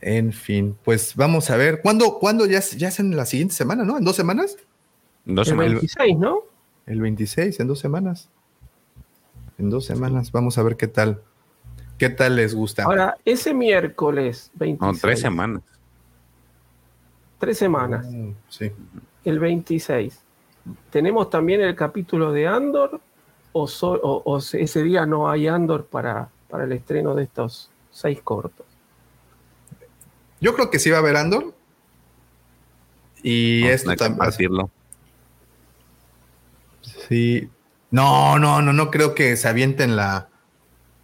[0.00, 1.82] En fin, pues vamos a ver.
[1.82, 3.98] ¿Cuándo, cuándo ya, ya es en la siguiente semana, no?
[3.98, 4.56] ¿En dos semanas?
[5.24, 6.42] dos el 26, ¿no?
[6.86, 8.30] El 26, en dos semanas.
[9.58, 10.30] En dos semanas.
[10.30, 11.20] Vamos a ver qué tal.
[11.98, 12.84] ¿Qué tal les gusta?
[12.84, 14.80] Ahora, ese miércoles 26.
[14.80, 15.62] No, tres semanas.
[17.40, 18.06] Tres semanas.
[18.06, 18.70] Mm, sí.
[19.24, 20.20] El 26.
[20.90, 23.00] ¿Tenemos también el capítulo de Andor?
[23.52, 28.66] ¿O, ese día no hay Andor para, para el estreno de estos seis cortos?
[30.38, 31.54] Yo creo que sí va a haber Andor.
[33.22, 34.30] Y esto también.
[37.08, 37.48] Sí.
[37.90, 40.28] No, no, no, no creo que se avienten la,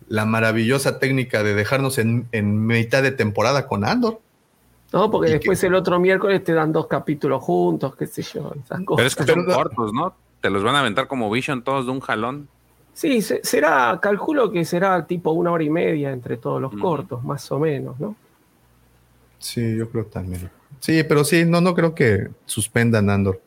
[0.09, 4.21] la maravillosa técnica de dejarnos en, en mitad de temporada con Andor.
[4.97, 8.55] No, porque después el otro miércoles te dan dos capítulos juntos, qué sé yo.
[8.69, 10.15] Pero es que son cortos, ¿no?
[10.41, 12.49] Te los van a aventar como Vision todos de un jalón.
[12.95, 17.53] Sí, será, calculo que será tipo una hora y media entre todos los cortos, más
[17.53, 18.17] o menos, ¿no?
[19.39, 20.51] Sí, yo creo también.
[20.81, 23.43] Sí, pero sí, no, no creo que suspendan Andor.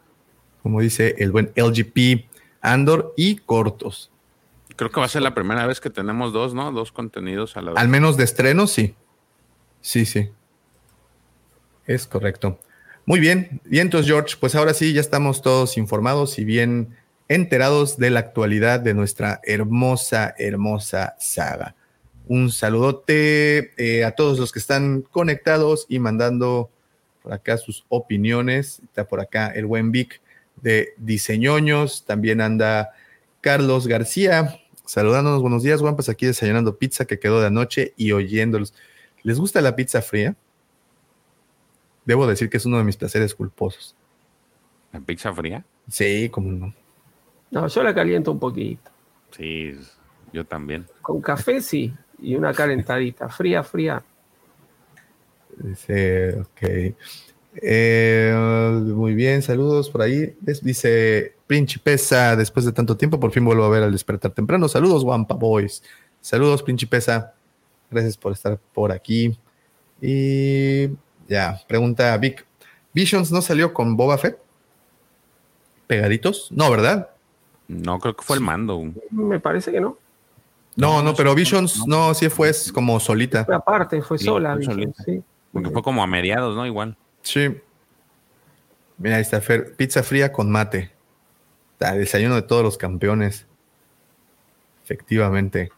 [0.62, 2.28] Como dice el buen LGP,
[2.62, 4.12] Andor y cortos.
[4.76, 6.72] Creo que va a ser la primera vez que tenemos dos, ¿no?
[6.72, 7.80] Dos contenidos a la vez.
[7.80, 8.94] Al menos de estreno, sí.
[9.82, 10.30] Sí, sí.
[11.90, 12.60] Es correcto.
[13.08, 13.62] Muy bien.
[13.68, 16.96] Y entonces, George, pues ahora sí ya estamos todos informados y bien
[17.28, 21.76] enterados de la actualidad de nuestra hermosa, hermosa saga.
[22.28, 26.70] Un saludote eh, a todos los que están conectados y mandando
[27.24, 28.82] por acá sus opiniones.
[28.84, 30.22] Está por acá el buen Vic
[30.62, 32.06] de Diseñoños.
[32.06, 32.92] También anda
[33.42, 35.42] Carlos García saludándonos.
[35.42, 35.96] Buenos días, Juan.
[35.96, 38.76] Pues aquí desayunando pizza que quedó de anoche y oyéndolos.
[39.24, 40.36] ¿Les gusta la pizza fría?
[42.10, 43.96] Debo decir que es uno de mis placeres culposos.
[44.92, 45.64] ¿La pizza fría?
[45.88, 46.74] Sí, como no.
[47.52, 48.90] No, yo la caliento un poquito.
[49.30, 49.74] Sí,
[50.34, 50.88] yo también.
[51.04, 54.04] Con café sí, y una calentadita, fría, fría.
[55.58, 56.96] Dice, ok.
[57.62, 58.34] Eh,
[58.96, 60.36] muy bien, saludos por ahí.
[60.46, 64.68] Es- Dice Principesa, después de tanto tiempo, por fin vuelvo a ver al despertar temprano.
[64.68, 65.84] Saludos, Wampa Boys.
[66.22, 67.34] Saludos, Principesa.
[67.92, 69.38] Gracias por estar por aquí.
[70.02, 70.88] Y
[71.30, 72.46] ya, pregunta Vic.
[72.94, 74.38] ¿Visions no salió con Boba Fett?
[75.88, 76.52] ¿Pegaditos?
[76.52, 77.10] No, ¿verdad?
[77.68, 78.82] No, creo que fue el mando.
[79.12, 79.98] Me parece que no.
[80.76, 83.46] No, no, pero Visions no, sí fue como solita.
[83.46, 84.52] Fue aparte, fue Sí, sola.
[84.52, 85.04] fue Vision, solita.
[85.04, 85.24] sí.
[85.52, 86.66] Porque fue como a mediados, ¿no?
[86.66, 86.96] Igual.
[87.22, 87.58] Sí.
[88.98, 89.76] Mira, ahí está Fer.
[89.76, 90.92] Pizza fría con mate.
[91.80, 93.46] Ah, desayuno de todos los campeones.
[94.84, 95.72] Efectivamente.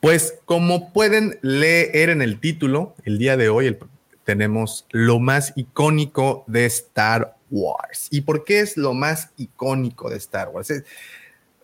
[0.00, 3.78] Pues como pueden leer en el título, el día de hoy el-
[4.24, 8.08] tenemos lo más icónico de Star Wars.
[8.10, 10.72] ¿Y por qué es lo más icónico de Star Wars?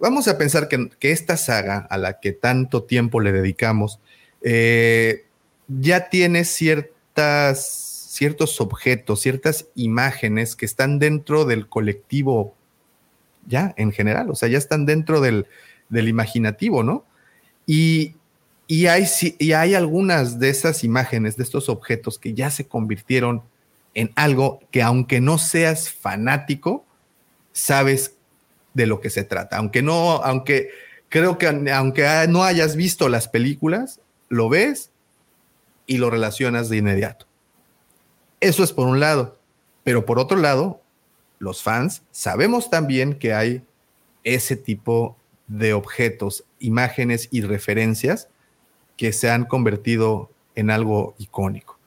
[0.00, 4.00] Vamos a pensar que, que esta saga a la que tanto tiempo le dedicamos
[4.42, 5.26] eh,
[5.68, 7.66] ya tiene ciertas,
[8.10, 12.54] ciertos objetos, ciertas imágenes que están dentro del colectivo
[13.46, 15.46] ya en general, o sea, ya están dentro del,
[15.88, 17.04] del imaginativo, ¿no?
[17.66, 18.15] Y,
[18.66, 19.06] y, hay,
[19.38, 23.42] y hay algunas de esas imágenes, de estos objetos que ya se convirtieron
[23.94, 26.84] en algo que aunque no seas fanático,
[27.52, 28.14] sabes
[28.74, 29.56] de lo que se trata.
[29.56, 30.68] Aunque no, aunque
[31.08, 34.90] creo que aunque no hayas visto las películas, lo ves
[35.86, 37.26] y lo relacionas de inmediato.
[38.40, 39.38] Eso es por un lado.
[39.84, 40.82] Pero por otro lado,
[41.38, 43.62] los fans sabemos también que hay
[44.24, 45.16] ese tipo
[45.46, 48.28] de objetos, imágenes y referencias
[48.96, 51.78] que se han convertido en algo icónico.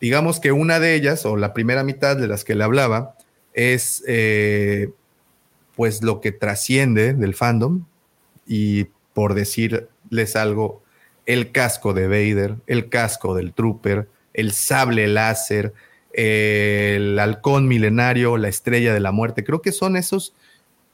[0.00, 3.16] Digamos que una de ellas, o la primera mitad de las que le hablaba,
[3.52, 4.90] es eh,
[5.74, 7.84] pues lo que trasciende del fandom
[8.46, 10.82] y por decirles algo,
[11.26, 15.74] el casco de Vader, el casco del Trooper, el sable láser,
[16.12, 19.44] el halcón milenario, la estrella de la muerte.
[19.44, 20.34] Creo que son esos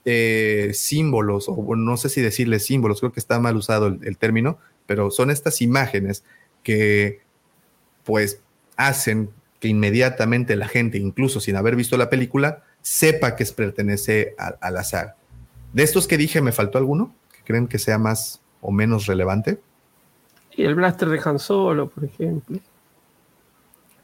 [0.07, 4.59] eh, símbolos, o no sé si decirles símbolos, creo que está mal usado el término,
[4.86, 6.24] pero son estas imágenes
[6.62, 7.20] que
[8.05, 8.40] pues
[8.77, 9.31] hacen
[9.61, 14.70] que inmediatamente la gente, incluso sin haber visto la película, sepa que pertenece a, a
[14.70, 15.16] la saga.
[15.73, 17.15] De estos que dije, ¿me faltó alguno?
[17.32, 19.59] ¿Que creen que sea más o menos relevante?
[20.56, 22.61] Y el blaster de Han Solo, por ejemplo.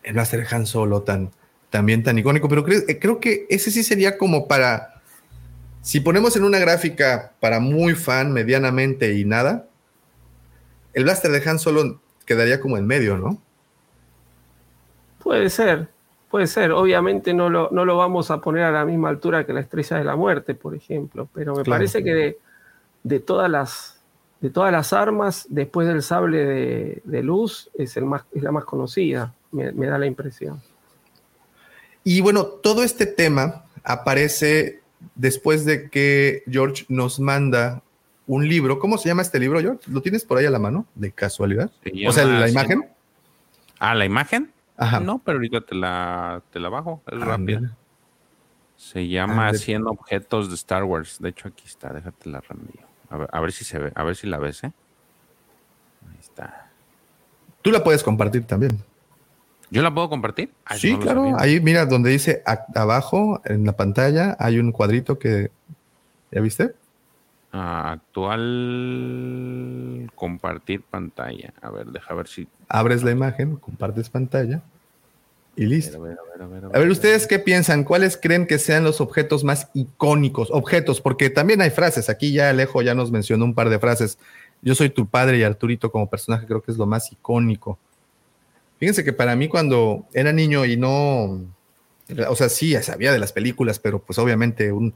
[0.02, 1.30] el Blaster Han Solo tan,
[1.70, 5.00] también tan icónico, pero creo, eh, creo que ese sí sería como para,
[5.82, 9.68] si ponemos en una gráfica para muy fan, medianamente y nada,
[10.92, 13.40] el Blaster de Han Solo quedaría como en medio, ¿no?
[15.22, 15.88] Puede ser,
[16.30, 16.72] puede ser.
[16.72, 19.98] Obviamente no lo, no lo vamos a poner a la misma altura que la estrella
[19.98, 21.28] de la muerte, por ejemplo.
[21.34, 21.78] Pero me Claro.
[21.78, 22.38] parece que de,
[23.02, 23.96] de todas las
[24.40, 28.50] de todas las armas, después del sable de, de luz, es, el más, es la
[28.50, 30.62] más conocida, me, me da la impresión.
[32.04, 34.80] Y bueno, todo este tema aparece
[35.14, 37.82] después de que George nos manda
[38.30, 38.78] un libro.
[38.78, 39.90] ¿Cómo se llama este libro, George?
[39.90, 40.86] ¿Lo tienes por ahí a la mano?
[40.94, 41.70] ¿De casualidad?
[41.82, 42.88] Se O sea, la imagen.
[43.80, 44.52] Ah, la imagen.
[44.76, 45.00] Ajá.
[45.00, 47.02] No, pero ahorita te la, te la bajo.
[47.08, 47.60] Es Ah, rápida.
[47.60, 47.76] mira.
[48.76, 51.18] Se llama Ah, de- 100 objetos de Star Wars.
[51.20, 51.92] De hecho, aquí está.
[51.92, 52.86] Déjate la reenvío.
[53.10, 54.72] A ver, a ver si se ve, a ver si la ves, ¿eh?
[56.08, 56.70] Ahí está.
[57.62, 58.78] Tú la puedes compartir también.
[59.70, 60.52] ¿Yo la puedo compartir?
[60.64, 61.36] Ah, Sí, no claro.
[61.38, 62.42] Ahí, mira, donde dice
[62.74, 65.50] abajo en la pantalla hay un cuadrito que.
[66.30, 66.74] ¿Ya viste?
[67.52, 68.40] Ah, actual
[70.14, 71.52] compartir pantalla.
[71.60, 72.46] A ver, deja ver si.
[72.68, 74.62] Abres la imagen, compartes pantalla
[75.56, 76.00] y A listo.
[76.00, 77.82] ver, a ver, a ver, A ver, ¿ustedes qué piensan?
[77.82, 80.50] ¿Cuáles creen que sean los objetos más icónicos?
[80.52, 82.08] Objetos, porque también hay frases.
[82.08, 84.18] Aquí ya Alejo ya nos mencionó un par de frases.
[84.62, 87.78] Yo soy tu padre y Arturito como personaje creo que es lo más icónico.
[88.78, 91.40] Fíjense que para mí cuando era niño y no,
[92.28, 94.94] o sea, sí, ya sabía de las películas, pero pues obviamente un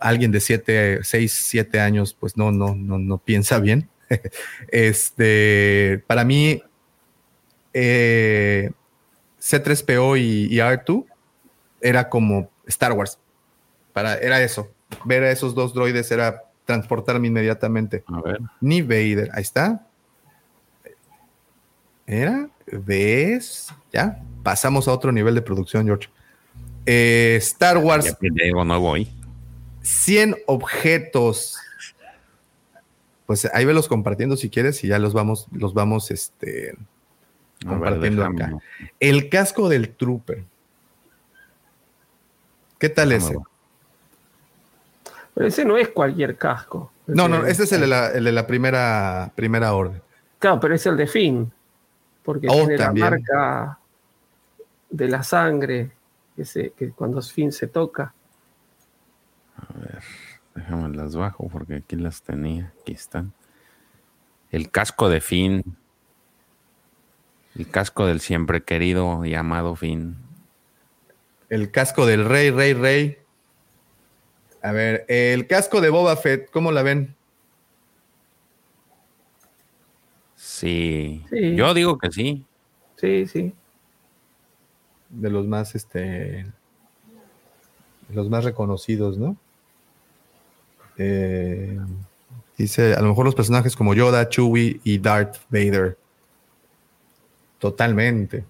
[0.00, 3.88] alguien de 7, 6, 7 años, pues no, no, no, no piensa bien.
[4.68, 6.62] este, para mí,
[7.72, 8.70] eh,
[9.40, 11.04] C3PO y, y R2
[11.80, 13.18] era como Star Wars.
[13.92, 14.70] Para, era eso.
[15.04, 18.04] Ver a esos dos droides era transportarme inmediatamente.
[18.06, 18.40] A ver.
[18.60, 19.30] Ni Vader.
[19.32, 19.86] Ahí está.
[22.06, 22.48] Era.
[22.66, 23.68] ¿Ves?
[23.92, 24.22] Ya.
[24.42, 26.08] Pasamos a otro nivel de producción, George.
[26.86, 28.04] Eh, Star Wars.
[28.20, 29.17] Ya nuevo ahí.
[29.82, 31.56] 100 objetos.
[33.26, 36.74] Pues ahí velos compartiendo si quieres y ya los vamos, los vamos este,
[37.60, 38.52] ver, compartiendo acá.
[39.00, 40.44] El casco del Trooper.
[42.78, 43.36] ¿Qué tal ese?
[45.34, 46.92] Pero ese no es cualquier casco.
[47.06, 50.00] No, no, Ese- ese es el de la, el de la primera, primera orden.
[50.38, 51.52] Claro, pero es el de Finn.
[52.22, 53.04] Porque Oh, tiene también.
[53.04, 53.78] la marca
[54.90, 55.90] de la sangre
[56.36, 58.12] que, se- que cuando Finn se toca.
[60.54, 62.72] Déjame las bajo porque aquí las tenía.
[62.80, 63.32] Aquí están.
[64.50, 65.76] El casco de Finn.
[67.54, 70.16] El casco del siempre querido y amado Finn.
[71.48, 73.18] El casco del rey, rey, rey.
[74.62, 77.14] A ver, el casco de Boba Fett, ¿cómo la ven?
[80.34, 81.24] Sí.
[81.30, 81.56] Sí.
[81.56, 82.44] Yo digo que sí.
[82.96, 83.54] Sí, sí.
[85.08, 86.00] De los más, este,
[88.08, 89.36] de los más reconocidos, ¿no?
[90.98, 91.78] Eh,
[92.56, 95.96] dice, a lo mejor los personajes como Yoda, Chewie y Darth Vader.
[97.58, 98.44] Totalmente.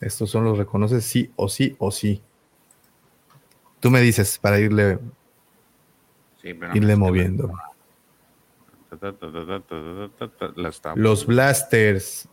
[0.00, 2.20] Estos son los reconoces sí o sí o sí.
[3.80, 4.98] Tú me dices para irle,
[6.42, 7.52] Sí, pero irle moviendo.
[10.94, 12.28] Los blasters.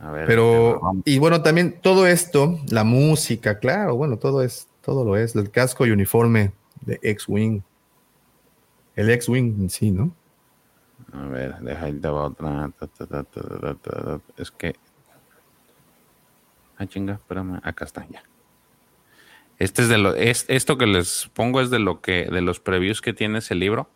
[0.00, 1.02] A ver, Pero, vamos.
[1.04, 5.50] y bueno, también todo esto, la música, claro, bueno, todo es, todo lo es, el
[5.50, 6.52] casco y uniforme
[6.82, 7.62] de X-Wing.
[8.96, 10.14] El X-Wing en sí, ¿no?
[11.12, 12.70] A ver, deja te va otra.
[14.36, 14.74] Es que.
[16.76, 17.60] Ah, chinga, espérame.
[17.62, 18.22] Acá está, ya.
[19.58, 20.14] Este es de lo.
[20.14, 22.26] Es, esto que les pongo es de lo que.
[22.26, 23.88] de los previews que tiene ese libro.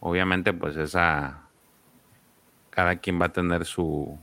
[0.00, 1.48] Obviamente, pues esa.
[2.70, 4.18] Cada quien va a tener su,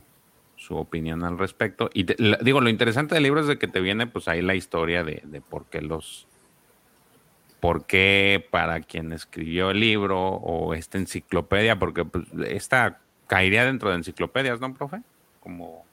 [0.70, 1.90] su opinión al respecto.
[1.92, 4.40] Y te- la- digo, lo interesante del libro es de que te viene, pues ahí
[4.40, 6.28] la historia de, de por qué los.
[7.58, 13.90] por qué para quien escribió el libro o esta enciclopedia, porque pues, esta caería dentro
[13.90, 15.02] de enciclopedias, ¿no, profe?
[15.40, 15.84] Como.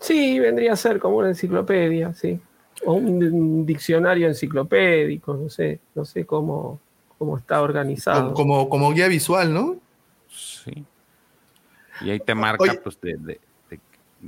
[0.00, 2.40] Sí, vendría a ser como una enciclopedia, sí.
[2.84, 6.80] O un, un diccionario enciclopédico, no sé, no sé cómo,
[7.18, 8.34] cómo está organizado.
[8.34, 9.76] Como, como, como guía visual, ¿no?
[10.28, 10.84] Sí.
[12.00, 12.80] Y ahí te marca, Oye.
[12.82, 13.40] pues, de, de,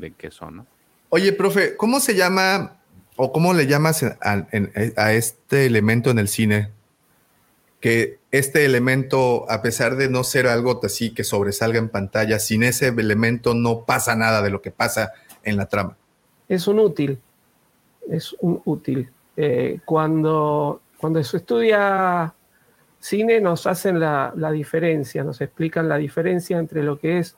[0.01, 0.67] de, qué son, ¿no?
[1.09, 2.79] Oye, profe, ¿cómo se llama
[3.17, 6.71] o cómo le llamas a este elemento en el cine?
[7.81, 12.63] Que este elemento, a pesar de no ser algo así que sobresalga en pantalla, sin
[12.63, 15.13] ese elemento no pasa nada de lo que pasa
[15.43, 15.97] en la trama.
[16.49, 17.19] Es un útil,
[18.11, 19.09] es un útil.
[19.37, 22.35] Eh, cuando, cuando se estudia
[22.99, 27.37] cine nos hacen la, la diferencia, nos explican la diferencia entre lo que es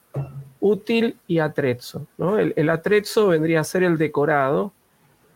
[0.60, 2.06] útil y atrezzo.
[2.16, 2.38] ¿no?
[2.38, 4.72] El, atrezzo vendría a ser el decorado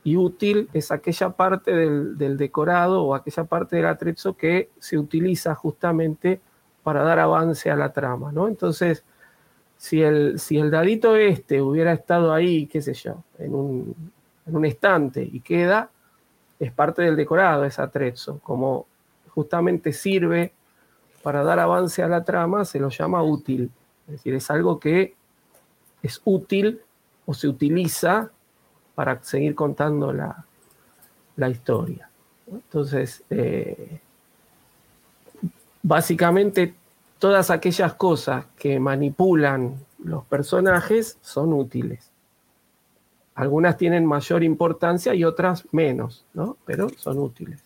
[0.05, 4.99] y útil es aquella parte del, del decorado o aquella parte del atrezzo que se
[4.99, 6.41] utiliza justamente
[6.83, 8.33] para dar avance a la trama.
[8.33, 8.49] ¿no?
[8.49, 9.05] Entonces,
[9.77, 14.13] si el, si el dadito este hubiera estado ahí, qué sé yo, en un,
[14.47, 15.91] en un estante y queda,
[16.61, 18.39] es parte del decorado, es atrezzo.
[18.45, 18.87] Como
[19.31, 20.53] justamente sirve
[21.23, 23.71] para dar avance a la trama, se lo llama útil.
[24.07, 25.15] Es decir, es algo que
[26.03, 26.81] es útil
[27.27, 28.31] o se utiliza
[28.95, 30.45] para seguir contando la,
[31.37, 32.09] la historia.
[32.51, 34.01] Entonces, eh,
[35.83, 36.75] básicamente
[37.19, 42.11] todas aquellas cosas que manipulan los personajes son útiles.
[43.35, 46.57] Algunas tienen mayor importancia y otras menos, ¿no?
[46.67, 47.63] Pero son útiles.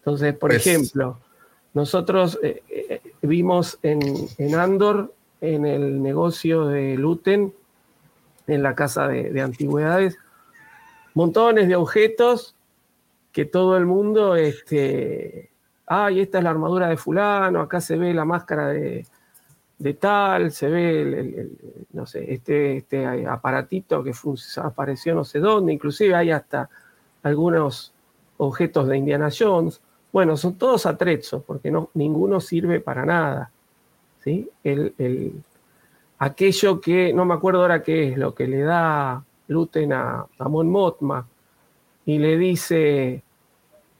[0.00, 1.18] Entonces, por Pues- ejemplo,
[1.72, 4.00] nosotros eh, eh, vimos en,
[4.38, 7.52] en Andor, en el negocio de Luten,
[8.46, 10.18] en la casa de, de antigüedades,
[11.14, 12.54] montones de objetos
[13.32, 15.50] que todo el mundo, este,
[15.86, 19.06] ay, esta es la armadura de fulano, acá se ve la máscara de,
[19.78, 21.58] de tal, se ve el,
[21.92, 24.12] no sé, este, este aparatito que
[24.56, 26.68] apareció no sé dónde, inclusive hay hasta
[27.22, 27.92] algunos
[28.36, 29.80] objetos de Indiana Jones.
[30.12, 33.50] Bueno, son todos atrezos, porque no, ninguno sirve para nada.
[34.22, 34.48] ¿sí?
[34.64, 35.42] El, el-
[36.18, 40.68] aquello que, no me acuerdo ahora qué es, lo que le da Luten a, Mon
[40.68, 41.26] Mothma
[42.04, 43.22] y le dice,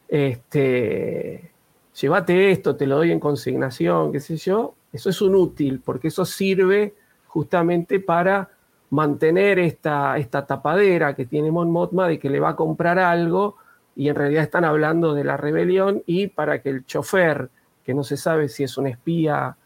[0.09, 1.51] este,
[1.99, 6.09] llévate esto, te lo doy en consignación, qué sé yo, eso es un útil, porque
[6.09, 6.95] eso sirve
[7.27, 8.51] justamente para
[8.91, 13.57] mantener esta, esta tapadera que tiene Mon Mothma de que le va a comprar algo
[14.01, 17.51] y en realidad están hablando de la rebelión y para que el chofer,
[17.85, 19.59] que no se sabe si es un espía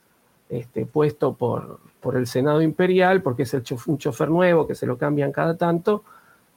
[0.49, 4.87] este, puesto por, por el Senado Imperial, porque es el un chofer nuevo que se
[4.87, 6.03] lo cambian cada tanto,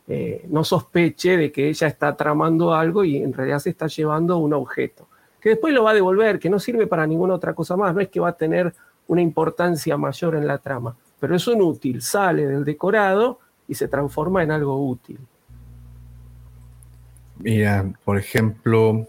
[0.07, 4.39] eh, no sospeche de que ella está tramando algo y en realidad se está llevando
[4.39, 5.07] un objeto,
[5.39, 8.01] que después lo va a devolver, que no sirve para ninguna otra cosa más, no
[8.01, 8.73] es que va a tener
[9.05, 13.37] una importancia mayor en la trama, pero es un útil, sale del decorado
[13.67, 15.19] y se transforma en algo útil.
[17.39, 19.07] Mira, por ejemplo,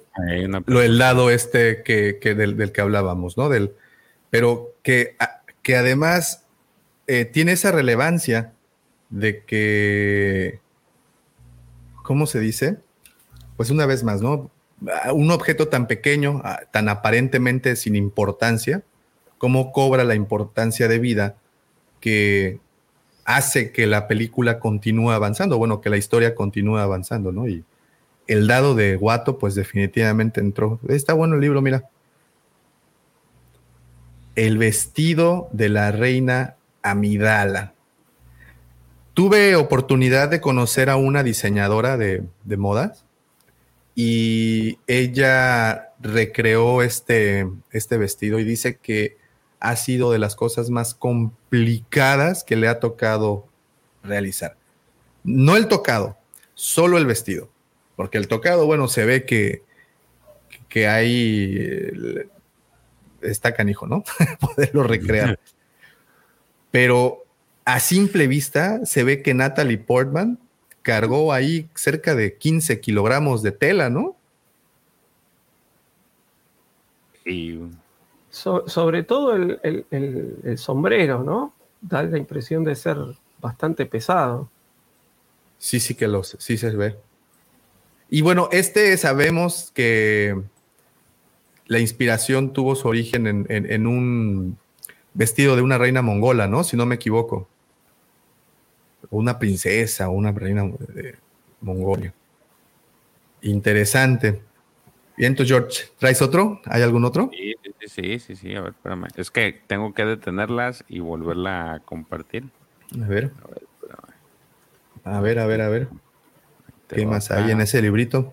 [0.67, 3.49] lo del lado este que, que del, del que hablábamos, ¿no?
[3.49, 3.75] Del,
[4.31, 5.17] pero que,
[5.63, 6.45] que además
[7.07, 8.53] eh, tiene esa relevancia
[9.11, 10.61] de que,
[12.03, 12.77] ¿cómo se dice?
[13.57, 14.51] Pues una vez más, ¿no?
[15.13, 18.83] Un objeto tan pequeño, ah, tan aparentemente sin importancia,
[19.39, 21.37] cómo cobra la importancia de vida
[22.01, 22.61] que
[23.25, 27.49] hace que la película continúe avanzando, bueno, que la historia continúe avanzando, ¿no?
[27.49, 27.65] Y
[28.29, 30.79] el dado de Guato, pues definitivamente entró.
[30.89, 31.89] Está bueno el libro, mira.
[34.37, 37.75] El vestido de la reina Amidala.
[39.15, 43.05] Tuve oportunidad de conocer a una diseñadora de, de modas
[43.97, 49.17] y ella recreó este, este vestido y dice que
[49.59, 53.49] ha sido de las cosas más complicadas que le ha tocado
[54.05, 54.57] realizar.
[55.25, 56.17] No el tocado,
[56.55, 57.51] solo el vestido.
[57.99, 59.65] Porque el tocado, bueno, se ve que,
[60.69, 61.57] que hay.
[61.59, 62.29] eh,
[63.23, 64.05] Está canijo, ¿no?
[64.41, 65.41] Poderlo recrear.
[66.71, 67.25] Pero
[67.65, 70.39] a simple vista se ve que Natalie Portman
[70.83, 74.15] cargó ahí cerca de 15 kilogramos de tela, ¿no?
[77.25, 77.59] y
[78.31, 81.53] So- sobre todo el, el- el- el sombrero, ¿no?
[81.81, 82.97] Da la impresión de ser
[83.41, 84.49] bastante pesado.
[85.59, 86.97] Sí, sí que lo sé, sí se ve.
[88.11, 90.41] Y bueno, este sabemos que
[91.67, 94.57] la inspiración tuvo su origen en, en- en un
[95.15, 96.65] vestido de una reina mongola, ¿no?
[96.65, 97.49] Si no me equivoco.
[99.11, 100.65] Una princesa, una reina
[100.95, 101.17] de
[101.61, 102.13] Mongolia.
[103.43, 104.41] Interesante.
[105.17, 106.61] Bien, tú, George, ¿traes otro?
[106.67, 107.31] ¿Hay algún otro?
[107.33, 109.07] Sí, sí, sí, sí, sí, a ver, espérame.
[109.17, 112.45] Es que tengo que detenerlas y volverla a compartir.
[113.03, 114.15] A ver, A ver, espérame.
[115.05, 115.89] a ver, a ver, a ver.
[116.89, 118.33] ¿Qué más hay en ese librito?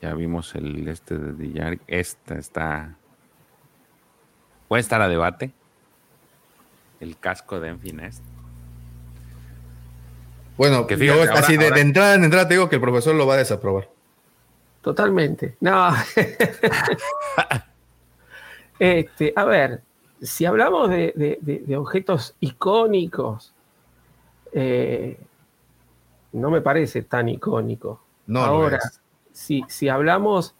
[0.00, 1.78] Ya vimos el este de Dillar.
[1.86, 2.94] Esta está.
[4.68, 5.52] Puede estar a debate.
[7.00, 8.22] El casco de Enfinest.
[10.56, 12.76] Bueno, Que yo fíjate, ahora- así de, ahora- de entrada en entrada te digo que
[12.76, 13.88] el profesor lo va a desaprobar.
[14.82, 15.56] Totalmente.
[15.60, 15.90] No.
[18.78, 19.82] este, a ver,
[20.20, 23.52] si hablamos de, de- de- de objetos icónicos,
[24.52, 25.18] eh,
[26.32, 28.00] no me parece tan icónico.
[28.26, 28.78] No, Ahora,
[29.32, 30.54] si, si hablamos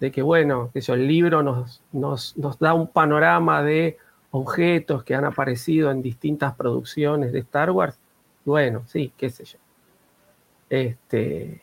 [0.00, 3.96] de que, bueno, que eso, el libro nos, nos, nos da un panorama de
[4.32, 7.96] objetos que han aparecido en distintas producciones de Star Wars,
[8.44, 9.58] bueno, sí, qué sé yo.
[10.68, 11.60] Este,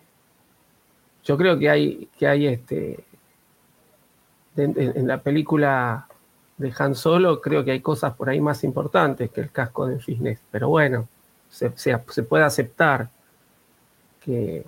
[1.24, 3.04] yo creo que hay, que hay este,
[4.56, 6.08] en, en la película
[6.58, 10.00] de Han Solo, creo que hay cosas por ahí más importantes que el casco de
[10.00, 11.08] Fisnes, pero bueno,
[11.50, 13.10] se, se- se puede aceptar
[14.24, 14.64] que,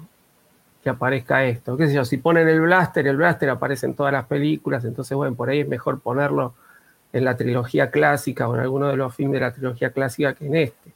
[0.84, 1.78] que aparezca esto.
[1.78, 2.06] ¿Qué sé yo?
[2.06, 5.62] Si ponen el blaster, el blaster aparece en todas las películas, entonces, bueno, por ahí
[5.62, 6.54] es mejor ponerlo
[7.14, 10.48] en la trilogía clásica o en alguno de los films de la trilogía clásica que
[10.48, 10.92] en este.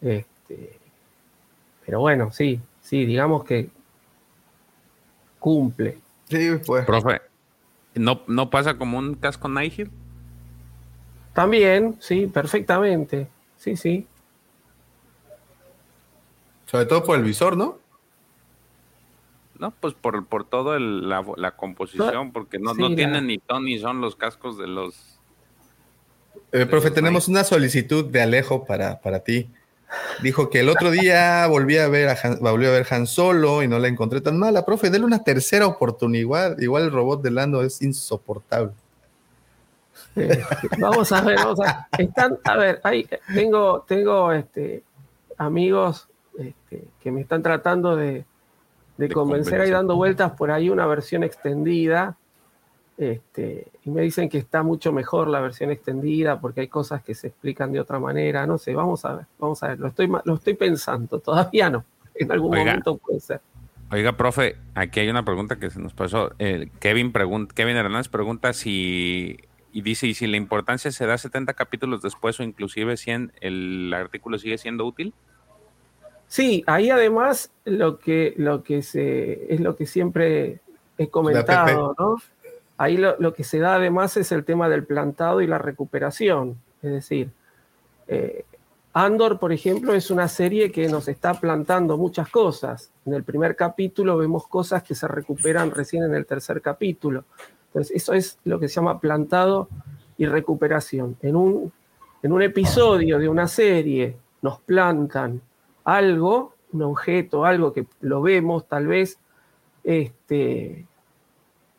[0.00, 0.78] Este,
[1.84, 3.68] pero bueno, sí, sí, digamos que
[5.38, 5.98] cumple.
[6.28, 6.86] Sí, pues.
[6.86, 7.20] Profe,
[7.94, 9.90] ¿no, no pasa como un casco Nigel?
[11.32, 13.28] También, sí, perfectamente.
[13.56, 14.06] Sí, sí.
[16.70, 17.78] Sobre todo por el visor, ¿no?
[19.58, 23.38] No, pues por, por todo el- la, la composición, porque no, Sí, no tienen ni
[23.38, 25.18] ton ni son los cascos de los.
[26.52, 29.50] Eh, profe, los tenemos una solicitud de Alejo para, para ti.
[30.22, 33.62] Dijo que el otro día volví a ver a Han, volvió a ver Han Solo
[33.62, 34.64] y no la encontré tan mala.
[34.64, 36.58] Profe, dele una tercera oportunidad.
[36.58, 38.72] Igual el robot de Lando es insoportable.
[40.78, 44.82] Vamos a ver, vamos a Están, a ver, hay, tengo, tengo este,
[45.36, 46.07] amigos
[46.38, 48.24] este, que me están tratando de,
[48.96, 52.16] de De convencer ahí dando vueltas por ahí una versión extendida.
[52.96, 57.14] Este, y me dicen que está mucho mejor la versión extendida porque hay cosas que
[57.14, 58.46] se explican de otra manera.
[58.46, 59.78] No sé, vamos a ver, vamos a ver.
[59.78, 61.84] Lo estoy, lo estoy pensando, todavía no.
[62.14, 62.64] En algún Oiga.
[62.64, 63.40] momento puede ser.
[63.90, 66.32] Oiga, profe, aquí hay una pregunta que se nos pasó.
[66.38, 69.38] Eh, Kevin, pregunta, Kevin Hernández pregunta si.
[69.72, 73.94] Y dice: ¿y si la importancia se da 70 capítulos después o inclusive 100, el
[73.94, 75.14] artículo sigue siendo útil?
[76.28, 80.60] Sí, ahí además lo que, lo que se, es lo que siempre
[80.98, 82.16] he comentado, ¿no?
[82.76, 86.58] Ahí lo, lo que se da además es el tema del plantado y la recuperación.
[86.82, 87.30] Es decir,
[88.06, 88.44] eh,
[88.92, 92.90] Andor, por ejemplo, es una serie que nos está plantando muchas cosas.
[93.06, 97.24] En el primer capítulo vemos cosas que se recuperan recién en el tercer capítulo.
[97.68, 99.68] Entonces, eso es lo que se llama plantado
[100.16, 101.16] y recuperación.
[101.22, 101.72] En un,
[102.22, 105.40] en un episodio de una serie nos plantan
[105.88, 109.18] algo, un objeto, algo que lo vemos, tal vez
[109.82, 110.86] este,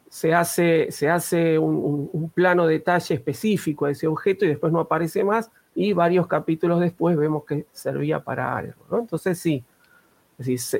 [0.09, 4.79] se hace, se hace un, un, plano detalle específico a ese objeto y después no
[4.79, 8.73] aparece más y varios capítulos después vemos que servía para algo.
[8.97, 9.63] Entonces sí,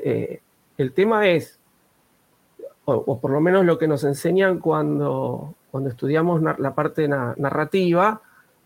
[0.02, 0.42] eh,
[0.76, 1.60] el tema es,
[2.84, 8.22] o, por lo menos lo que nos enseñan cuando, cuando estudiamos la parte narrativa,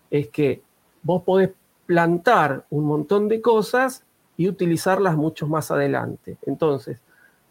[0.09, 0.63] es que
[1.03, 1.51] vos podés
[1.85, 4.03] plantar un montón de cosas
[4.37, 6.37] y utilizarlas mucho más adelante.
[6.45, 6.99] Entonces,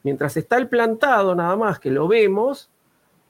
[0.02, 2.70] mientras está el plantado nada más que lo vemos,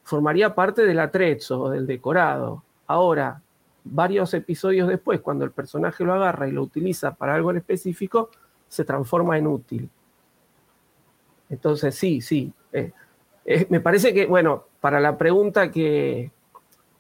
[0.03, 2.63] formaría parte del atrezzo o del decorado.
[2.87, 3.41] Ahora,
[3.85, 8.31] varios episodios después, cuando el personaje lo agarra y lo utiliza para algo en específico,
[8.69, 9.89] se transforma en útil.
[11.51, 12.53] Entonces, sí, sí.
[12.73, 12.93] Eh,
[13.45, 16.31] eh, me parece que, bueno, para la pregunta que,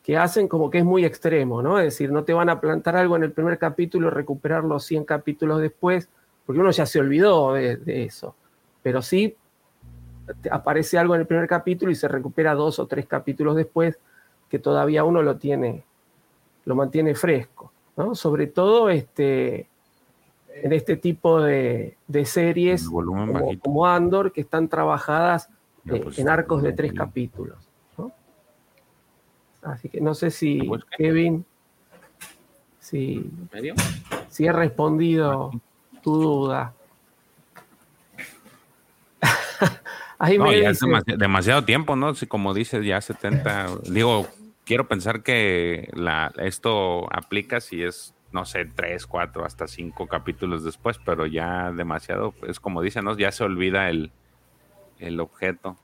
[0.02, 1.78] que, hacen, como que es muy extremo, ¿no?
[1.78, 5.04] Es decir, no te van a plantar algo en el primer capítulo y recuperarlo 100
[5.04, 6.08] capítulos después,
[6.44, 8.34] porque uno ya se olvidó de, de eso.
[8.82, 9.36] Pero sí
[10.50, 13.98] aparece algo en el primer capítulo y se recupera dos o tres capítulos después,
[14.48, 15.84] que todavía uno lo tiene,
[16.64, 18.14] lo mantiene fresco, ¿no?
[18.14, 19.68] Sobre todo este,
[20.54, 25.48] en este tipo de, series como, Andor, que están trabajadas
[25.86, 27.58] eh, pues, en arcos de tres capítulos.
[29.62, 30.60] Así que no sé si
[30.98, 31.42] Kevin,
[32.78, 33.30] si,
[34.28, 35.50] si he respondido
[36.04, 36.74] tu duda.
[40.38, 40.80] no, ya es
[41.16, 42.14] demasiado, tiempo, ¿no?
[42.14, 44.28] Si como dices, ya 70, digo,
[44.64, 50.62] quiero pensar que la, esto aplica si es, no sé, 3, 4, hasta 5 capítulos
[50.62, 53.16] después, pero ya demasiado, es como dicen, ¿no?
[53.16, 54.12] Ya se olvida el,
[54.98, 55.76] el objeto.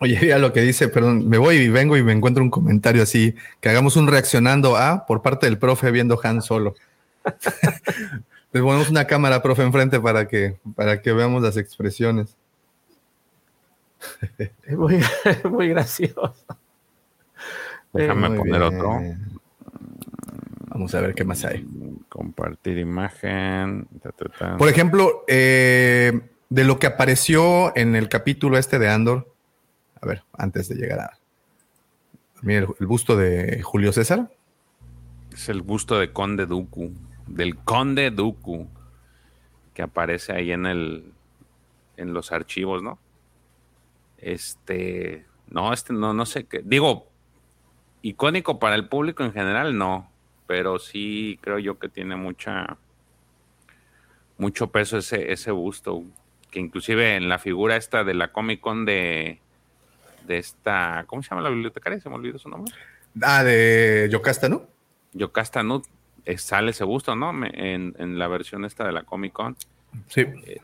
[0.00, 3.02] Oye, ya lo que dice, perdón, me voy y vengo y me encuentro un comentario
[3.02, 6.74] así, que hagamos un reaccionando a por parte del profe viendo Han solo.
[8.52, 12.36] Le ponemos una cámara, profe, enfrente para que, para que veamos las expresiones.
[14.38, 15.00] Es muy,
[15.50, 16.34] muy gracioso.
[17.92, 19.00] Déjame poner otro.
[20.68, 21.66] Vamos a ver qué más hay.
[22.08, 23.88] Compartir imagen.
[24.58, 29.34] Por ejemplo, eh, de lo que apareció en el capítulo este de Andor.
[30.00, 31.18] A ver, antes de llegar a.
[32.42, 34.30] Mira, el, busto de Julio César.
[35.32, 36.92] Es el busto de Conde Dooku.
[37.28, 38.68] Del Conde Dooku.
[39.74, 41.12] Que aparece ahí en el.
[41.96, 42.98] En los archivos, ¿no?
[44.18, 46.62] Este, no, este no, no sé qué.
[46.64, 47.08] Digo,
[48.02, 50.10] icónico para el público en general, no.
[50.46, 52.76] Pero sí creo yo que tiene mucha
[54.38, 56.02] mucho peso ese, ese busto.
[56.50, 59.40] Que inclusive en la figura esta de la Comic Con de,
[60.26, 61.04] de esta.
[61.06, 62.00] ¿Cómo se llama la bibliotecaria?
[62.00, 62.72] Se me olvidó su nombre.
[63.20, 64.66] Ah, de Yocasta, ¿no?
[65.12, 65.82] Yocasta, ¿no?
[66.36, 67.30] Sale ese busto, ¿no?
[67.46, 69.56] En, en, la versión esta de la Comic Con.
[70.08, 70.20] Sí.
[70.20, 70.60] Eh,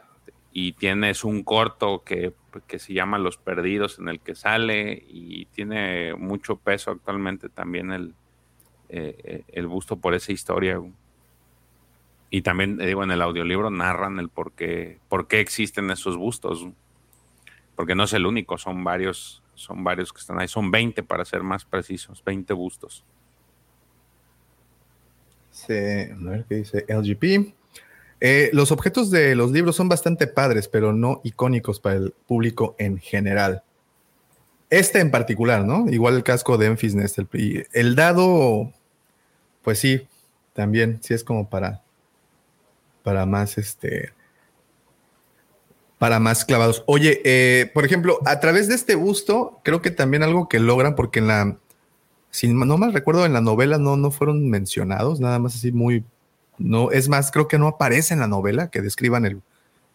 [0.57, 2.33] y tienes un corto que,
[2.79, 8.15] se llama Los Perdidos en el que sale y tiene mucho peso actualmente también el,
[8.89, 10.81] eh, eh, el busto por esa historia.
[12.31, 16.17] Y también, eh, digo, en el audiolibro narran el por qué, por qué existen esos
[16.17, 16.65] bustos.
[17.75, 20.47] Porque no es el único, son varios, son varios que están ahí.
[20.47, 23.05] Son 20 para ser más precisos, 20 bustos.
[25.55, 27.55] Sí, a ver qué dice LGP.
[28.21, 32.75] Eh, los objetos de los libros son bastante padres, pero no icónicos para el público
[32.79, 33.63] en general.
[34.69, 35.89] Este en particular, ¿no?
[35.89, 37.19] Igual el casco de Nest.
[37.19, 38.73] El, el, dado,
[39.63, 40.09] pues sí,
[40.55, 41.83] también, sí es como para,
[43.05, 44.13] para más, este,
[45.99, 46.83] para más clavados.
[46.87, 50.97] Oye, eh, por ejemplo, a través de este busto, creo que también algo que logran,
[50.97, 51.59] porque en la,
[52.35, 56.03] si no mal recuerdo, en la novela no, no fueron mencionados, nada más así muy
[56.59, 59.41] no, es más, creo que no aparece en la novela que describan el,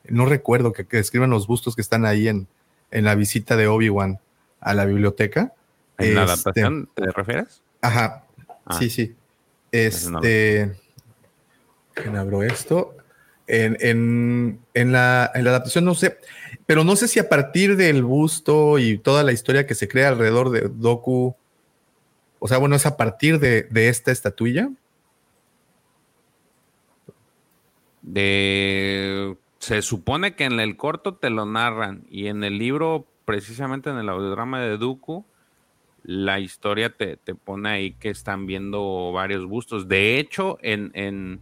[0.08, 2.48] no recuerdo que, describan los bustos que están ahí en,
[2.92, 4.20] en la visita de Obi-Wan
[4.62, 5.54] a la biblioteca.
[5.98, 7.62] ¿En la este, adaptación te refieres?
[7.82, 8.24] Ajá,
[8.66, 8.80] ah.
[8.80, 9.18] sí, sí.
[9.74, 10.74] Este,
[11.94, 12.96] ¿quién abro esto?
[13.48, 16.20] En, en, en, la, en, la, adaptación no sé,
[16.66, 20.08] pero no sé si a partir del busto y toda la historia que se crea
[20.08, 21.36] alrededor de Doku,
[22.40, 24.70] o sea, bueno, es a partir de, de esta estatuilla
[28.02, 33.90] De, se supone que en el corto te lo narran y en el libro, precisamente
[33.90, 35.26] en el audiodrama de Dooku,
[36.04, 39.88] la historia te, pone ahí que están viendo varios bustos.
[39.88, 41.42] De hecho, en, en,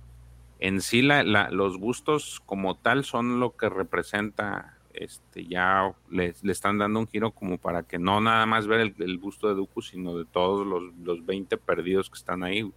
[0.60, 7.00] en sí los bustos como tal son lo que representa, este, ya le, están dando
[7.00, 10.26] un giro como para que no nada más ver el, busto de Dooku, sino de
[10.26, 12.72] todos los, los 20 perdidos que están ahí,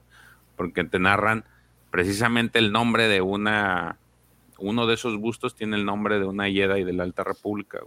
[0.56, 1.44] porque te narran
[1.90, 3.98] precisamente el nombre de una
[4.60, 7.80] uno de esos bustos tiene el nombre de una Jedi de la Alta República.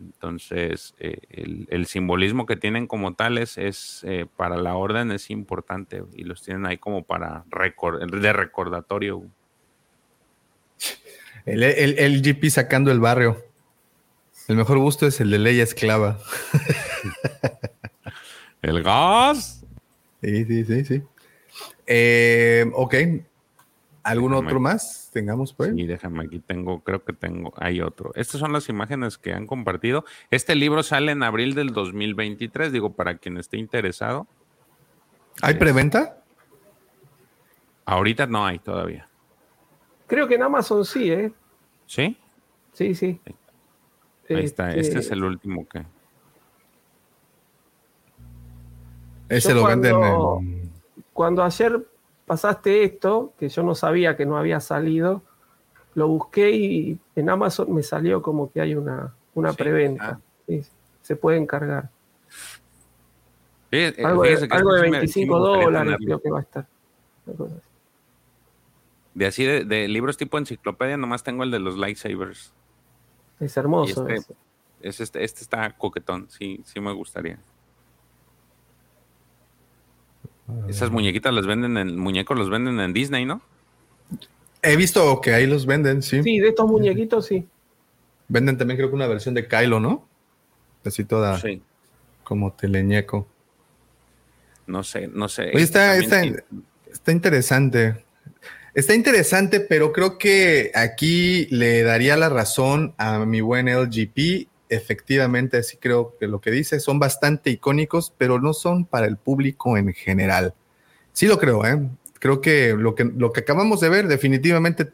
[0.00, 6.04] Entonces, eh, el, simbolismo que tienen como tales es eh, para la orden es importante
[6.14, 9.24] y los tienen ahí como para recor- de recordatorio.
[11.46, 13.42] El, el, el GP sacando el barrio.
[14.48, 16.18] El mejor gusto es el de Leia Esclava.
[18.62, 19.64] El gas.
[20.22, 21.02] Sí, sí, sí, sí.
[21.86, 22.94] Eh, ok.
[24.02, 25.72] ¿Algún Déjame- otro más tengamos ahí?
[25.76, 28.12] Y déjame, aquí tengo, creo que tengo, hay otro.
[28.14, 30.04] Estas son las imágenes que han compartido.
[30.30, 34.26] Este libro sale en abril del 2023, digo, para quien esté interesado.
[35.42, 36.22] ¿Hay preventa?
[37.84, 39.08] Ahorita no hay todavía.
[40.10, 41.32] Creo que en Amazon sí, ¿eh?
[41.86, 42.16] ¿Sí?
[42.72, 43.20] Sí, sí.
[44.28, 45.84] Ahí está, este Este, es el último que...
[49.28, 50.70] Ese lo venden cuando- en...
[51.12, 51.86] Cuando ayer
[52.26, 55.22] pasaste esto, que yo no sabía que no había salido,
[55.94, 60.08] lo busqué y en Amazon me salió como que hay una, una Sí, preventa.
[60.08, 60.20] ah.
[60.48, 60.64] Sí,
[61.02, 61.88] se puede encargar.
[63.70, 66.38] Eh, Algo de, algo de sí me- sí me 25 gustaría dólares creo que va
[66.38, 66.66] a estar.
[69.14, 72.52] De así, de, de libros tipo enciclopedia, nomás tengo el de los lightsabers.
[73.40, 74.06] Es Y hermoso.
[74.08, 74.34] este, ese.
[74.82, 77.38] es este, este está coquetón, sí, sí me gustaría.
[80.68, 83.40] Esas muñequitas las venden en, muñecos los venden en Disney, ¿no?
[84.62, 86.22] He visto que ahí los venden, sí.
[86.22, 87.46] Sí, de estos muñequitos sí.
[88.28, 90.06] Venden también creo que una versión de Kylo, ¿no?
[90.84, 91.62] Así toda Sí.
[92.24, 93.26] como teleñeco.
[94.66, 95.50] No sé, no sé.
[95.54, 96.62] Oye, está, También está, sí.
[96.92, 98.04] está interesante.
[98.74, 104.48] Está interesante, pero creo que aquí le daría la razón a mi buen LGP.
[104.68, 109.16] Efectivamente, así creo que lo que dice son bastante icónicos, pero no son para el
[109.16, 110.54] público en general.
[111.12, 111.80] Sí lo creo, ¿eh?
[112.20, 114.88] Creo que lo que, lo que acabamos de ver, definitivamente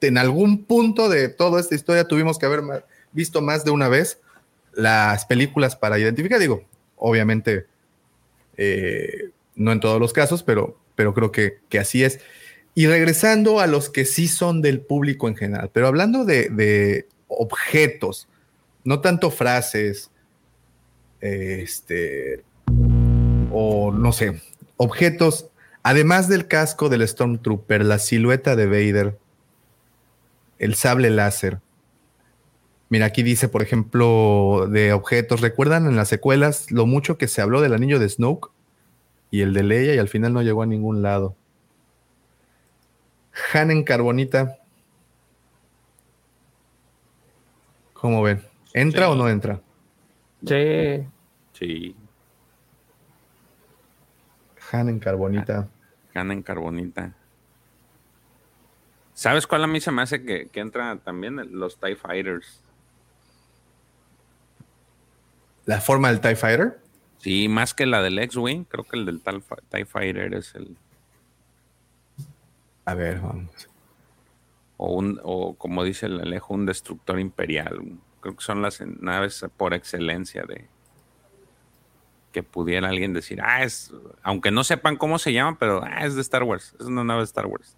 [0.00, 2.62] en algún punto de toda esta historia tuvimos que haber
[3.12, 4.18] visto más de una vez
[4.72, 6.40] las películas para identificar.
[6.40, 6.64] Digo,
[6.96, 7.66] obviamente,
[8.56, 12.18] eh, no en todos los casos, pero, pero creo que, que así es.
[12.74, 18.28] Y regresando a los que sí son del público en general, pero hablando de, objetos,
[18.82, 20.10] no tanto frases,
[21.20, 22.42] este,
[23.52, 24.42] o no sé,
[24.76, 25.50] objetos,
[25.82, 29.18] además del casco del Stormtrooper, la silueta de Vader,
[30.58, 31.60] el sable láser.
[32.88, 35.40] Mira, aquí dice, por ejemplo, de objetos.
[35.40, 38.50] ¿Recuerdan en las secuelas lo mucho que se habló del anillo de Snoke
[39.30, 41.34] y el de Leia y al final no llegó a ningún lado?
[43.52, 44.58] Han en carbonita.
[47.94, 48.42] ¿Cómo ven?
[48.72, 49.12] ¿Entra Sí.
[49.12, 49.60] o no entra?
[50.46, 51.06] Sí.
[51.52, 51.96] Sí,
[54.72, 55.68] Han en carbonita.
[56.12, 57.14] gana en carbonita.
[59.14, 61.36] ¿Sabes cuál a mí se me hace que, que entra también?
[61.58, 62.60] Los TIE Fighters.
[65.64, 66.80] La forma del TIE Fighter.
[67.18, 70.76] Sí, más que la del X-Wing, creo que el del TIE Fighter es el.
[72.84, 73.68] A ver, vamos.
[74.76, 77.80] O, un, o como dice el Alejo, un destructor imperial.
[78.20, 80.66] Creo que son las naves por excelencia de
[82.32, 83.92] que pudiera alguien decir, ah, es,
[84.22, 87.20] aunque no sepan cómo se llama, pero ah, es de Star Wars, es una nave
[87.20, 87.76] de Star Wars.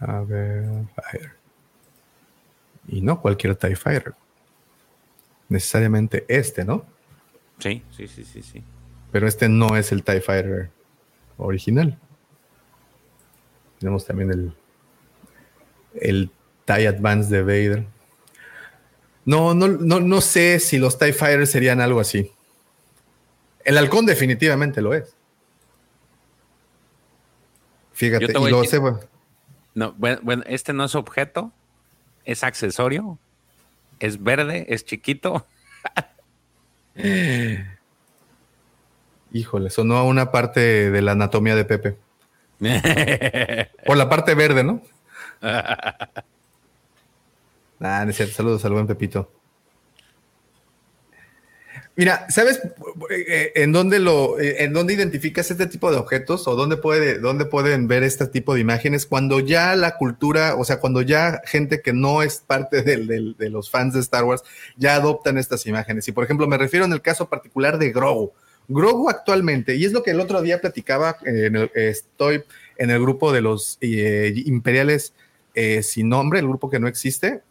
[0.00, 0.64] A ver,
[0.96, 1.32] Fighter.
[2.88, 4.14] Y no cualquier TIE Fighter.
[5.48, 6.84] Necesariamente este, ¿no?
[7.60, 8.64] Sí, sí, sí, sí, sí.
[9.12, 10.70] Pero este no es el TIE Fighter
[11.36, 11.96] original.
[13.82, 14.52] Tenemos también el,
[16.00, 16.30] el
[16.66, 17.84] TIE Advance de Vader.
[19.24, 22.30] No, no, no, no sé si los TIE Fighters serían algo así.
[23.64, 25.16] El halcón definitivamente lo es.
[27.92, 29.00] Fíjate, y lo sé, bueno,
[29.74, 31.50] No, bueno, bueno, este no es objeto,
[32.24, 33.18] es accesorio,
[33.98, 35.44] es verde, es chiquito.
[39.32, 41.96] Híjole, sonó a una parte de la anatomía de Pepe.
[43.86, 44.82] Por la parte verde, ¿no?
[47.84, 48.12] Ah, no.
[48.12, 49.28] Saludos al buen Pepito.
[51.96, 52.60] Mira, ¿sabes
[53.10, 57.18] eh, en dónde lo, eh, en dónde identificas este tipo de objetos o dónde puede,
[57.18, 61.42] dónde pueden ver este tipo de imágenes cuando ya la cultura, o sea, cuando ya
[61.44, 64.42] gente que no es parte del- del- de los fans de Star Wars
[64.76, 66.06] ya adoptan estas imágenes?
[66.06, 68.32] Y por ejemplo, me refiero en el caso particular de Grogu.
[68.68, 72.42] Grogu actualmente, y es lo que el otro día platicaba, eh, estoy
[72.76, 75.14] en el grupo de los eh, imperiales
[75.54, 77.42] eh, sin nombre, el grupo que no existe.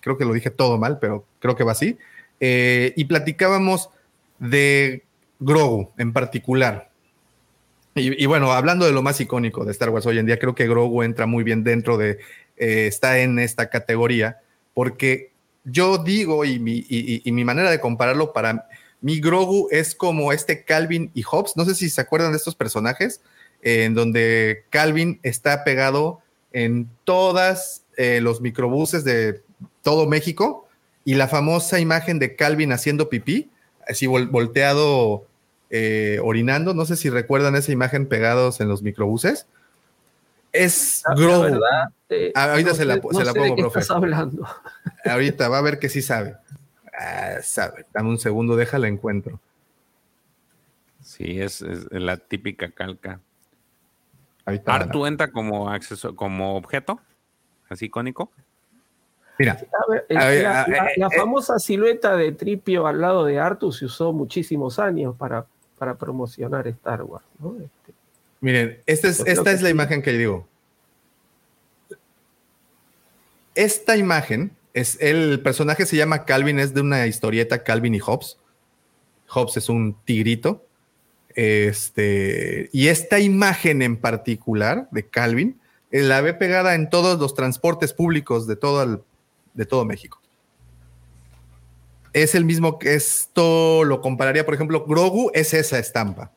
[0.00, 1.98] Creo que lo dije todo mal, pero creo que va así.
[2.40, 3.90] Y platicábamos
[4.38, 5.02] de
[5.40, 6.90] Grogu en particular.
[7.94, 10.66] Y, bueno, hablando de lo más icónico de Star Wars hoy en día, creo que
[10.66, 12.18] Grogu entra muy bien dentro de,
[12.56, 14.38] está en esta categoría,
[14.72, 15.32] porque
[15.64, 18.69] yo digo, y mi, y mi manera de compararlo para
[19.00, 22.54] mi Grogu es como este Calvin y Hobbes, no sé si se acuerdan de estos
[22.54, 23.20] personajes,
[23.62, 26.20] eh, en donde Calvin está pegado
[26.52, 29.42] en todas eh, los microbuses de
[29.82, 30.66] todo México,
[31.04, 33.50] y la famosa imagen de Calvin haciendo pipí,
[33.88, 35.24] así vol- volteado,
[35.70, 36.74] eh, orinando.
[36.74, 39.46] No sé si recuerdan esa imagen pegados en los microbuses.
[40.52, 41.60] Es la Grogu.
[42.10, 43.80] eh, Ah, ahorita no se la- se la pongo, profe.
[43.80, 44.46] estás hablando.
[45.04, 46.36] Ahorita va a ver que sí sabe.
[47.02, 47.86] Ah, sabe.
[47.94, 49.40] Dame un segundo, déjala encuentro.
[51.02, 53.20] Sí, es, es la típica calca.
[54.66, 57.00] Artu entra como acceso, como objeto,
[57.70, 58.30] así icónico.
[59.38, 63.00] Mira, A ver, el- A ver, la, a- la- la famosa silueta de Tripio al
[63.00, 65.46] lado de Artu se usó muchísimos años para,
[65.78, 67.24] para promocionar Star Wars.
[67.38, 67.56] ¿no?
[67.58, 67.94] Este,
[68.42, 69.72] miren, esta es, esta es la sí.
[69.72, 70.46] imagen que digo.
[73.54, 78.38] Esta imagen es el personaje se llama Calvin, es de una historieta Calvin y Hobbes.
[79.28, 80.66] Hobbes es un tigrito.
[81.34, 85.60] Este, y esta imagen en particular de Calvin
[85.90, 89.04] eh, la ve pegada en todos los transportes públicos de todo,
[89.54, 90.20] de todo México.
[92.12, 96.32] Es el mismo que esto lo compararía, por ejemplo, Grogu es esa estampa.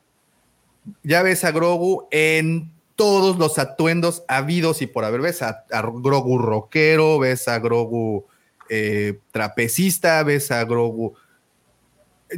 [1.02, 5.20] Ya ves a Grogu en todos los atuendos habidos y por haber.
[5.20, 8.26] Ves a, Grogu rockero, ves a Grogu
[8.68, 11.14] eh, trapecista, ves a Grogu.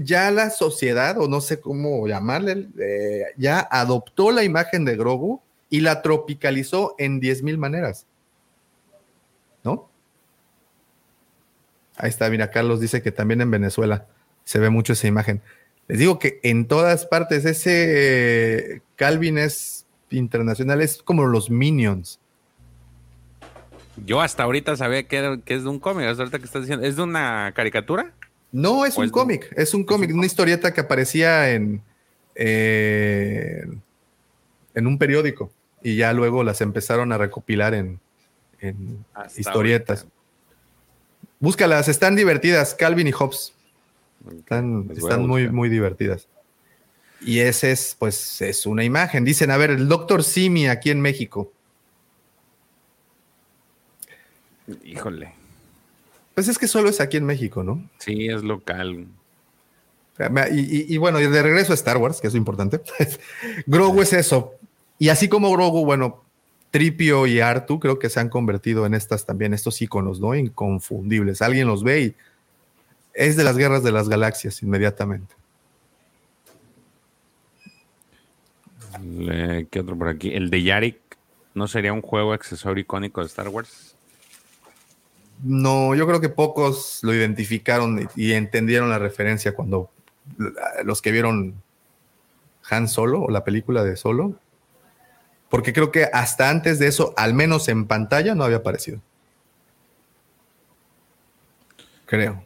[0.01, 5.41] Ya la sociedad, o no sé cómo llamarle, eh, ya adoptó la imagen de Grogu
[5.71, 8.07] y la tropicalizó en 10.000 maneras.
[9.65, 9.89] ¿No?
[11.97, 14.07] Ahí está, mira, Carlos dice que también en Venezuela
[14.45, 15.43] se ve mucho esa imagen.
[15.89, 19.76] Les digo que en todas partes ese eh, Calvin es
[20.11, 22.19] internacional, es como los Minions.
[24.05, 26.07] Yo hasta ahorita sabía que, era- que es de un cómic.
[26.07, 28.13] hasta ahorita que estás diciendo, ¿es de una caricatura?
[28.53, 31.83] No, es ¿O un cómic, es un cómic, una historieta que aparecía en,
[32.35, 33.65] eh,
[34.75, 35.51] en un periódico
[35.83, 37.99] y ya luego las empezaron a recopilar en,
[38.61, 39.05] en
[39.37, 40.01] historietas.
[40.03, 40.17] ahorita.
[41.41, 43.53] Búscalas, están divertidas, Calvin y Hobbes.
[44.39, 46.29] Están, a están muy, muy divertidas.
[47.21, 49.25] Y ese es, pues, es una imagen.
[49.25, 51.53] Dicen, a ver, el doctor Simi aquí en México.
[54.85, 55.33] Híjole.
[56.35, 57.83] Pues es que solo es aquí en México, ¿no?
[57.99, 59.07] Sí, es local.
[60.51, 62.81] Y, y- y bueno, de regreso a Star Wars, que es lo importante.
[63.67, 64.55] Grogu es eso.
[64.99, 66.23] Y así como Grogu, bueno,
[66.71, 70.35] Tripio y Artu creo que se han convertido en estas también, estos iconos, ¿no?
[70.35, 71.43] Inconfundibles.
[71.43, 72.15] Alguien los ve y
[73.15, 75.35] es de las guerras de las galaxias inmediatamente.
[79.03, 80.33] Le- ¿Qué otro por aquí?
[80.35, 80.99] El de Yarik.
[81.55, 83.95] ¿No sería un juego accesorio icónico de Star Wars?
[85.43, 89.91] No, yo creo que pocos lo identificaron y entendieron la referencia cuando
[90.85, 91.63] los que vieron
[92.71, 94.35] Han Solo o la película de Solo,
[95.49, 99.01] porque creo que hasta antes de eso, al menos en pantalla, no había aparecido.
[102.07, 102.43] Creo.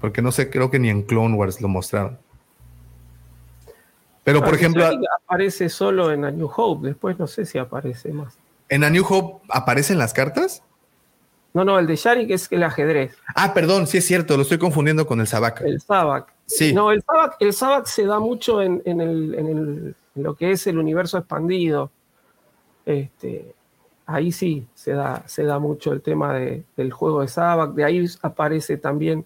[0.00, 2.18] Porque no sé, creo que ni en Clone Wars lo mostraron.
[4.24, 4.84] Pero, por ejemplo,
[5.24, 8.36] aparece solo en A New Hope, después no sé si aparece más.
[8.68, 10.62] en A New Hope aparecen las cartas.
[11.54, 14.58] No, no, el de Yarik es el ajedrez, Ah, perdón, sí es cierto, lo estoy
[14.58, 15.64] confundiendo con el Sabaka.
[15.64, 16.32] el Sabak.
[16.44, 16.74] Sí.
[16.74, 20.34] No, el Sabak, el Sabak se da mucho en, en el- en el- en lo
[20.34, 21.90] que es el universo expandido.
[22.84, 23.54] Este,
[24.06, 27.72] ahí sí se da, se da mucho el tema de- del juego de Sabak.
[27.74, 29.24] De ahí aparece también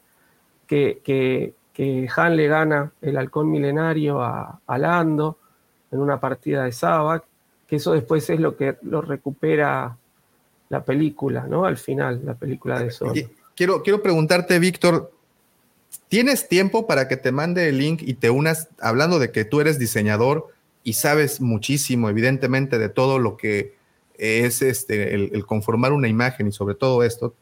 [0.67, 5.39] que, que- que Han le gana el halcón milenario a, a Lando
[5.91, 7.25] en una partida de Sabak,
[7.67, 9.97] que eso después es lo que lo recupera
[10.69, 11.65] la película, ¿no?
[11.65, 13.13] Al final, la película de Solo.
[13.15, 15.13] Qui- Quiero, quiero preguntarte, Víctor,
[16.09, 19.61] ¿tienes tiempo para que te mande el link y te unas, hablando de que tú
[19.61, 20.49] eres diseñador
[20.83, 23.75] y sabes muchísimo, evidentemente, de todo lo que
[24.17, 27.35] es este, el conformar una imagen y sobre todo esto?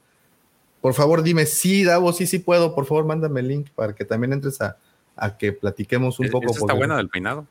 [0.81, 4.05] Por favor, dime, sí, Davo, sí, sí puedo, por favor, mándame el link para que
[4.05, 4.77] también entres a,
[5.17, 6.51] a que platiquemos un Es- poco.
[6.51, 7.47] esa está buena del peinado.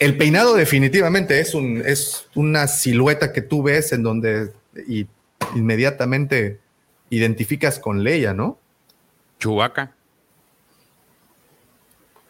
[0.00, 4.52] el peinado definitivamente es, un, es una silueta que tú ves en donde
[4.88, 5.06] y
[5.54, 6.58] inmediatamente
[7.10, 8.58] identificas con Leia, ¿no?
[9.38, 9.94] Chubaca.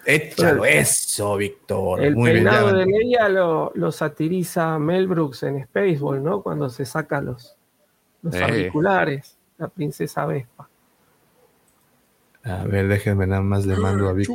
[0.07, 2.03] Échalo eso, Víctor.
[2.05, 6.43] El Muy bien, peinado de Leia lo, lo satiriza Mel Brooks en Spaceball, ¿no?
[6.43, 7.57] Cuando se saca los,
[8.21, 8.43] los Eh.
[8.45, 10.69] auriculares, la princesa Vespa.
[12.45, 14.29] A ver, déjenme nada más le mando a Vic.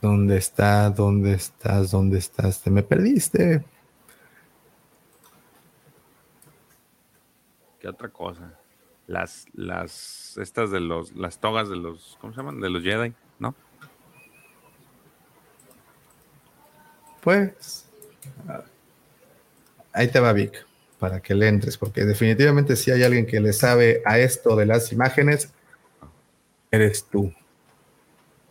[0.00, 0.90] ¿Dónde está?
[0.90, 1.90] ¿Dónde estás?
[1.90, 2.62] ¿Dónde estás?
[2.62, 3.64] Te me perdiste.
[7.80, 8.54] ¿Qué otra cosa?
[9.06, 12.60] Las, las, estas de los, las togas de los, ¿cómo se llaman?
[12.60, 13.54] De los Jedi, ¿no?
[17.22, 17.88] Pues,
[19.92, 20.66] ahí te va Vic,
[20.98, 24.66] para que le entres, porque definitivamente si hay alguien que le sabe a esto de
[24.66, 25.52] las imágenes,
[26.70, 27.32] eres tú.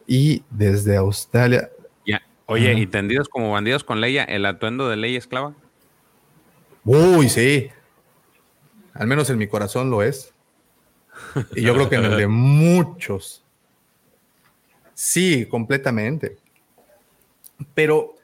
[0.08, 1.70] Y desde Australia.
[2.06, 2.22] Ya.
[2.46, 5.54] Oye, ¿y tendidos como bandidos con Leia, el atuendo de Leia esclava?
[6.86, 7.70] Uy, sí.
[8.94, 10.34] Al menos en mi corazón lo es.
[11.54, 13.44] Y yo creo que en el de muchos.
[14.94, 16.38] Sí, completamente.
[17.74, 18.17] Pero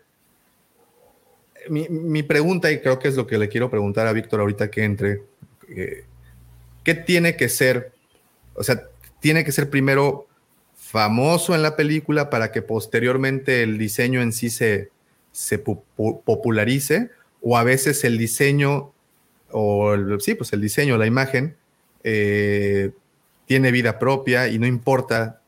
[1.70, 4.70] mi, mi, pregunta, y creo que es lo que le quiero preguntar a Víctor ahorita
[4.70, 5.24] que entre,
[5.70, 6.04] eh,
[6.84, 7.92] ¿qué tiene que ser?
[8.54, 8.84] O sea,
[9.20, 10.28] tiene que ser primero
[10.76, 14.90] famoso en la película para que posteriormente el diseño en sí se,
[15.32, 17.10] se popularice,
[17.42, 18.92] o a veces el diseño,
[19.52, 21.56] o el, sí, pues el diseño, la imagen,
[22.04, 22.92] eh,
[23.46, 25.42] tiene vida propia y no importa,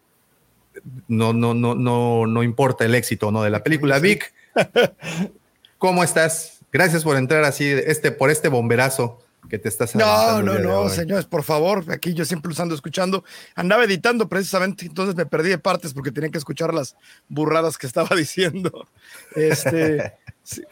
[1.07, 3.99] no, no, no, no, no importa el éxito no de la película.
[3.99, 4.33] Vic,
[5.85, 6.61] ¿cómo estás?
[6.73, 11.25] Gracias por entrar así, este, por este bomberazo que te estás No, no, no, señores,
[11.25, 13.23] por favor, aquí yo siempre los ando escuchando.
[13.53, 16.95] Andaba editando precisamente, entonces me perdí de partes porque tenía que escuchar las
[17.29, 18.87] burradas que estaba diciendo.
[19.35, 20.13] Este,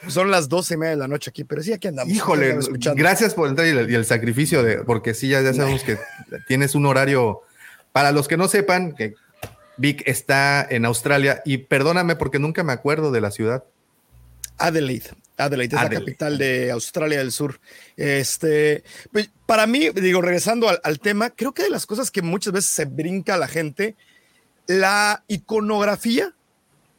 [0.07, 2.11] son las doce y media de la noche aquí, pero sí, aquí andamos.
[2.11, 2.57] Híjole,
[2.95, 5.99] gracias por entrar y el, sacrificio de, porque sí, ya, ya sabemos que
[6.47, 7.41] tienes un horario.
[7.91, 9.13] Para los que no sepan, que
[9.77, 13.63] Vic está en Australia y perdóname porque nunca me acuerdo de la ciudad.
[14.57, 15.11] Adelaide.
[15.37, 17.59] Adelaide es la capital de Australia del Sur.
[17.97, 22.53] Este, pues, para mí, digo, regresando al, tema, creo que de las cosas que muchas
[22.53, 23.95] veces se brinca a la gente,
[24.67, 26.33] la iconografía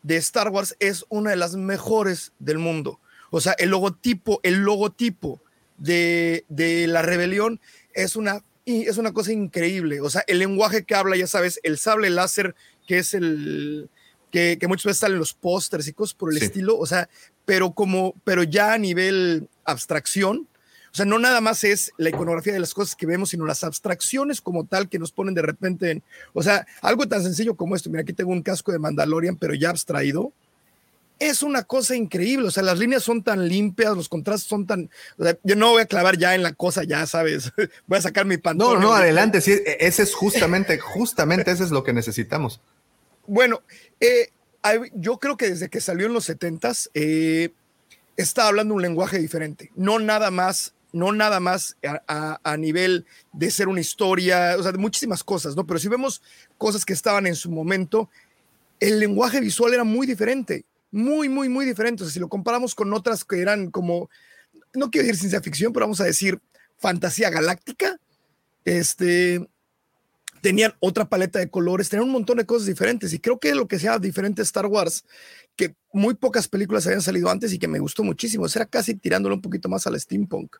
[0.02, 3.00] de Star Wars es una de las mejores del mundo.
[3.30, 5.40] O sea, el logotipo, el logotipo
[5.78, 7.60] de, de la rebelión
[7.94, 10.00] es una, es una cosa increíble.
[10.00, 12.54] O sea, el lenguaje que habla, ya sabes, el sable láser,
[12.86, 13.88] que es el,
[14.34, 17.08] que, muchas veces salen los pósters y cosas por el estilo, o sea,
[17.44, 20.48] pero como, pero ya a nivel abstracción,
[20.92, 23.64] o sea, no nada más es la iconografía de las cosas que vemos, sino las
[23.64, 26.02] abstracciones como tal que nos ponen de repente en,
[26.32, 29.54] o sea, algo tan sencillo como esto, mira, aquí tengo un casco de Mandalorian, pero
[29.54, 30.32] ya abstraído,
[31.18, 34.90] es una cosa increíble, o sea, las líneas son tan limpias, los contrastes son tan,
[35.18, 37.52] o sea, yo no voy a clavar ya en la cosa, ya sabes,
[37.86, 38.74] voy a sacar mi pantalla.
[38.74, 42.60] No, no, adelante, sí, e, ese es justamente, justamente ese es lo que necesitamos.
[43.26, 43.62] Bueno,
[44.00, 44.30] eh,
[44.94, 47.50] yo creo que desde que salió en los 70s eh,
[48.16, 51.76] está hablando un lenguaje diferente, no nada más, no nada más
[52.06, 55.66] a, nivel de ser una historia, o sea, de muchísimas cosas, ¿no?
[55.66, 56.22] Pero si vemos
[56.56, 58.08] cosas que estaban en su momento,
[58.80, 62.02] el lenguaje visual era muy diferente, muy, muy, muy diferente.
[62.02, 64.08] O sea, si lo comparamos con otras que eran como,
[64.72, 66.40] no quiero decir ciencia ficción, pero vamos a decir
[66.78, 67.98] fantasía galáctica,
[68.64, 69.46] este,
[70.44, 73.14] tenían otra paleta de colores, tenían un montón de cosas diferentes.
[73.14, 75.06] Y creo que lo que sea diferente Star Wars,
[75.56, 79.36] que muy pocas películas habían salido antes y que me gustó muchísimo, era casi tirándolo
[79.36, 80.56] un poquito más al steampunk.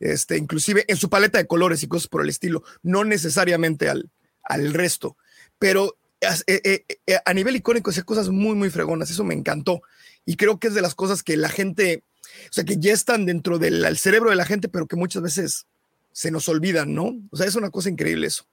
[0.00, 4.10] Este, inclusive en su paleta de colores y cosas por el estilo, no necesariamente al,
[4.42, 5.16] al resto,
[5.56, 9.82] pero eh, eh, eh, a nivel icónico hacía cosas muy, muy fregonas, eso me encantó.
[10.26, 12.02] Y creo que es de las cosas que la gente,
[12.46, 15.68] o sea, que ya están dentro del cerebro de la gente, pero que muchas veces
[16.10, 17.14] se nos olvidan, ¿no?
[17.30, 18.48] O sea, es una cosa increíble eso.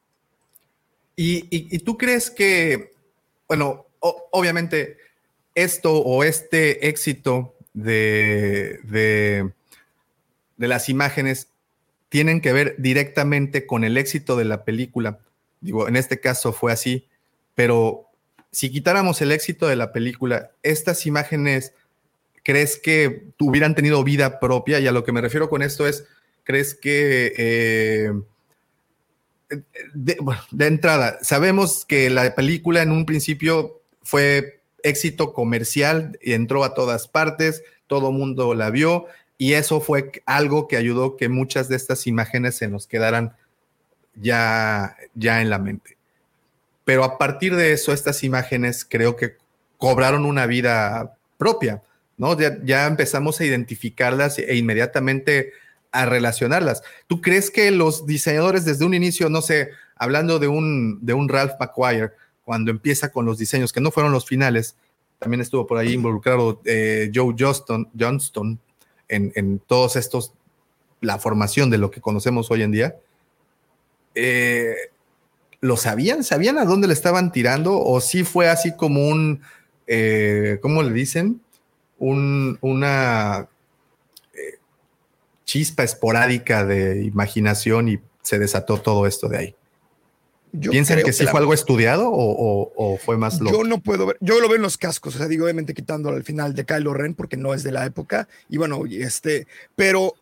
[1.15, 2.91] ¿Y, tú crees que,
[3.47, 4.97] bueno, obviamente
[5.53, 9.51] esto o este éxito de, de,
[10.57, 11.47] las imágenes
[12.09, 15.19] tienen que ver directamente con el éxito de la película?
[15.61, 17.07] Digo, en este caso fue así,
[17.55, 18.07] pero
[18.51, 21.73] si quitáramos el éxito de la película, estas imágenes,
[22.43, 24.79] ¿crees que hubieran tenido vida propia?
[24.79, 26.05] Y a lo que me refiero con esto es,
[26.43, 27.33] ¿crees que...
[27.37, 28.11] Eh,
[29.93, 37.07] de, entrada, sabemos que la película en un principio fue éxito comercial entró a todas
[37.07, 39.07] partes, todo mundo la vio
[39.37, 43.35] y eso fue algo que ayudó que muchas de estas imágenes se nos quedaran
[44.15, 45.97] ya, ya en la mente.
[46.85, 49.35] Pero a partir de eso, estas imágenes creo que
[49.77, 51.81] cobraron una vida propia,
[52.17, 52.39] ¿no?
[52.39, 55.51] Ya, ya empezamos a identificarlas e inmediatamente
[55.95, 56.83] a relacionarlas.
[57.07, 61.29] ¿Tú crees que los diseñadores desde un inicio, no sé, hablando de un, de un
[61.29, 62.11] Ralph McQuire,
[62.43, 64.75] cuando empieza con los diseños, que no fueron los finales,
[65.19, 68.59] también estuvo por ahí involucrado eh, Joe Johnston, Johnston
[69.07, 70.33] en, en, todos estos,
[70.99, 72.95] la formación de lo que conocemos hoy en día.
[74.13, 74.75] Eh,
[75.61, 76.23] ¿Lo sabían?
[76.23, 77.79] ¿Sabían a dónde le estaban tirando?
[77.79, 79.41] ¿O sí fue así como un,
[79.87, 81.41] eh, ¿cómo le dicen?
[81.97, 83.47] Un, una
[85.45, 89.55] chispa esporádica de imaginación y se desató todo esto de ahí.
[90.51, 93.57] Yo ¿Piensan que sí la- fue algo estudiado o, o- o fue más loco?
[93.57, 96.09] Yo no puedo ver, yo lo veo en los cascos, o sea, digo, obviamente quitando
[96.09, 100.13] al final de Kylo Ren porque no es de la época, y bueno, este, pero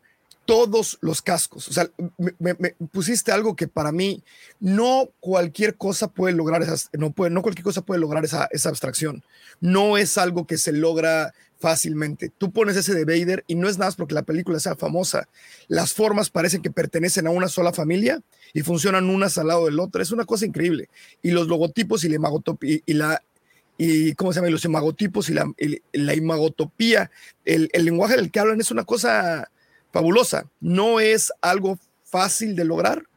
[0.45, 1.87] todos los cascos, o sea,
[2.17, 4.23] me, me- me pusiste algo que para mí
[4.59, 8.69] no cualquier cosa puede lograr esas, no puede, no cualquier cosa puede lograr esa, esa
[8.69, 9.23] abstracción,
[9.61, 11.33] no es algo que se logra
[11.63, 12.29] fácilmente.
[12.37, 15.29] Tú pones ese de Vader y no es nada porque la película sea famosa.
[15.69, 18.21] Las formas parecen que pertenecen a una sola familia
[18.53, 20.01] y funcionan unas al lado del otro.
[20.01, 20.89] Es una cosa increíble.
[21.21, 22.19] Y los logotipos y la
[22.61, 23.23] y, la
[23.77, 27.09] y cómo se llama los imagotipos y la, y la imagotopía,
[27.45, 29.49] el, el lenguaje del que hablan es una cosa
[29.93, 30.51] fabulosa.
[30.59, 33.07] No es algo fácil de lograr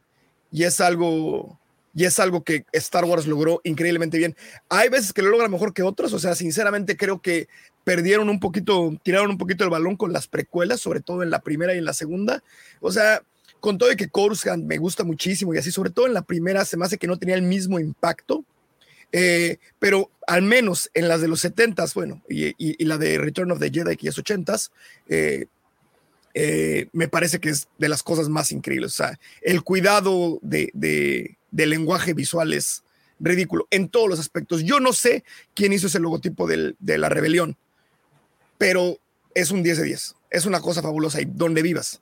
[0.53, 1.56] y es algo
[1.97, 4.35] y es algo que Star Wars logró increíblemente bien.
[4.69, 7.47] Hay veces que lo logra mejor que otros, o sea, sinceramente creo que
[7.83, 11.41] perdieron un poquito, tiraron un poquito el balón con las precuelas, sobre todo en la
[11.41, 12.43] primera y en la segunda.
[12.81, 13.23] O sea,
[13.59, 16.65] con todo y que Coruscant me gusta muchísimo y así, sobre todo en la primera
[16.65, 18.45] se me hace que no tenía el mismo impacto,
[19.11, 23.59] eh, pero al menos en las de los 70s, bueno, y, la de Return of
[23.59, 24.69] the Jedi, que es 80s,
[25.09, 25.47] eh,
[26.35, 28.93] eh, me parece que es de las cosas más increíbles.
[28.93, 32.83] O sea, el cuidado de- del lenguaje visual es
[33.19, 34.63] ridículo en todos los aspectos.
[34.63, 35.23] Yo no sé
[35.55, 37.57] quién hizo ese logotipo de la rebelión,
[38.57, 38.97] pero
[39.33, 40.15] es un 10 de 10.
[40.29, 42.01] Es una cosa fabulosa y donde vivas,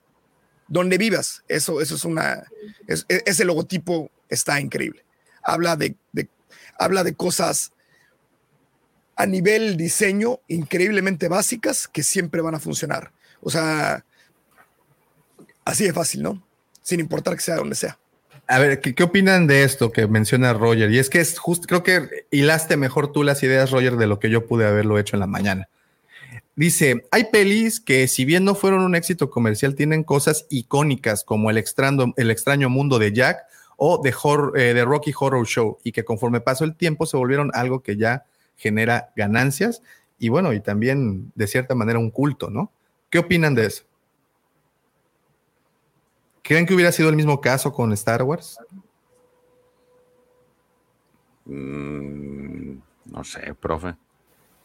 [0.68, 2.44] donde vivas, eso, eso es una,
[2.86, 5.04] es- e- ese logotipo está increíble.
[5.42, 6.28] Habla de, de-
[6.78, 7.72] habla de cosas
[9.14, 13.12] a nivel diseño increíblemente básicas que siempre van a funcionar.
[13.40, 14.04] O sea,
[15.64, 16.46] así de fácil, ¿no?
[16.82, 17.98] Sin importar que sea donde sea.
[18.48, 20.90] A ver, ¿qué, opinan de esto que menciona Roger?
[20.92, 24.20] Y es que es justo, creo que hilaste mejor tú las ideas, Roger, de lo
[24.20, 25.68] que yo pude haberlo hecho en la mañana.
[26.54, 31.50] Dice, hay pelis que si bien no fueron un éxito comercial, tienen cosas icónicas como
[31.50, 33.38] el extraño, el extraño mundo de Jack
[33.76, 37.50] o de, Hor- eh, Rocky Horror Show y que conforme pasó el tiempo se volvieron
[37.52, 38.24] algo que ya
[38.56, 39.82] genera ganancias
[40.18, 42.70] y bueno, y también de cierta manera un culto, ¿no?
[43.10, 43.84] ¿Qué opinan de eso?
[46.46, 48.58] ¿Creen que hubiera sido el mismo caso con Star Wars?
[51.44, 53.96] Mm, no sé, profe.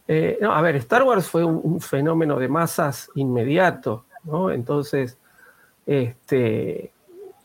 [0.08, 4.52] Eh, no, a ver, Star Wars fue un, un fenómeno de masas inmediato, ¿no?
[4.52, 5.18] Entonces,
[5.86, 6.92] este,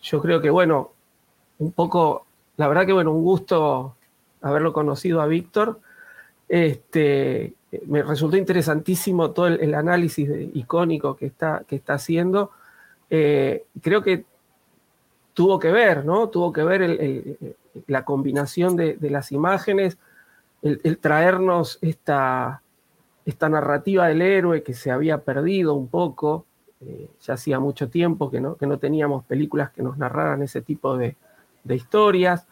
[0.03, 0.93] yo creo que, bueno,
[1.59, 2.27] un poco,
[2.57, 3.97] la verdad que, bueno, un gusto
[4.43, 5.81] haberlo conocido a Víctor.
[6.49, 7.55] Este,
[7.87, 12.51] me resultó interesantísimo todo el, el análisis de- icónico que está, que está haciendo.
[13.11, 14.25] Eh, creo que
[15.35, 16.29] tuvo que ver, ¿no?
[16.29, 17.39] Tuvo que ver
[17.87, 19.99] la combinación de, las imágenes,
[20.63, 22.63] el, el traernos esta,
[23.27, 26.47] esta narrativa del héroe que se había perdido un poco.
[26.81, 30.61] eh, ya hacía mucho tiempo que no, que no teníamos películas que nos narraran ese
[30.61, 31.17] tipo de,
[31.65, 32.47] de historias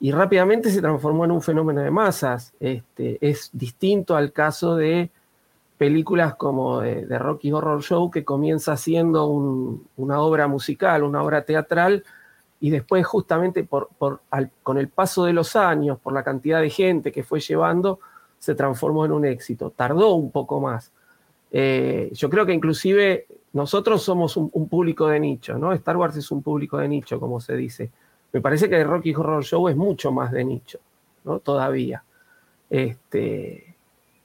[0.00, 2.52] y rápidamente se transformó en un fenómeno de masas.
[2.60, 5.10] Este, es distinto al caso de
[5.78, 11.22] películas como de, de Rocky Horror Show, que comienza siendo un- una obra musical, una
[11.22, 12.04] obra teatral,
[12.60, 17.22] y después justamente con el paso de los años, por la cantidad de gente que
[17.22, 18.00] fue llevando,
[18.38, 19.70] se transformó en un éxito.
[19.70, 20.92] Tardó un poco más.
[21.50, 25.72] Eh, yo creo que inclusive nosotros somos un, público de nicho, ¿no?
[25.72, 27.90] Star Wars es un público de nicho, como se dice.
[28.32, 30.78] Me parece que Rocky Horror Show es mucho más de nicho,
[31.24, 31.38] ¿no?
[31.38, 32.04] Todavía.
[32.68, 33.67] Este,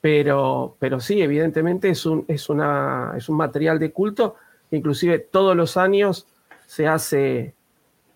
[0.04, 4.36] pero, pero sí, evidentemente es un, es, una, es un material de culto
[4.70, 6.28] que inclusive todos los años
[6.66, 7.54] se hace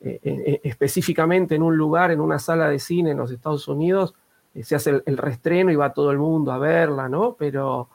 [0.01, 4.15] eh, específicamente en un lugar, en una sala de cine en los Estados Unidos,
[4.53, 7.37] eh, se hace el, el reestreno y va todo el mundo a verla, ¿no?
[7.39, 7.87] Pero,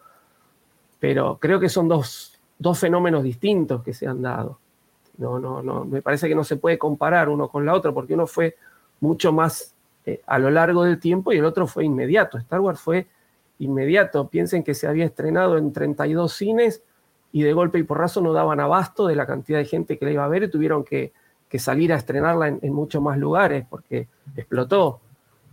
[0.99, 4.59] pero creo que son dos, dos fenómenos distintos que se han dado.
[5.19, 8.15] No, no, no, me parece que no se puede comparar uno con la otra porque
[8.15, 8.57] uno fue
[9.01, 9.75] mucho más
[10.07, 12.39] eh, a lo largo del tiempo y el otro fue inmediato.
[12.39, 13.07] Star Wars fue
[13.65, 14.29] inmediato.
[14.29, 16.83] Piensen que se había estrenado en 32 cines
[17.33, 20.13] y de golpe y porrazo no daban abasto de la cantidad de gente que la
[20.13, 21.13] iba a ver y tuvieron que,
[21.49, 25.01] que salir a estrenarla en, en muchos más lugares porque explotó.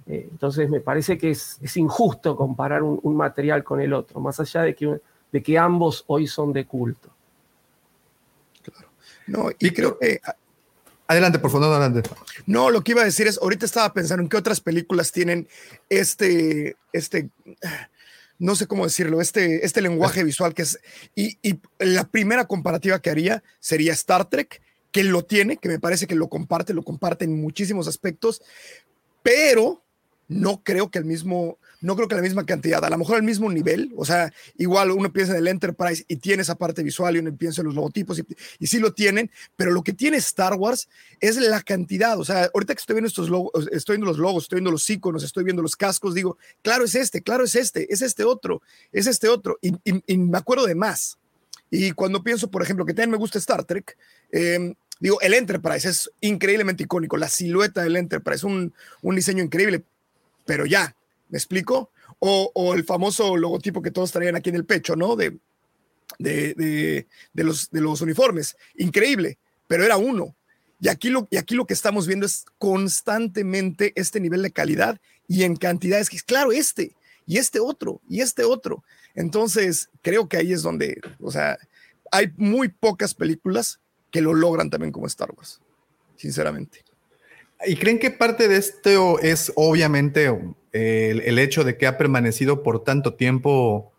[0.08, 4.64] Eh, entonces me parece que es, injusto comparar un, material con el otro, más allá
[4.64, 5.00] de que,
[5.32, 7.10] de que ambos hoy son de culto.
[8.64, 8.90] Claro.
[9.28, 10.20] No, y creo que
[11.10, 12.08] Adelante, por favor, adelante.
[12.46, 15.48] No, lo que iba a decir es, ahorita estaba pensando en qué otras películas tienen
[15.90, 17.30] este, este,
[18.40, 20.80] no sé cómo decirlo, este, este lenguaje visual que es,
[21.14, 24.62] y, y, la primera comparativa que haría sería Star Trek,
[24.92, 28.42] que lo tiene, que me parece que lo comparte, lo comparte en muchísimos aspectos,
[29.22, 29.84] pero
[30.28, 33.24] no creo que el mismo, no creo que la misma cantidad, a lo mejor al
[33.24, 37.16] mismo nivel, o sea, igual uno piensa en el Enterprise y tiene esa parte visual
[37.16, 38.26] y uno piensa en los logotipos y,
[38.60, 40.90] y sí lo tienen, pero lo que tiene Star Wars
[41.20, 44.44] es la cantidad, o sea, ahorita que estoy viendo estos logos, estoy viendo los logos,
[44.44, 47.92] estoy viendo los iconos, estoy viendo los cascos, digo, claro es este, claro es este,
[47.94, 48.62] es este otro,
[48.92, 51.18] es este otro, y, y me acuerdo de más.
[51.72, 53.96] Y cuando pienso, por ejemplo, que también me gusta Star Trek,
[54.32, 59.84] eh, digo, el Enterprise es increíblemente icónico, la silueta del Enterprise, un, un diseño increíble,
[60.46, 60.96] pero ya,
[61.30, 61.92] ¿me explico?
[62.20, 65.16] O, el famoso logotipo que todos traían aquí en el pecho, ¿no?
[65.16, 65.40] De,
[66.18, 69.38] de, de los uniformes, increíble,
[69.68, 70.36] pero era uno.
[70.82, 75.00] Y aquí, lo, y aquí lo que estamos viendo es constantemente este nivel de calidad
[75.28, 76.96] y en cantidades que es claro, este,
[77.26, 78.84] y este otro, y este otro.
[79.14, 81.58] Entonces, creo que ahí es donde, o sea,
[82.12, 83.80] hay muy pocas películas
[84.10, 85.60] que lo logran también como Star Wars,
[86.16, 86.84] sinceramente.
[87.66, 90.34] ¿Y creen que parte de esto es obviamente
[90.72, 93.92] el, hecho de que ha permanecido por tanto tiempo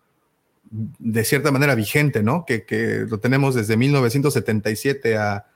[0.70, 2.44] de cierta manera vigente, ¿no?
[2.46, 5.46] Que, que lo tenemos desde 1977 a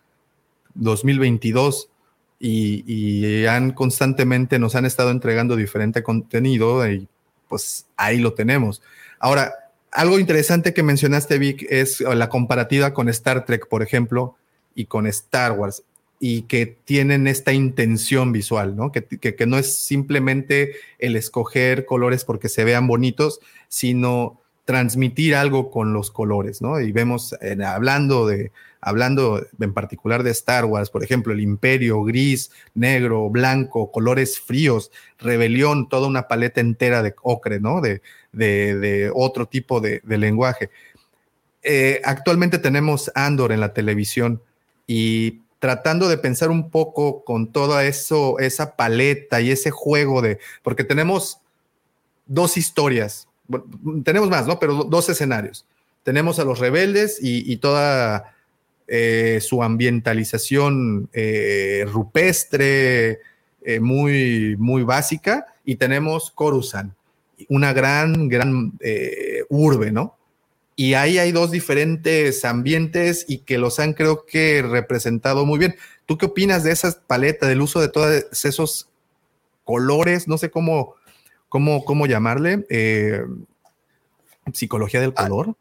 [0.74, 1.90] 2022
[2.40, 7.08] y, y, han constantemente nos han estado entregando diferente contenido y
[7.48, 8.82] pues ahí lo tenemos.
[9.20, 9.54] Ahora,
[9.92, 14.36] algo interesante que mencionaste, Vic, es la comparativa con Star Trek, por ejemplo,
[14.74, 15.84] y con Star Wars,
[16.18, 18.92] y que tienen esta intención visual, ¿no?
[18.92, 25.70] Que, que, no es simplemente el escoger colores porque se vean bonitos, sino transmitir algo
[25.70, 26.80] con los colores, ¿no?
[26.80, 27.36] Y vemos,
[27.66, 33.90] hablando de, hablando en particular de Star Wars, por ejemplo, el imperio, gris, negro, blanco,
[33.90, 37.80] colores fríos, rebelión, toda una paleta entera de ocre, ¿no?
[37.80, 38.00] De,
[38.32, 40.70] de, otro tipo de, de lenguaje.
[41.62, 44.42] Eh, actualmente tenemos Andor en la televisión
[44.86, 50.38] y tratando de pensar un poco con toda eso, esa paleta y ese juego de,
[50.62, 51.38] porque tenemos
[52.26, 53.28] dos historias,
[54.04, 54.58] tenemos más, ¿no?
[54.58, 55.64] Pero dos escenarios.
[56.02, 58.34] Tenemos a los rebeldes y, toda
[58.88, 63.20] eh, su ambientalización eh, rupestre,
[63.62, 66.92] eh, muy, muy básica, y tenemos Coruscant,
[67.48, 68.78] una gran, gran
[69.48, 70.14] urbe, ¿no?
[70.76, 75.76] Y ahí hay dos diferentes ambientes y que los han creo que representado muy bien.
[76.06, 78.88] ¿Tú qué opinas de esa paleta, del uso de todos esos
[79.64, 80.26] colores?
[80.26, 80.94] No sé cómo,
[81.48, 82.66] cómo, cómo llamarle.
[82.70, 83.22] Eh,
[84.52, 85.48] psicología del color.
[85.50, 85.54] Ah,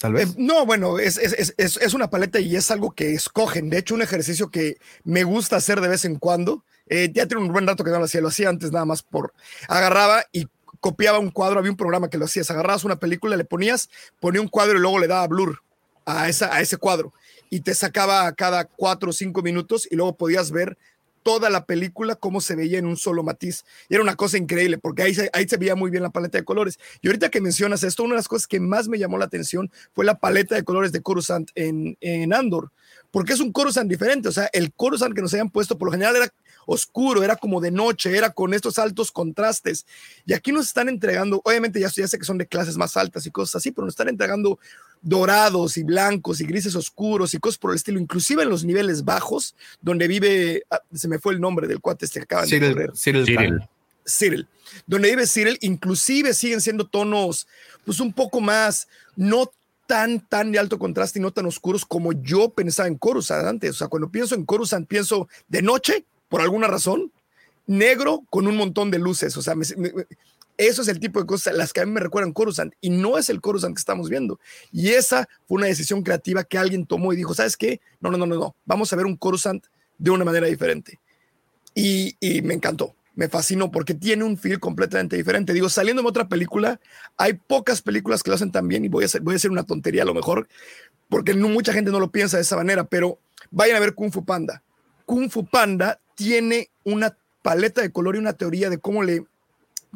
[0.00, 0.38] Tal vez.
[0.38, 3.68] No, bueno, es, es, es, es, una paleta y es algo que escogen.
[3.68, 6.64] De hecho, un ejercicio que me gusta hacer de vez en cuando.
[6.86, 9.02] Eh, ya tiene un buen rato que no lo hacía, lo hacía antes nada más
[9.02, 9.34] por
[9.68, 10.48] agarraba y
[10.80, 14.40] copiaba un cuadro, había un programa que lo hacías, agarrabas una película, le ponías, ponía
[14.40, 15.62] un cuadro y luego le daba blur
[16.04, 17.12] a, esa, a ese cuadro
[17.50, 20.78] y te sacaba cada cuatro o cinco minutos y luego podías ver
[21.22, 23.64] toda la película cómo se veía en un solo matiz.
[23.88, 26.38] Y era una cosa increíble porque ahí se, ahí se veía muy bien la paleta
[26.38, 26.78] de colores.
[27.02, 29.70] Y ahorita que mencionas esto, una de las cosas que más me llamó la atención
[29.92, 32.70] fue la paleta de colores de Coruscant en, en Andor,
[33.10, 34.28] porque es un Coruscant diferente.
[34.28, 36.32] O sea, el Coruscant que nos habían puesto por lo general era
[36.66, 39.86] oscuro, era como de noche, era con estos altos contrastes.
[40.26, 43.26] Y aquí nos están entregando, obviamente ya, ya sé que son de clases más altas
[43.26, 44.58] y cosas así, pero nos están entregando
[45.02, 49.04] dorados y blancos y grises oscuros y cosas por el estilo, inclusive en los niveles
[49.04, 52.68] bajos, donde vive, ah, se me fue el nombre del cuate este que acaban Cyril,
[52.68, 52.92] de correr.
[52.94, 53.68] Cyril, Cyril.
[54.06, 54.48] Cyril.
[54.86, 57.46] Donde vive Cyril, inclusive siguen siendo tonos,
[57.84, 59.50] pues un poco más, no
[59.86, 63.70] tan, tan de alto contraste y no tan oscuros como yo pensaba en Coruscant antes.
[63.70, 67.12] O sea, cuando pienso en Coruscant, pienso de noche, por alguna razón,
[67.66, 69.36] negro con un montón de luces.
[69.36, 69.54] O sea,
[70.56, 73.18] eso es el tipo de cosas las que a mí me recuerdan Coruscant y no
[73.18, 74.40] es el Coruscant que estamos viendo.
[74.72, 77.80] Y esa fue una decisión creativa que alguien tomó y dijo, ¿sabes qué?
[78.00, 78.56] No, no, no, no, no.
[78.64, 79.64] Vamos a ver un Coruscant
[79.98, 80.98] de una manera diferente.
[81.74, 85.52] Y, me encantó, me fascinó porque tiene un feel completamente diferente.
[85.52, 86.80] Digo, saliendo de otra película,
[87.16, 89.50] hay pocas películas que lo hacen tan bien y voy a hacer, voy a hacer
[89.50, 90.48] una tontería a lo mejor,
[91.08, 93.18] porque mucha gente no lo piensa de esa manera, pero
[93.50, 94.62] vayan a ver Kung Fu Panda.
[95.06, 99.24] Kung Fu Panda tiene una paleta de color y una teoría de cómo le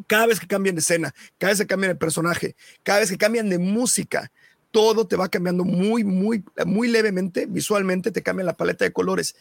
[0.07, 3.17] cada vez que cambian de escena, cada vez que cambian de personaje, cada vez que
[3.17, 4.31] cambian de música,
[4.71, 9.35] todo te va cambiando muy, muy, muy levemente, visualmente te cambia la paleta de colores.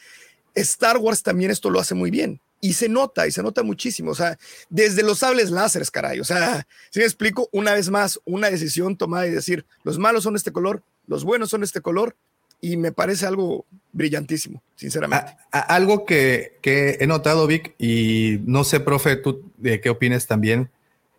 [0.55, 4.11] Star Wars también esto lo hace muy bien y se nota, y se nota muchísimo.
[4.11, 4.39] O sea,
[4.69, 6.20] desde los sables láseres, caray.
[6.20, 10.23] O sea, si me explico, una vez más, una decisión tomada y decir, los malos
[10.23, 12.15] son este color, los buenos son este color,
[12.64, 15.32] y me parece algo brillantísimo, sinceramente.
[15.52, 19.90] A, a, algo que, que, he notado, Vic, y no sé, profe, tú de qué
[19.90, 20.70] opinas también,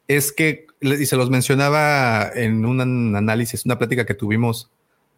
[0.08, 2.82] es que, y se los mencionaba en un
[3.16, 4.72] análisis, una plática que tuvimos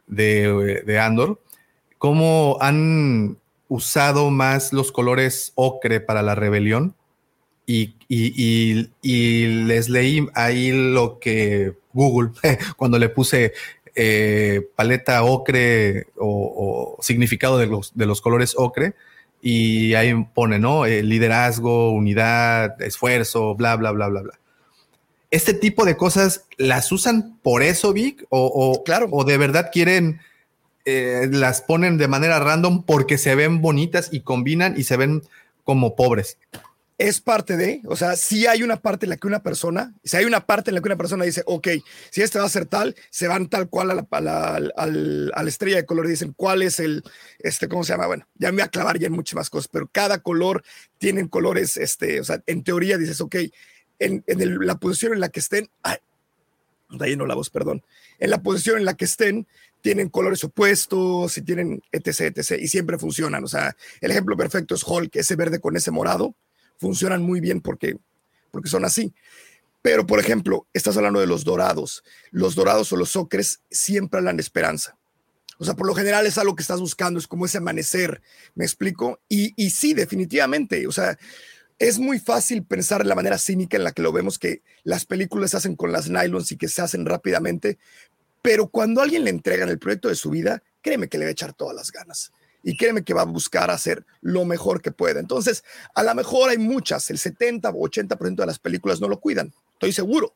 [0.05, 1.39] de, de Andor,
[1.97, 3.37] cómo han
[3.69, 6.93] usado más los colores ocre para la rebelión
[7.65, 12.31] y, y, y, les leí ahí lo que Google,
[12.77, 13.53] cuando le puse
[13.99, 18.93] eh, paleta ocre o, significado de los, de los colores ocre,
[19.41, 20.85] y ahí pone, ¿no?
[20.85, 24.39] Eh, liderazgo, unidad, esfuerzo, bla, bla, bla, bla, bla.
[25.31, 28.23] ¿Este tipo de cosas las usan por eso, Vic?
[28.29, 29.07] ¿O, claro.
[29.11, 30.21] o de verdad quieren,
[30.85, 35.23] eh, las ponen de manera random porque se ven bonitas y combinan y se ven
[35.63, 36.37] como pobres?
[36.97, 40.17] Es parte de, o sea, si hay una parte en la que una persona, si
[40.17, 41.67] hay una parte en la que una persona dice, ok,
[42.09, 45.77] si este va a ser tal, se van tal cual a la, a la, estrella
[45.77, 47.03] de color y dicen cuál es el,
[47.39, 48.07] este, ¿cómo se llama?
[48.07, 50.63] Bueno, ya me voy a clavar ya en muchas más cosas, pero cada color
[50.97, 53.35] tiene colores, este, o sea, en teoría dices, ok,
[53.99, 55.97] en, en la posición en la que estén, ay,
[56.99, 57.83] ahí no la voz, perdón,
[58.17, 59.47] en la posición en la que estén,
[59.81, 64.73] tienen colores opuestos y tienen etc, etc, y siempre funcionan, o sea, el ejemplo perfecto
[64.73, 66.35] es Hulk, ese verde con ese morado,
[66.77, 67.97] funcionan muy bien porque,
[68.51, 69.13] porque son así.
[69.81, 72.03] Pero, por ejemplo, estás hablando de los dorados.
[72.31, 74.97] Los dorados o los ocres siempre hablan de esperanza.
[75.59, 78.21] O sea, por lo general es algo que estás buscando, es como ese amanecer,
[78.53, 79.19] ¿me explico?
[79.27, 81.17] Y, y sí, definitivamente, o sea,
[81.79, 85.05] es muy fácil pensar en la manera cínica en la que lo vemos, que las
[85.05, 87.79] películas se hacen con las nylons y que se hacen rápidamente,
[88.43, 91.31] pero cuando alguien le entregan el proyecto de su vida, créeme que le va a
[91.31, 92.31] echar todas las ganas
[92.67, 95.21] y créeme que va a buscar hacer lo mejor que pueda.
[95.21, 95.63] Entonces,
[95.95, 99.53] a lo mejor hay muchas, el 70 o 80% de las películas no lo cuidan,
[99.71, 100.35] estoy seguro.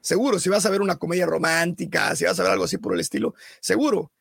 [0.00, 2.94] Seguro, si vas a ver una comedia romántica, si vas a ver algo así por
[2.94, 4.12] el estilo, seguro.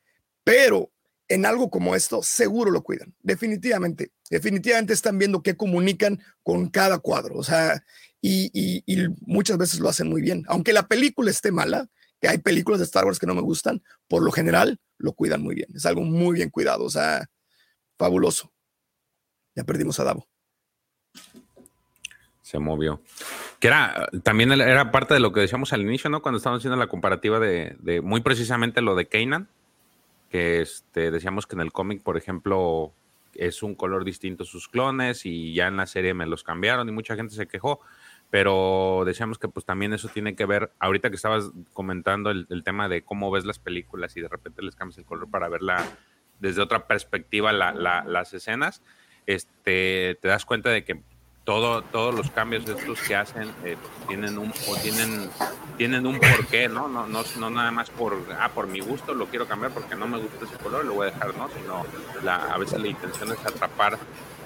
[0.43, 0.89] Pero
[1.27, 3.13] en algo como esto, seguro lo cuidan.
[3.21, 7.35] Definitivamente, definitivamente están viendo qué comunican con cada cuadro.
[7.37, 7.83] O sea,
[8.19, 10.43] y, y muchas veces lo hacen muy bien.
[10.47, 11.87] Aunque la película esté mala,
[12.19, 15.43] que hay películas de Star Wars que no me gustan, por lo general lo cuidan
[15.43, 15.67] muy bien.
[15.75, 16.85] Es algo muy bien cuidado.
[16.85, 17.29] O sea,
[17.97, 18.51] fabuloso.
[19.55, 20.27] Ya perdimos a Davo.
[22.41, 23.01] Se movió.
[23.59, 26.21] Que era, también era parte de lo que decíamos al inicio, ¿no?
[26.21, 29.47] Cuando estábamos haciendo la comparativa de, muy precisamente lo de Kanan,
[30.29, 32.91] que este, decíamos que en el cómic, por ejemplo,
[33.33, 36.91] es un color distinto sus clones y ya en la serie me los cambiaron y
[36.91, 37.79] mucha gente se quejó,
[38.29, 42.63] pero decíamos que pues también eso tiene que ver, ahorita que estabas comentando el, el
[42.63, 45.83] tema de cómo ves las películas y de repente les cambias el color para verla
[46.43, 48.81] desde otra perspectiva las escenas,
[49.25, 50.99] este, te das cuenta de que
[51.45, 53.77] todo, todos los cambios estos que hacen eh,
[54.09, 55.29] tienen un o tienen
[55.77, 56.89] tienen un porqué, ¿no?
[56.89, 57.23] No, ¿no?
[57.39, 60.45] no nada más por ah, por mi gusto lo quiero cambiar porque no me gusta
[60.45, 61.49] ese color, lo voy a dejar, ¿no?
[61.49, 61.85] Sino
[62.29, 63.97] a veces la intención es atrapar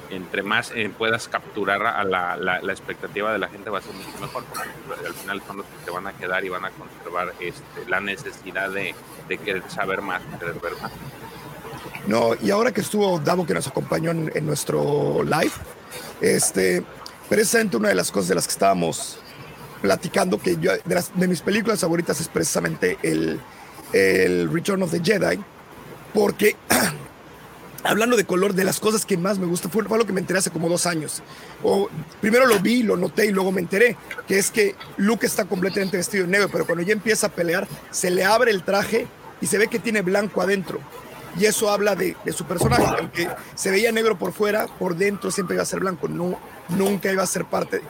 [0.10, 3.94] entre más eh, puedas capturar a la, la, expectativa de la gente va a ser
[3.94, 6.69] mucho mejor porque al final son los que te van a quedar y van a
[6.69, 8.95] conservar este, la necesidad de,
[9.28, 10.91] de querer saber más, querer ver más.
[12.08, 15.52] No, y ahora que estuvo Davo que nos acompañó en, nuestro live,
[16.22, 16.82] este,
[17.28, 19.20] precisamente una de las cosas de las que estábamos
[19.82, 23.42] platicando, que yo, de, mis películas favoritas es precisamente el,
[23.92, 25.38] el Return of the Jedi,
[26.14, 26.56] porque
[27.84, 30.22] hablando de color, de las cosas que más me gusta, fue, fue, lo que me
[30.22, 31.22] enteré hace como dos años.
[31.62, 31.90] O,
[32.22, 33.98] primero lo vi, lo noté y luego me enteré,
[34.30, 37.68] que es que Luke está completamente vestido de negro, pero cuando ya empieza a pelear,
[37.92, 39.08] se le abre el traje
[39.42, 40.80] y se ve que tiene blanco adentro
[41.40, 45.56] y eso habla de, su personaje, aunque se veía negro por fuera, por dentro siempre
[45.56, 46.40] iba a ser blanco, no,
[46.70, 47.82] nunca iba a ser parte.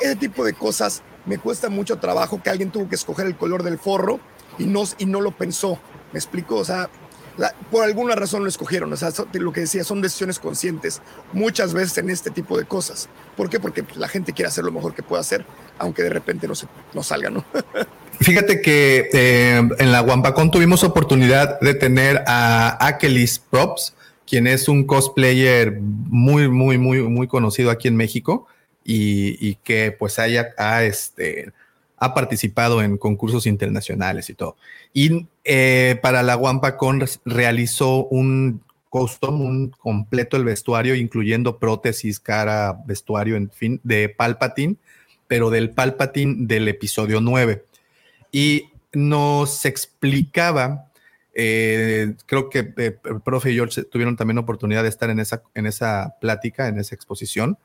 [0.00, 3.62] Ese tipo de cosas me cuesta mucho trabajo que alguien tuvo que escoger el color
[3.62, 4.20] del forro
[4.58, 5.78] y no, y no lo pensó.
[6.12, 6.56] ¿Me explico?
[6.56, 6.90] O sea,
[7.70, 8.92] por alguna razón lo escogieron.
[8.92, 11.00] O sea, lo que decía, son decisiones conscientes
[11.32, 13.08] muchas veces en este tipo de cosas.
[13.36, 13.60] ¿Por qué?
[13.60, 15.46] Porque la gente quiere hacer lo mejor que pueda hacer,
[15.78, 17.44] aunque de repente no, se, no salga, ¿no?
[18.20, 23.94] Fíjate que eh, en la Wampacon tuvimos oportunidad de tener a Akelis Props,
[24.26, 28.46] quien es un cosplayer muy, muy, muy, muy conocido aquí en México
[28.84, 31.52] y, que pues haya, ha, este,
[31.96, 34.56] ha participado en concursos internacionales y todo.
[34.92, 38.60] Y eh, para la Wampacon realizó un
[38.90, 44.76] custom, un completo el vestuario, incluyendo prótesis, cara, vestuario, en fin, de Palpatine,
[45.26, 47.69] pero del Palpatine del episodio 9
[48.32, 50.90] y nos explicaba,
[51.34, 55.42] eh, creo que eh, el profe y George tuvieron también oportunidad de estar en esa,
[55.54, 57.58] en esa plática, en esa exposición,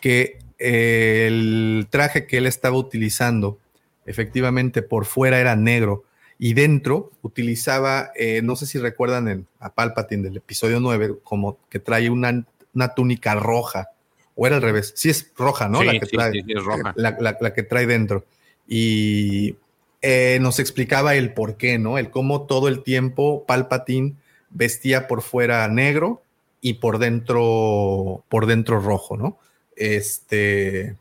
[0.00, 3.58] que eh, el traje que él estaba utilizando,
[4.06, 6.04] efectivamente por fuera era negro
[6.38, 8.10] y dentro utilizaba,
[8.42, 12.44] no sé si recuerdan a Palpatine del episodio 9, como que trae una,
[12.74, 13.90] una túnica roja,
[14.34, 15.84] o era al revés, sí es roja, ¿no?
[15.84, 16.94] la, que trae, sí, es roja.
[16.96, 18.24] La, la, que trae dentro.
[18.66, 19.56] Y
[20.02, 21.96] eh, nos explicaba el por qué, ¿no?
[21.96, 24.16] El cómo todo el tiempo Palpatine
[24.50, 26.22] vestía por fuera negro
[26.60, 29.38] y por dentro, por dentro rojo, ¿no?
[29.76, 30.96] Este,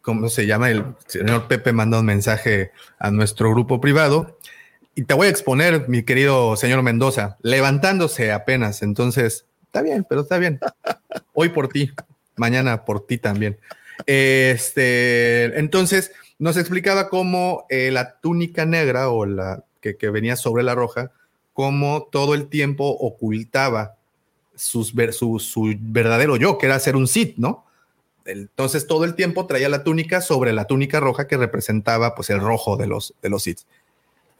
[0.00, 0.70] ¿cómo se llama?
[0.70, 4.38] El señor Pepe manda un mensaje a nuestro grupo privado
[4.94, 8.82] y te voy a exponer, mi querido señor Mendoza, levantándose apenas.
[8.82, 10.58] Entonces, está bien, pero está bien.
[11.34, 11.92] Hoy por ti,
[12.36, 13.58] mañana por ti también.
[14.06, 20.74] Este, entonces, nos explicaba cómo eh, la túnica negra o la que, venía sobre la
[20.74, 21.10] roja,
[21.52, 23.96] cómo todo el tiempo ocultaba
[24.54, 27.64] sus, su, verdadero yo, que era ser un Sith, ¿no?
[28.24, 32.40] Entonces todo el tiempo traía la túnica sobre la túnica roja que representaba pues el
[32.40, 33.60] rojo de los, de los Sith.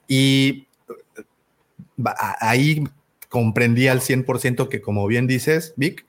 [0.07, 0.67] Y
[2.41, 2.85] ahí
[3.29, 6.05] comprendí al 100% que como bien dices, Vic,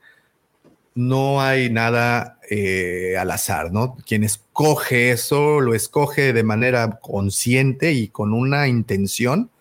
[0.94, 3.96] no hay nada eh, al azar, ¿no?
[4.08, 9.52] Quien escoge eso lo escoge de manera consciente y con una intención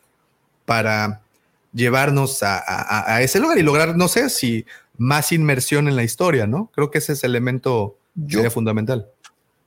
[0.65, 1.21] para
[1.75, 4.65] llevarnos a, a, ese lugar y lograr, no sé si
[4.97, 6.71] más inmersión en la historia, ¿no?
[6.75, 9.09] Creo que ese es el elemento Yo, fundamental.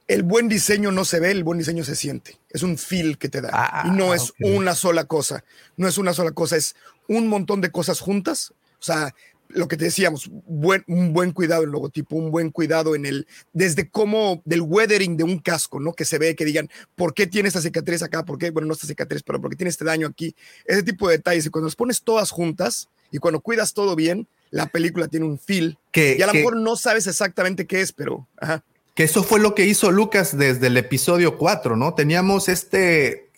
[0.07, 2.39] El buen diseño no se ve, el buen diseño se siente.
[2.49, 3.49] Es un feel que te da.
[3.53, 4.55] Ah, y no es okay.
[4.55, 5.43] una sola cosa.
[5.77, 6.75] No es una sola cosa, es
[7.07, 8.53] un montón de cosas juntas.
[8.79, 9.13] O sea,
[9.53, 13.05] lo que te decíamos, buen, un buen cuidado en el logotipo, un buen cuidado en
[13.05, 15.93] el, desde cómo, del weathering de un casco, ¿no?
[15.93, 18.23] Que se ve, que digan, ¿por qué tiene esta cicatriz acá?
[18.25, 18.51] ¿Por qué?
[18.51, 20.35] Bueno, no esta cicatriz, pero ¿por qué tiene este daño aquí?
[20.65, 21.45] Ese tipo de detalles.
[21.45, 25.39] Y cuando los pones todas juntas y cuando cuidas todo bien, la película tiene un
[25.39, 25.77] feel.
[25.91, 28.27] Que, y a lo mejor no sabes exactamente qué es, pero...
[28.37, 28.63] Ajá.
[28.93, 31.93] Que eso fue lo que hizo Lucas desde el episodio 4, ¿no?
[31.93, 33.29] Teníamos este,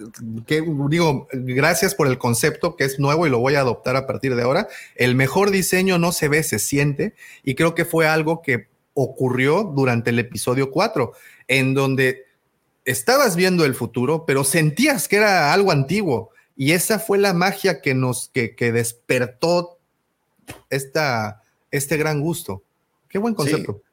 [0.45, 4.07] que digo, gracias por el concepto que es nuevo y lo voy a adoptar a
[4.07, 4.67] partir de ahora.
[4.95, 9.63] El mejor diseño no se ve, se siente, y creo que fue algo que ocurrió
[9.63, 11.13] durante el episodio 4,
[11.47, 12.25] en donde
[12.85, 17.81] estabas viendo el futuro, pero sentías que era algo antiguo, y esa fue la magia
[17.81, 19.79] que nos, que, que despertó
[20.69, 22.63] esta, este gran gusto.
[23.09, 23.81] Qué buen concepto.
[23.83, 23.92] Sí.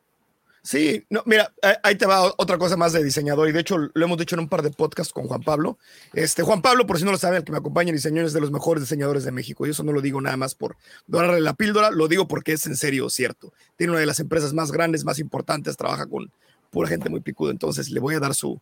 [0.63, 4.05] Sí, no, mira, ahí te va otra cosa más de diseñador y de hecho lo
[4.05, 5.79] hemos dicho en un par de podcasts con Juan Pablo.
[6.13, 8.33] Este Juan Pablo, por si no lo saben, el que me acompaña en diseño es
[8.35, 10.77] de los mejores diseñadores de México y eso no lo digo nada más por
[11.07, 13.53] dorarle la píldora, lo digo porque es en serio cierto.
[13.77, 16.31] Tiene una de las empresas más grandes, más importantes, trabaja con
[16.71, 18.61] pura gente muy picuda, entonces le voy a dar su,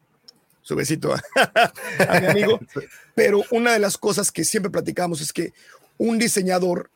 [0.62, 1.22] su besito a,
[2.08, 2.60] a mi amigo.
[3.16, 5.52] Pero una de las cosas que siempre platicamos es que
[5.98, 6.90] un diseñador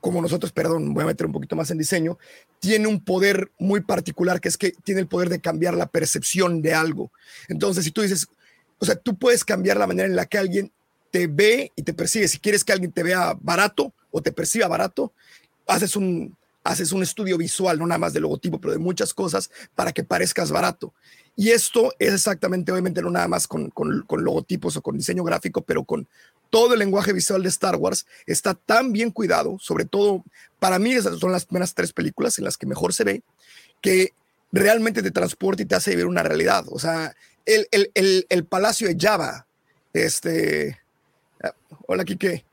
[0.00, 2.18] como nosotros, perdón, voy a meter un poquito más en diseño,
[2.60, 6.62] tiene un poder muy particular que es que tiene el poder de cambiar la percepción
[6.62, 7.10] de algo.
[7.48, 8.28] Entonces, si tú dices,
[8.78, 10.72] o sea, tú puedes cambiar la manera en la que alguien
[11.10, 12.28] te ve y te percibe.
[12.28, 15.12] Si quieres que alguien te vea barato o te perciba barato,
[15.66, 19.50] haces un, haces un estudio visual, no nada más de logotipo, pero de muchas cosas
[19.74, 20.94] para que parezcas barato.
[21.34, 25.24] Y esto es exactamente, obviamente, no nada más con, con, con logotipos o con diseño
[25.24, 26.08] gráfico, pero con
[26.50, 30.24] todo el lenguaje visual de Star Wars está tan bien cuidado, sobre todo
[30.58, 33.22] para mí esas son las primeras tres películas en las que mejor se ve,
[33.80, 34.12] que
[34.52, 36.64] realmente te transporta y te hace vivir una realidad.
[36.68, 37.14] O sea,
[37.44, 39.46] el, el, el, Palacio de Java,
[39.92, 40.78] este,
[41.86, 42.44] hola Kike,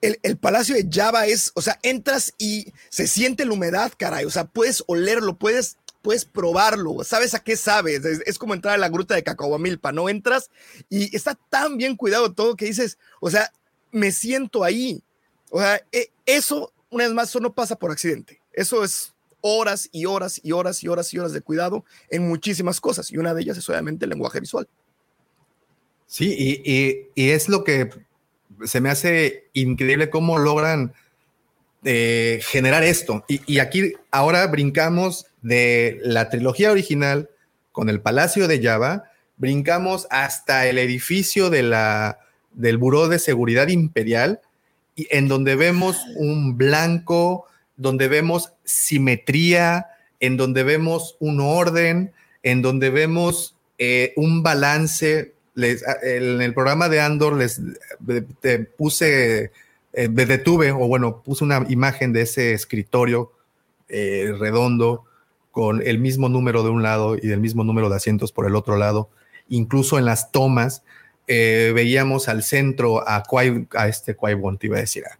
[0.00, 4.24] el, el, Palacio de Java es, o sea, entras y se siente la humedad, caray,
[4.24, 8.78] o sea, puedes olerlo, puedes puedes probarlo, sabes a qué sabes, es, como entrar a
[8.78, 10.08] la gruta de Cacahuamilpa, ¿no?
[10.08, 10.50] Entras
[10.88, 13.50] y está tan bien cuidado todo que dices, o sea,
[13.90, 15.02] me siento ahí.
[15.50, 18.40] O sea, e, eso, una vez más, eso no pasa por accidente.
[18.52, 22.80] Eso es horas y horas y horas y horas y horas de cuidado en muchísimas
[22.80, 24.68] cosas y una de ellas es obviamente el lenguaje visual.
[26.06, 27.90] Sí, y, y, es lo que
[28.64, 30.94] se me hace increíble cómo logran
[31.88, 33.24] eh, generar esto.
[33.28, 37.30] Y, aquí ahora brincamos de la trilogía original
[37.70, 39.04] con el Palacio de Java,
[39.36, 42.18] brincamos hasta el edificio de la,
[42.52, 44.40] del Buró de Seguridad Imperial,
[44.96, 47.46] y en donde vemos un blanco,
[47.76, 49.86] donde vemos simetría,
[50.18, 52.12] en donde vemos un orden,
[52.42, 55.32] en donde vemos eh, un balance.
[55.54, 57.60] Les, en el programa de Andor les
[58.40, 59.52] te puse,
[59.92, 63.32] eh, me detuve, o bueno, puse una imagen de ese escritorio
[63.88, 65.04] eh, redondo
[65.56, 68.54] con el mismo número de un lado y el mismo número de asientos por el
[68.56, 69.08] otro lado.
[69.48, 70.82] Incluso en las tomas
[71.28, 73.22] eh, veíamos al centro a,
[73.88, 75.18] este Qui-Gon, te iba a decir, a,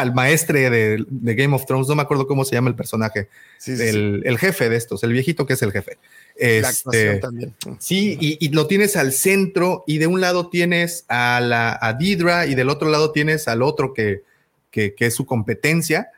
[0.00, 3.28] al maestre de, de, Game of Thrones, no me acuerdo cómo se llama el personaje,
[3.58, 3.78] sí, el,
[4.24, 4.28] sí.
[4.28, 5.96] el, jefe de estos, el viejito que es el jefe.
[6.34, 7.54] Este, también.
[7.78, 11.92] Sí, y, y, lo tienes al centro y de un lado tienes a, la, a
[11.92, 14.24] Didra y del otro lado tienes al otro que,
[14.72, 16.10] que, que es su competencia.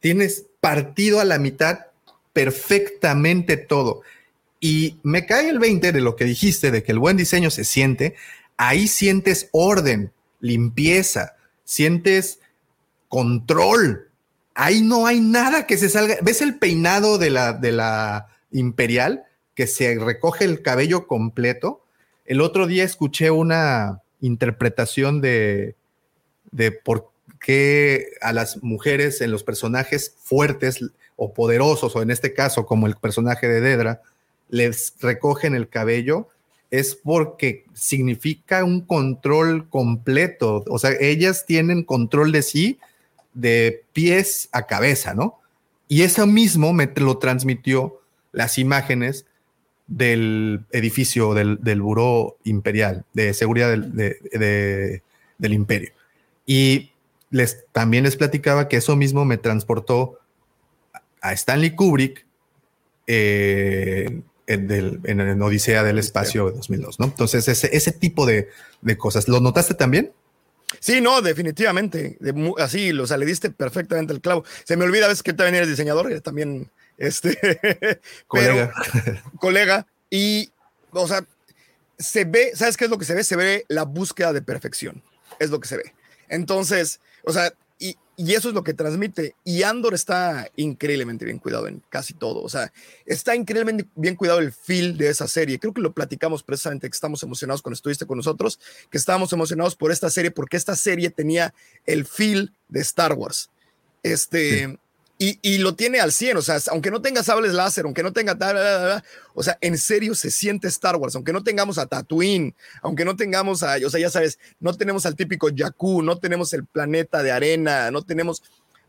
[0.00, 1.85] Tienes partido a la mitad
[2.36, 4.02] perfectamente todo.
[4.60, 7.64] Y me cae el 20 de lo que dijiste, de que el buen diseño se
[7.64, 8.14] siente,
[8.58, 12.40] ahí sientes orden, limpieza, sientes
[13.08, 14.10] control.
[14.54, 16.16] Ahí no hay nada que se salga.
[16.20, 19.24] ¿Ves el peinado de la, de la imperial?
[19.54, 21.82] que se recoge el cabello completo.
[22.26, 25.76] El otro día escuché una interpretación de,
[26.50, 27.10] de por
[27.40, 30.84] qué a las mujeres en los personajes fuertes
[31.16, 34.02] o poderosos, o en este caso como el personaje de Dedra,
[34.48, 36.28] les recogen el cabello,
[36.70, 40.64] es porque significa un control completo.
[40.68, 42.78] O sea, ellas tienen control de sí
[43.34, 45.38] de pies a cabeza, ¿no?
[45.88, 48.00] Y eso mismo me lo transmitió
[48.32, 49.26] las imágenes
[49.86, 55.02] del edificio del, del Buró Imperial de Seguridad del,
[55.38, 55.92] del Imperio.
[56.44, 56.90] Y
[57.30, 60.18] les, también les platicaba que eso mismo me transportó
[61.20, 62.26] a Stanley Kubrick
[63.06, 67.06] eh, en, en, Odisea del Espacio de 2002, ¿no?
[67.06, 68.48] Entonces, ese, ese tipo de,
[68.80, 69.28] de, cosas.
[69.28, 70.12] ¿Lo notaste también?
[70.80, 72.18] Sí, no, definitivamente.
[72.58, 74.44] así, o sea, le diste perfectamente el clavo.
[74.64, 78.72] Se me olvida a veces que también eres diseñador, y también este colega.
[79.38, 79.86] colega.
[80.10, 80.50] Y,
[80.90, 81.24] o sea,
[81.98, 83.24] se ve, ¿sabes qué es lo que se ve?
[83.24, 85.02] Se ve la búsqueda de perfección.
[85.38, 85.94] Es lo que se ve.
[86.28, 89.34] Entonces, o sea, y, y, eso es lo que transmite.
[89.44, 92.42] Y Andor está increíblemente bien cuidado en casi todo.
[92.42, 92.72] O sea,
[93.04, 95.58] está increíblemente bien cuidado el feel de esa serie.
[95.58, 98.58] Creo que lo platicamos precisamente que estamos emocionados cuando estuviste con nosotros,
[98.90, 101.52] que estábamos emocionados por esta serie porque esta serie tenía
[101.84, 103.50] el feel de Star Wars.
[104.02, 104.78] Este,
[105.18, 108.36] y, lo tiene al 100, o sea, aunque no tenga sables láser, aunque no tenga
[108.36, 109.02] tal,
[109.34, 113.16] o sea, en serio se siente Star Wars, aunque no tengamos a Tatooine, aunque no
[113.16, 117.22] tengamos a, o sea, ya sabes, no tenemos al típico Jakku, no tenemos el planeta
[117.22, 118.42] de arena, no tenemos,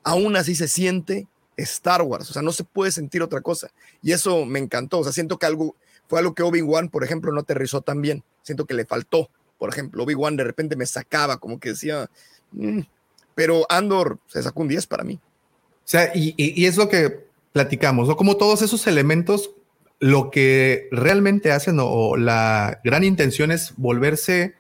[0.04, 3.70] aún así se siente Star Wars, o sea, no se puede sentir otra cosa.
[4.02, 5.78] Y eso me encantó, o sea, siento que algo,
[6.10, 9.70] fue algo que Obi-Wan, por ejemplo, no aterrizó tan bien, siento que le faltó, por
[9.70, 12.10] ejemplo, Obi-Wan de repente me sacaba, como que decía,
[12.52, 12.82] mm",
[13.34, 15.22] pero Andor se sacó un 10 para mí.
[15.88, 18.18] O sea, y, es lo que platicamos, ¿no?
[18.18, 19.52] Como todos esos elementos,
[20.00, 24.56] lo que realmente hacen o, la gran intención es volverse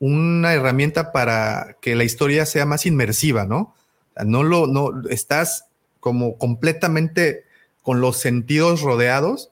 [0.00, 3.76] una herramienta para que la historia sea más inmersiva, ¿no?
[4.24, 5.66] No lo, no, estás
[6.00, 7.44] como completamente
[7.82, 9.50] con los sentidos rodeados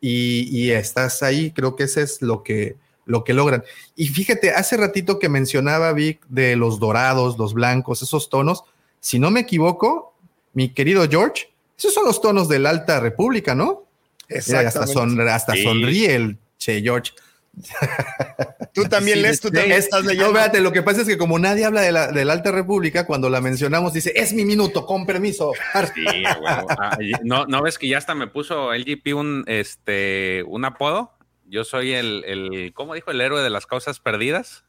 [0.00, 3.62] y, y, estás ahí, creo que ese es lo que, lo que logran.
[3.94, 8.64] Y fíjate, hace ratito que mencionaba Vic de los dorados, los blancos, esos tonos,
[9.00, 10.13] si no me equivoco,
[10.54, 13.84] mi querido George, esos son los tonos de la Alta República, ¿no?
[14.28, 15.30] Exactamente.
[15.30, 17.12] Hasta, sonríe el Che George.
[18.72, 20.26] Tú también lees, tú también estás leyendo.
[20.26, 22.50] No, véate, lo que pasa es que como nadie habla de la, de la Alta
[22.50, 25.52] República, cuando la mencionamos dice, es mi minuto, con permiso.
[25.94, 26.04] Sí,
[26.40, 26.66] bueno.
[26.70, 31.12] Ah, ¿No, ¿No ves que ya hasta me puso LGP un, este, un apodo?
[31.46, 33.12] Yo soy el, el, ¿cómo dijo?
[33.12, 34.64] El héroe de las causas perdidas.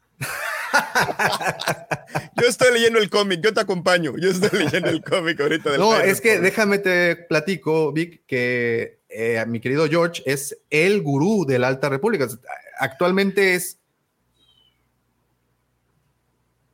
[2.40, 4.16] Yo estoy leyendo el cómic, yo te acompaño.
[4.16, 5.70] Yo estoy leyendo el cómic ahorita.
[5.70, 11.02] Del no, es que déjame te platico, Vic, que eh, mi querido George es el
[11.02, 12.26] gurú de la Alta República.
[12.78, 13.78] Actualmente es.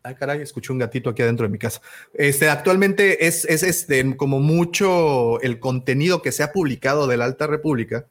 [0.04, 1.80] Ay, caray, escuché un gatito aquí adentro de mi casa.
[2.14, 7.26] Este, actualmente es, es este, como mucho el contenido que se ha publicado de la
[7.26, 8.08] Alta República,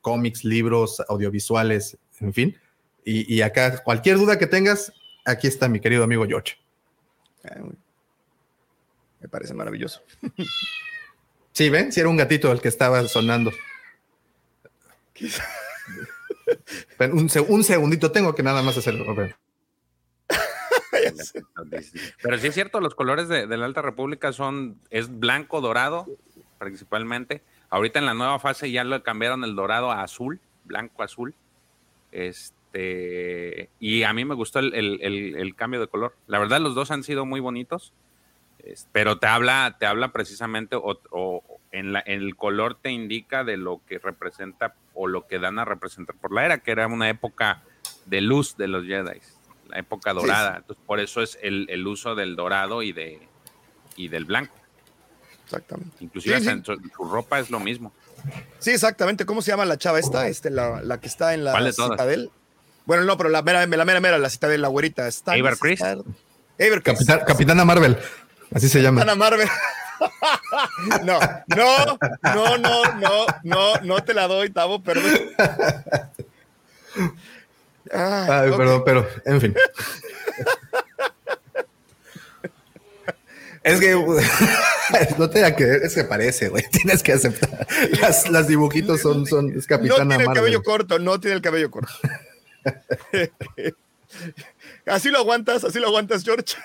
[0.00, 2.61] cómics, libros, audiovisuales, en fin
[3.04, 4.92] y, acá, cualquier duda que tengas,
[5.24, 6.56] aquí está mi querido amigo George.
[9.20, 10.02] Me parece maravilloso.
[11.54, 13.52] Sí, ven, si era un gatito el que estaba sonando.
[16.98, 19.04] un, un, segundito, tengo que nada más hacerlo.
[22.22, 26.06] Pero sí es cierto, los colores de, de, la Alta República son, es blanco, dorado,
[26.58, 27.42] principalmente.
[27.68, 31.34] Ahorita en la nueva fase ya lo cambiaron el dorado a azul, blanco, azul.
[32.12, 36.16] Este este, y a mí me gustó el, cambio de color.
[36.26, 37.92] La verdad, los dos han sido muy bonitos,
[38.92, 43.98] pero te habla, te habla precisamente, o, en, el color te indica de lo que
[43.98, 47.62] representa o lo que dan a representar por la era, que era una época
[48.06, 49.20] de luz de los Jedi,
[49.68, 50.58] la época dorada.
[50.58, 53.20] Entonces, por eso es el, uso del dorado y, de,
[53.96, 54.54] y del blanco.
[55.44, 55.96] Exactamente.
[56.00, 57.92] Inclusive Su, ropa es lo mismo.
[58.60, 59.26] Sí, exactamente.
[59.26, 60.28] ¿Cómo se llama la chava esta?
[60.28, 62.30] Este, la, que está en la Citadel.
[62.84, 65.06] Bueno, no, pero la mera, la mera, mera, la cita de la güerita.
[65.06, 65.80] Está, Chris.
[67.26, 67.98] Capitana Marvel,
[68.54, 69.00] así se llama.
[69.00, 69.48] Capitana Marvel.
[71.04, 71.98] no, no,
[72.34, 75.12] no, no, no, no, no te la doy, Tavo, perdón.
[77.92, 79.54] Ay, perdón, pero, en fin.
[83.62, 83.94] Es que
[85.18, 86.64] no te da que es que parece, güey.
[86.72, 87.66] Tienes que aceptar.
[88.00, 91.42] Las, las dibujitos son, son es Capitana No tiene el cabello corto, no tiene el
[91.42, 91.92] cabello corto.
[94.86, 96.54] así lo aguantas, así lo aguantas, George.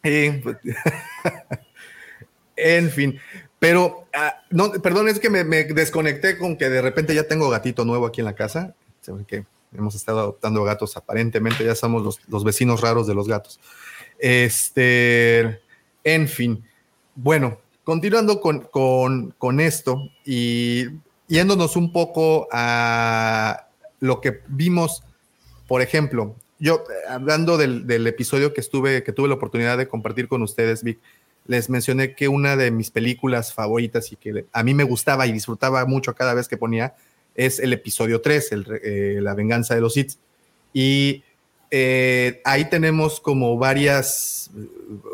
[0.00, 0.56] Pues,
[2.56, 3.20] en fin,
[3.58, 7.84] Pero, ah, no, perdón, es que me, desconecté con que de repente ya tengo gatito
[7.84, 8.74] nuevo aquí en la casa.
[9.02, 9.44] Se ve que
[9.76, 13.60] hemos estado adoptando gatos, aparentemente ya somos los, los vecinos raros de los gatos.
[14.18, 15.60] Este,
[16.04, 16.64] en fin,
[17.14, 20.86] bueno, continuando con, con, con esto y
[21.26, 23.67] yéndonos un poco a
[24.00, 25.02] lo que vimos,
[25.66, 29.88] por ejemplo, yo eh, hablando del, del, episodio que estuve, que tuve la oportunidad de
[29.88, 30.98] compartir con ustedes, Vic,
[31.48, 35.32] les mencioné que una de mis películas favoritas y que a mí me gustaba y
[35.32, 36.94] disfrutaba mucho cada vez que ponía
[37.34, 40.12] es el episodio 3, el, eh, La venganza de los Sith.
[40.74, 41.22] Y
[41.70, 44.50] eh, ahí tenemos como varias,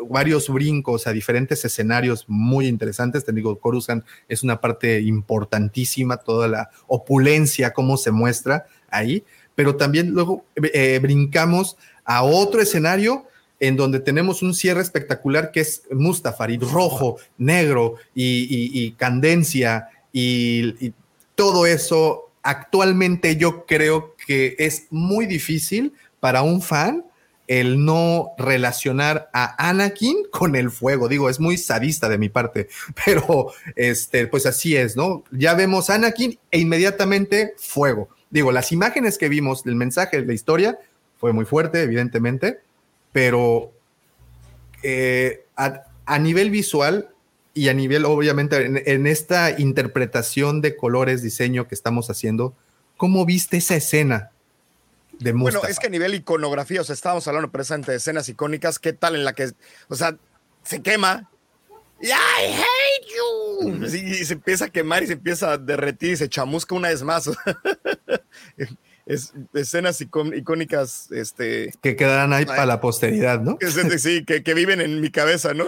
[0.09, 3.23] varios brincos a diferentes escenarios muy interesantes.
[3.23, 9.23] Te digo, Coruscant es una parte importantísima, toda la opulencia, cómo se muestra ahí,
[9.55, 13.25] pero también luego eh, brincamos a otro escenario
[13.59, 20.93] en donde tenemos un cierre espectacular que es Mustafar, rojo, negro y, candencia y, y
[21.35, 22.31] todo eso.
[22.43, 27.05] Actualmente yo creo que es muy difícil para un fan
[27.47, 31.07] el no relacionar a Anakin con el fuego.
[31.07, 32.67] Digo, es muy sadista de mi parte,
[33.05, 35.23] pero este, pues así es, ¿no?
[35.31, 38.09] Ya vemos Anakin e inmediatamente fuego.
[38.35, 40.77] Digo, las imágenes que vimos del mensaje la historia
[41.17, 42.59] fue muy fuerte, evidentemente,
[43.13, 43.71] pero
[44.83, 47.07] eh, a, a, nivel visual
[47.53, 52.53] y a nivel, obviamente, en, en, esta interpretación de colores, diseño que estamos haciendo,
[52.97, 54.31] ¿cómo viste esa escena?
[55.17, 58.79] De bueno, es que a nivel iconografía, o sea, estábamos hablando precisamente de escenas icónicas,
[58.79, 59.53] ¿qué tal en la que,
[59.87, 60.17] o sea,
[60.61, 61.29] se quema
[62.01, 63.34] y I hate you.
[63.61, 67.03] Y se empieza a quemar y se empieza a derretir y se chamusca una vez
[67.03, 67.29] más.
[69.05, 73.57] es, escenas icónicas este, que quedarán ahí para la posteridad, ¿no?
[73.97, 75.65] Sí, que, que, viven en mi cabeza, ¿no?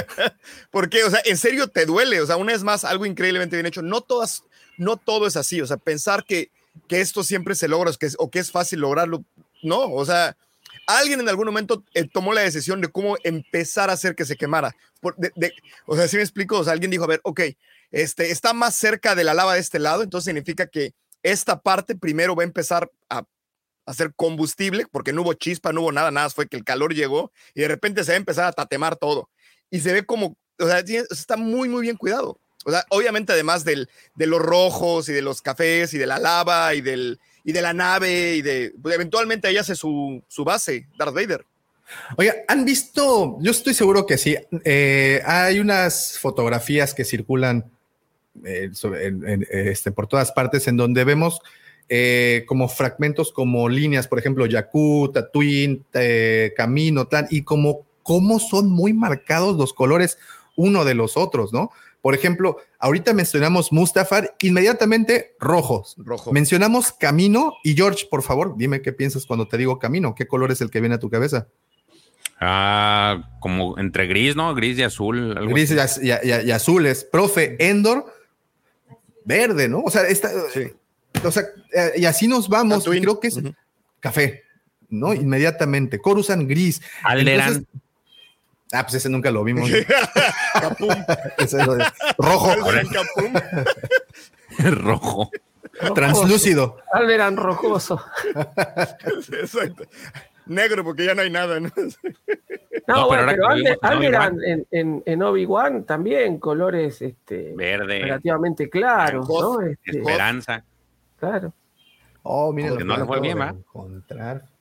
[0.70, 3.66] Porque, o sea, en serio te duele, o sea, una vez más, algo increíblemente bien
[3.66, 3.82] hecho.
[3.82, 4.44] No todas,
[4.78, 6.50] no todo es así, o sea, pensar que,
[6.88, 9.24] que esto siempre se logra que, o que es fácil lograrlo,
[9.62, 10.36] no, o sea,
[10.98, 14.36] alguien en algún momento eh, tomó la decisión de cómo empezar a hacer que se
[14.36, 14.74] quemara.
[15.86, 17.40] O sea, si ¿sí me explico, o sea, alguien dijo, a ver, ok,
[17.90, 21.94] este, está más cerca de la lava de este lado, entonces significa que esta parte
[21.94, 23.24] primero va a empezar a
[23.86, 27.32] hacer combustible, porque no hubo chispa, no hubo nada, nada, fue que el calor llegó
[27.54, 29.28] y de repente se va a empezar a tatemar todo.
[29.70, 32.38] Y se ve como, o sea, está muy, muy bien cuidado.
[32.64, 36.18] O sea, obviamente además del, de los rojos y de los cafés y de la
[36.18, 40.44] lava y, del, y de la nave y de, pues eventualmente ahí hace su, su
[40.44, 41.44] base, Darth Vader.
[42.16, 43.36] Oiga, ¿han visto?
[43.40, 44.36] Yo estoy seguro que sí.
[44.64, 47.70] Eh, hay unas fotografías que circulan
[48.44, 51.40] eh, sobre, en, en, este, por todas partes en donde vemos
[51.88, 58.40] eh, como fragmentos, como líneas, por ejemplo, Jakku, Tatooine, eh, Camino, tal, y como cómo
[58.40, 60.16] son muy marcados los colores
[60.56, 61.70] uno de los otros, ¿no?
[62.02, 65.94] Por ejemplo, ahorita mencionamos Mustafar, inmediatamente rojos.
[65.96, 66.32] Rojo.
[66.32, 70.14] Mencionamos Camino y George, por favor, dime qué piensas cuando te digo Camino.
[70.14, 71.46] ¿Qué color es el que viene a tu cabeza?
[72.40, 74.52] Ah, como entre gris, ¿no?
[74.52, 75.32] Gris y azul.
[75.48, 75.74] Gris y,
[76.04, 77.04] y, y, y, azules.
[77.04, 78.12] Profe, Endor,
[79.24, 79.82] verde, ¿no?
[79.82, 80.72] O sea, está, sí.
[81.24, 82.84] o sea eh, y así nos vamos.
[82.84, 83.54] Creo que es uh -huh.
[84.00, 84.42] café,
[84.88, 85.10] ¿no?
[85.10, 85.20] Uh -huh.
[85.22, 86.00] Inmediatamente.
[86.00, 86.82] Coruscant, gris.
[87.04, 87.48] Alderan.
[87.48, 87.81] Entonces,
[88.72, 89.68] Ah, pues ese nunca lo vimos.
[91.38, 91.66] ese es
[92.18, 92.54] rojo.
[94.70, 95.30] rojo.
[95.94, 96.78] Translúcido.
[96.92, 98.02] Alderan rojoso.
[99.40, 99.84] Exacto.
[100.46, 101.60] Negro, porque ya no hay nada.
[101.60, 108.00] No, no, no bueno, pero, pero Alderan en, en, en Obi-Wan también, colores este, verde,
[108.00, 109.28] relativamente claros.
[109.28, 109.60] ¿no?
[109.60, 110.64] Este, esperanza.
[111.18, 111.52] Claro.
[112.22, 113.50] Oh, miren, que no le fue bien, ¿va?
[113.50, 114.51] Encontrar.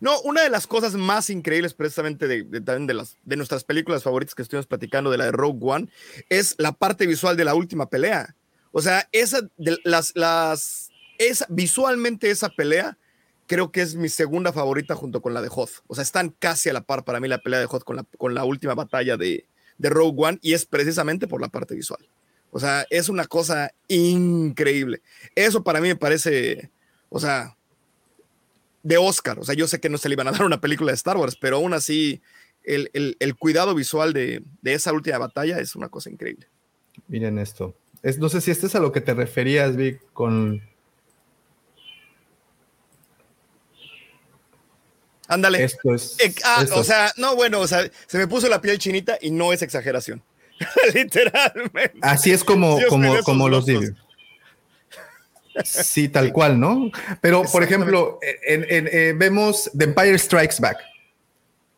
[0.00, 4.02] No, una de las cosas más increíbles precisamente de, de, de, las, de nuestras películas
[4.02, 5.88] favoritas que estuvimos platicando, de la de Rogue One,
[6.28, 8.34] es la parte visual de la última pelea.
[8.72, 12.96] O sea, esa, las, las, esa, visualmente esa pelea
[13.46, 15.82] creo que es mi segunda favorita junto con la de Hoth.
[15.88, 18.04] O sea, están casi a la par para mí la pelea de Hoth con la,
[18.18, 19.46] con la última batalla de,
[19.78, 22.06] de Rogue One y es precisamente por la parte visual.
[22.50, 25.02] O sea, es una cosa increíble.
[25.34, 26.70] Eso para mí me parece,
[27.08, 27.56] o sea,
[28.82, 29.38] de Oscar.
[29.38, 31.16] O sea, yo sé que no se le iban a dar una película de Star
[31.16, 32.20] Wars, pero aún así
[32.64, 36.48] el, el, el cuidado visual de, de, esa última batalla es una cosa increíble.
[37.08, 37.74] Miren esto.
[38.02, 40.62] Es, no sé si este es a lo que te referías, Vic, con...
[45.26, 45.62] Ándale.
[45.62, 48.62] Esto es, eh, ah, esto o sea, no, bueno, o sea, se me puso la
[48.62, 50.22] piel chinita y no es exageración.
[50.94, 51.98] Literalmente.
[52.00, 53.82] Así es como, Dios como, como los digo.
[55.64, 56.90] Sí, tal cual, ¿no?
[57.20, 60.78] Pero, por ejemplo, en, en, en, vemos The Empire Strikes Back.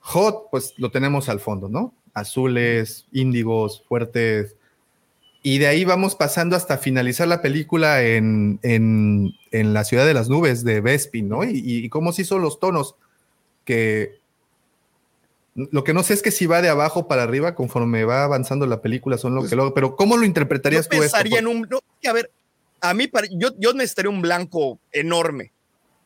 [0.01, 1.95] Hot, pues lo tenemos al fondo, ¿no?
[2.15, 4.57] Azules, índigos, fuertes.
[5.43, 10.15] y de ahí vamos pasando hasta finalizar la película en, en, en la ciudad de
[10.15, 11.45] las nubes de Bespin, ¿no?
[11.45, 12.97] Y, y cómo se hizo los tonos,
[13.65, 14.19] que
[15.55, 18.67] lo que no sé es que si va de abajo para arriba conforme va avanzando
[18.67, 21.17] la película, son lo Pues, que luego, pero ¿cómo lo interpretarías Yo tú esto?
[21.17, 21.63] pensaría en un.
[21.71, 22.31] no, a ver,
[22.81, 25.53] a mí, yo, yo necesitaría un blanco enorme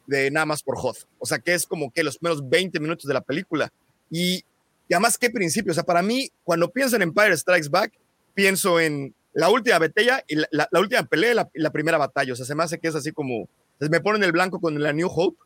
[0.06, 1.06] de nada más por Hoth.
[1.18, 3.72] O sea, que es como que los primeros 20 minutos de la película.
[4.10, 4.44] Y,
[4.88, 5.72] y además, ¿qué principio?
[5.72, 7.92] O sea, para mí, cuando pienso en Empire Strikes Back,
[8.34, 12.32] pienso en la última batalla y la, última pelea y la primera batalla.
[12.32, 13.48] O sea, se me hace que es así como.
[13.78, 15.38] pues, Me ponen el blanco con la New Hope.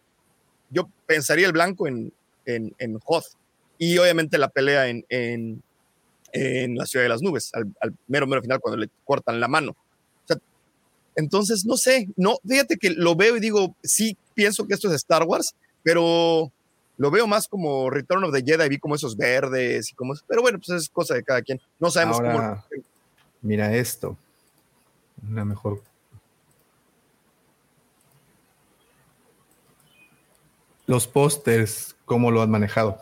[0.71, 2.13] Yo pensaría el blanco en,
[2.45, 3.27] en, en Hoth.
[3.79, 5.63] Y obviamente la pelea en, en,
[6.33, 9.47] en la ciudad de las nubes, al, al mero, mero final, cuando le cortan la
[9.47, 9.77] mano.
[11.19, 14.95] Entonces, no sé, no, fíjate que lo veo y digo, sí, pienso que esto es
[14.95, 16.53] Star Wars, pero
[16.97, 20.43] lo veo más como Return of the Jedi, vi como esos verdes y como, pero
[20.43, 21.61] bueno, pues es cosa de cada quien.
[21.81, 22.85] No sabemos Ahora, cómo.
[23.43, 24.17] mira esto.
[25.29, 25.83] Una mejor.
[30.87, 32.97] Los pósters, ¿cómo lo han manejado?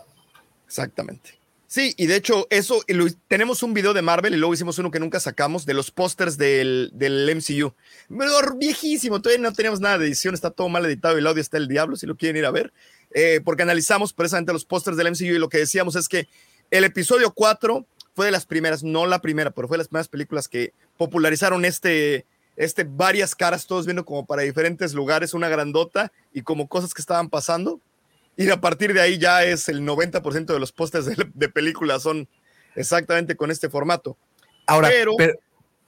[0.65, 1.39] Exactamente.
[1.77, 4.91] Sí, y de hecho, eso, lo- tenemos un video de Marvel y luego hicimos uno
[4.91, 7.75] que nunca sacamos de los pósters del, del MCU.
[8.09, 11.43] Pero viejísimo, todavía no teníamos nada de edición, está todo mal editado y el audio
[11.43, 12.73] está el diablo, si lo quieren ir a ver.
[13.11, 16.29] Eh, porque analizamos precisamente los pósters del MCU y lo que decíamos es que
[16.71, 20.09] el episodio 4 fue de las primeras, no la primera, pero fue de las primeras
[20.09, 22.25] películas que popularizaron este,
[22.57, 27.03] este varias caras, todos viendo como para diferentes lugares, una grandota y como cosas que
[27.03, 27.83] estaban pasando.
[28.37, 32.03] Y a partir de ahí ya es el 90% de los pósters de, de películas
[32.03, 32.29] son
[32.75, 34.17] exactamente con este formato.
[34.67, 35.39] Ahora, Pero- per-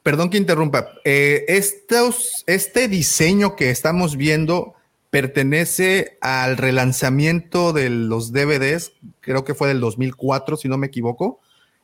[0.02, 0.88] perdón que interrumpa.
[1.04, 4.74] eh, estos, este diseño que estamos viendo
[5.10, 11.40] pertenece al relanzamiento de los DVDs, creo que fue del 2004, si no me equivoco,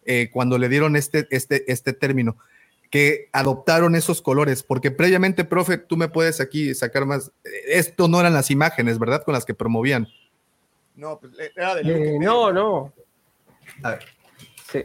[0.06, 2.36] eh, cuando le dieron este, este, este término,
[2.90, 8.08] que adoptaron esos colores, porque previamente, profe, tú me puedes aquí sacar más, eh, esto
[8.08, 9.24] no eran las imágenes, ¿verdad?
[9.24, 10.06] Con las que promovían.
[10.94, 12.92] No, pues era de Eh, no, no.
[13.82, 14.04] A ver.
[14.70, 14.84] Sí.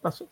[0.00, 0.28] Pasó.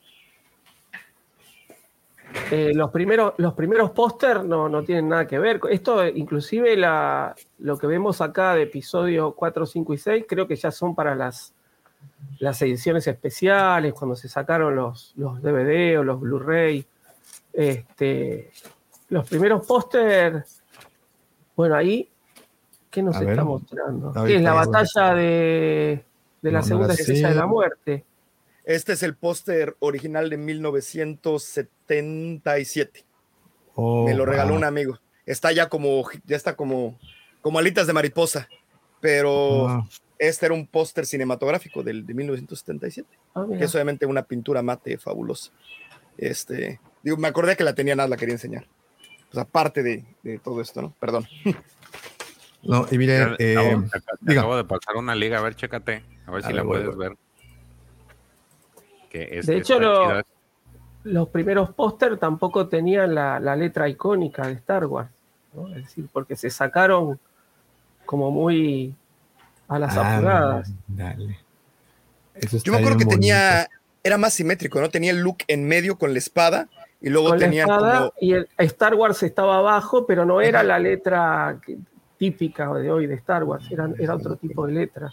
[2.51, 5.61] Eh, los primeros, los primeros póster no, no tienen nada que ver.
[5.71, 10.57] Esto, inclusive la, lo que vemos acá de episodio 4, 5 y 6, creo que
[10.57, 11.55] ya son para las,
[12.39, 16.87] las ediciones especiales, cuando se sacaron los, los DVD o los Blu-ray.
[17.53, 18.53] Este,
[19.09, 20.45] los primeros póster,
[21.57, 22.11] bueno, ahí,
[22.91, 23.45] ¿qué nos A está ver.
[23.45, 24.13] mostrando?
[24.25, 26.05] ¿Qué es la batalla de,
[26.43, 28.05] de la No, segunda la estrella de la muerte?
[28.65, 33.05] Este es el póster original de 1977.
[33.75, 34.59] Oh, Me lo regaló wow.
[34.59, 34.99] un amigo.
[35.25, 36.99] Está ya como, ya está como,
[37.43, 38.49] como alitas de mariposa.
[39.01, 39.87] Pero Ah.
[40.19, 43.09] este era un póster cinematográfico del, de 1977.
[43.35, 43.59] Ah, mira.
[43.59, 45.51] que es obviamente una pintura mate fabulosa.
[46.17, 48.67] Este, digo, me acordé que la tenía nada, la quería enseñar.
[49.31, 50.95] Pues aparte de, de todo esto, ¿no?
[50.99, 51.27] Perdón.
[52.69, 54.41] No, y mire, eh, acabo, te acabo- te diga.
[54.41, 56.87] acabo de pasar una liga, a ver, chécate, a ver A si ver, la puedes
[56.87, 56.97] voy.
[56.97, 57.17] ver.
[59.11, 60.23] Que es- De hecho, lo-
[61.05, 65.11] los primeros póster tampoco tenían la, la letra icónica de Star Wars,
[65.55, 65.69] ¿no?
[65.69, 67.19] Es decir, porque se sacaron
[68.05, 68.95] como muy
[69.69, 70.73] a las Ah, apuradas.
[70.87, 71.39] dale.
[72.35, 73.69] Eso Yo me acuerdo que tenía,
[74.03, 74.91] era más simétrico, ¿no?
[74.91, 76.69] Tenía el look en medio con la espada
[77.01, 80.41] y luego Con la tenía espada como, y el Star Wars estaba abajo, pero no
[80.41, 80.69] era Ajá.
[80.69, 81.79] la letra que-
[82.19, 85.13] típica de hoy de Star Wars, era, era otro tipo de letra.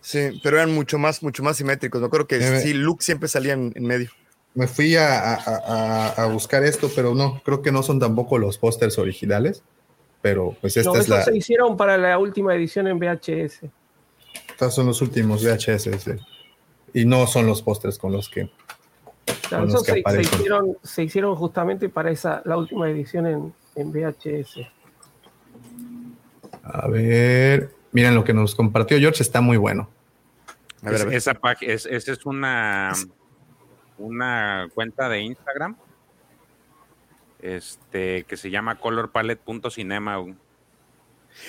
[0.00, 2.00] sí, pero eran mucho más, mucho más simétricos.
[2.00, 4.10] Me acuerdo que Eh, sí, Luke siempre salía en, en medio.
[4.54, 8.38] Me fui a, a- a- a buscar esto, pero no, creo que no son tampoco
[8.38, 9.62] los pósters originales.
[10.20, 11.22] Pero pues esta No, es la.
[11.22, 13.60] se hicieron para la última edición en VHS.
[14.50, 16.00] Estos son los últimos VHS.
[16.02, 16.10] sí.
[16.94, 18.50] Y no son los pósters con los que.
[19.48, 23.26] Claro, Con los que se, se hicieron, se hicieron justamente para esa, la última edición
[23.26, 24.56] en, en VHS.
[26.72, 27.70] A ver.
[27.92, 29.88] Miren lo que nos compartió George, está muy bueno.
[30.82, 31.14] A ver, Es- a ver.
[31.14, 32.92] Esa, es, esa es una,
[33.98, 35.76] una cuenta de Instagram
[37.40, 40.24] este, que se llama colorpalette.cinema.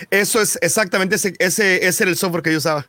[0.09, 2.85] Eso es exactamente ese, ese, ese era el software que yo usaba.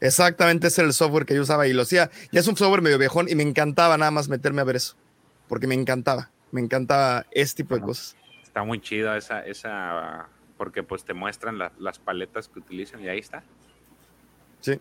[0.00, 2.10] Exactamente ese era el software que yo usaba y lo hacía.
[2.30, 4.96] Ya es un software medio viejón y me encantaba nada más meterme a ver eso.
[5.48, 6.30] Porque me encantaba.
[6.50, 8.16] Me encantaba este tipo de cosas.
[8.42, 10.28] Está muy chida esa, esa
[10.62, 13.42] porque pues te muestran la- las paletas que utilizan y ahí está.
[14.60, 14.78] Sí.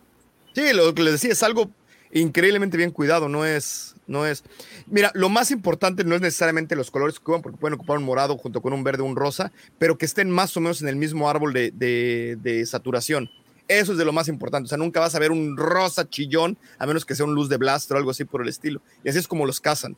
[0.54, 1.72] Sí, lo que les decía es algo
[2.12, 4.44] increíblemente bien cuidado, no es, no es.
[4.86, 8.04] Mira, lo más importante no es necesariamente los colores que ocupan, porque pueden ocupar un
[8.04, 10.98] morado junto con un verde un rosa, pero que estén más o menos en el
[10.98, 13.28] mismo árbol de, de- de saturación.
[13.68, 14.66] Eso es de lo más importante.
[14.66, 17.50] O sea, nunca vas a ver un rosa chillón, a menos que sea un luz
[17.50, 18.84] de blaster o algo así por el estilo.
[19.04, 19.98] Y así es como los cazan.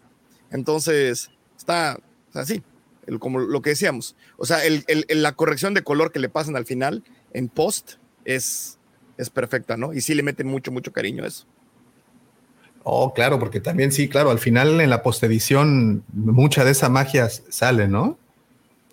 [0.49, 1.99] Entonces, está
[2.33, 2.63] así,
[3.19, 4.15] como lo que decíamos.
[4.37, 7.93] O sea, el, la corrección de color que le pasan al final en post
[8.25, 8.77] es,
[9.17, 9.93] es perfecta, ¿no?
[9.93, 11.45] Y sí le meten mucho, mucho cariño a eso.
[12.83, 17.29] Oh, claro, porque también sí, claro, al final en la postedición mucha de esa magia
[17.29, 18.17] sale, ¿no?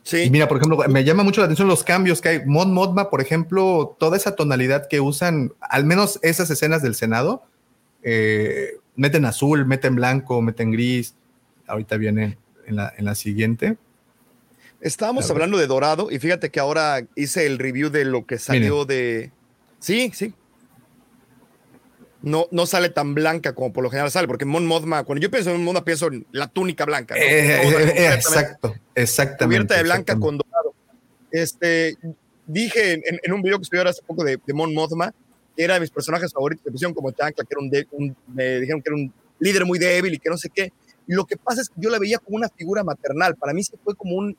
[0.04, 0.22] Sí.
[0.22, 2.46] Y mira, por ejemplo, me llama mucho la atención los cambios que hay.
[2.46, 7.42] Mod Modma, por ejemplo, toda esa tonalidad que usan, al menos esas escenas del Senado,
[8.02, 11.14] eh, meten azul, meten blanco, meten gris.
[11.66, 13.76] Ahorita viene en la, en la siguiente.
[14.80, 18.86] Estábamos hablando de dorado y fíjate que ahora hice el review de lo que salió
[18.86, 19.30] de...
[19.78, 20.32] Sí, sí.
[22.22, 25.30] No, no sale tan blanca como por lo general sale, porque Mon Mothma, cuando yo
[25.30, 27.14] pienso en Mon Mothma, pienso en la túnica blanca.
[27.16, 29.46] Eh, eh, exacto, exactamente.
[29.46, 30.74] Cubierta de blanca con dorado.
[31.30, 31.96] Este,
[32.46, 35.14] dije en, un video que estuve hace poco de, de, Mon Mothma,
[35.56, 38.82] que era de mis personajes favoritos, me pusieron como chancla, que era un, me dijeron
[38.82, 40.72] que era un líder muy débil y que no sé qué.
[41.06, 43.34] Lo que pasa es que yo la veía como una figura maternal.
[43.36, 44.36] Para mí se fue como un,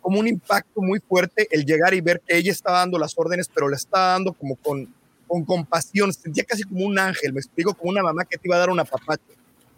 [0.00, 3.48] como un impacto muy fuerte el llegar y ver que ella estaba dando las órdenes,
[3.52, 4.92] pero la estaba dando como con,
[5.26, 8.56] con compasión, sentía casi como un ángel, me explico, como una mamá que te iba
[8.56, 9.22] a dar una papacha.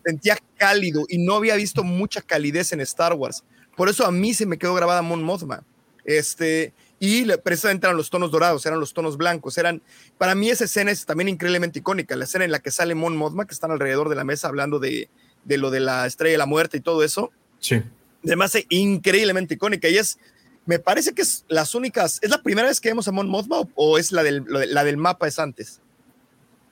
[0.05, 3.45] Sentía cálido y no había visto mucha calidez en Star Wars.
[3.77, 5.65] Por eso a mí se me quedó grabada Mon Mothma.
[6.05, 9.81] Este, y precisamente eran los tonos dorados, eran los tonos blancos, eran,
[10.19, 13.17] para mí esa escena es también increíblemente icónica, la escena en la que sale Mon
[13.17, 15.09] Mothma, que están alrededor de la mesa hablando de,
[15.45, 17.31] de lo de la estrella de la muerte y todo eso.
[17.61, 17.83] Sí
[18.25, 20.19] además es increíblemente icónica y es,
[20.67, 23.63] me parece que es las únicas, ¿es la primera vez que vemos a Mon Mothma
[23.75, 25.81] o es la del, la del mapa es antes?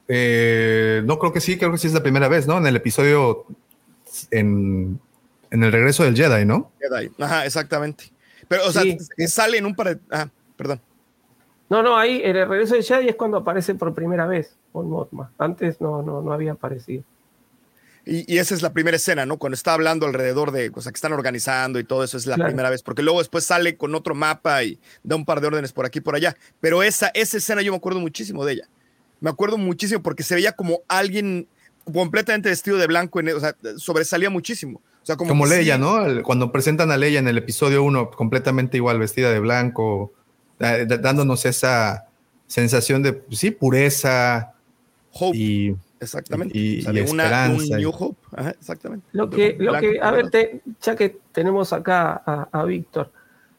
[0.09, 2.59] Eh, no, creo que sí, creo que sí es la primera vez, ¿no?
[2.59, 3.47] En el episodio,
[4.31, 5.01] en,
[5.51, 6.73] en el regreso del Jedi, ¿no?
[6.81, 8.11] Jedi, ajá, exactamente.
[8.49, 8.83] Pero, o sea,
[9.29, 10.81] sale en un par de, ah, perdón.
[11.69, 14.91] No, no, ahí en el regreso del Jedi es cuando aparece por primera vez Mon
[14.91, 15.31] Mothma.
[15.39, 17.05] Antes no, no, no había aparecido.
[18.13, 19.39] Y, esa es la primera escena, ¿no?
[19.39, 22.37] Cuando está hablando alrededor de, o sea, que están organizando y todo eso es la
[22.37, 25.73] primera vez, porque luego después sale con otro mapa y da un par de órdenes
[25.73, 26.37] por aquí y por allá.
[26.61, 28.69] Pero esa, esa escena yo me acuerdo muchísimo de ella.
[29.21, 31.47] Me acuerdo muchísimo porque se veía como alguien
[31.93, 34.81] completamente vestido de blanco, o sea, sobresalía muchísimo.
[35.05, 36.03] O sea, como, como Leia, ¿no?
[36.25, 40.13] Cuando presentan a Leia en el episodio 1, completamente igual, vestida de blanco,
[40.59, 42.09] dándonos esa
[42.49, 44.55] sensación de, sí, pureza.
[45.13, 45.37] Hope.
[45.37, 46.57] Y Exactamente.
[46.57, 48.19] Y, una, un New Hope.
[48.59, 49.07] exactamente.
[49.13, 50.31] Lo que, lo que a ver,
[50.81, 53.13] ya que tenemos acá a, Víctor,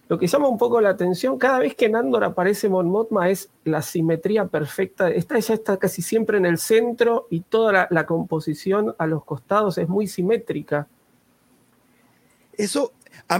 [0.09, 3.49] lo que llama un poco la atención, cada vez que Nandor aparece Mon Mothma es
[3.63, 5.09] la simetría perfecta.
[5.09, 9.77] Esta ya está casi siempre en el centro y toda la composición a los costados
[9.77, 10.87] es muy simétrica.
[12.57, 12.91] Eso,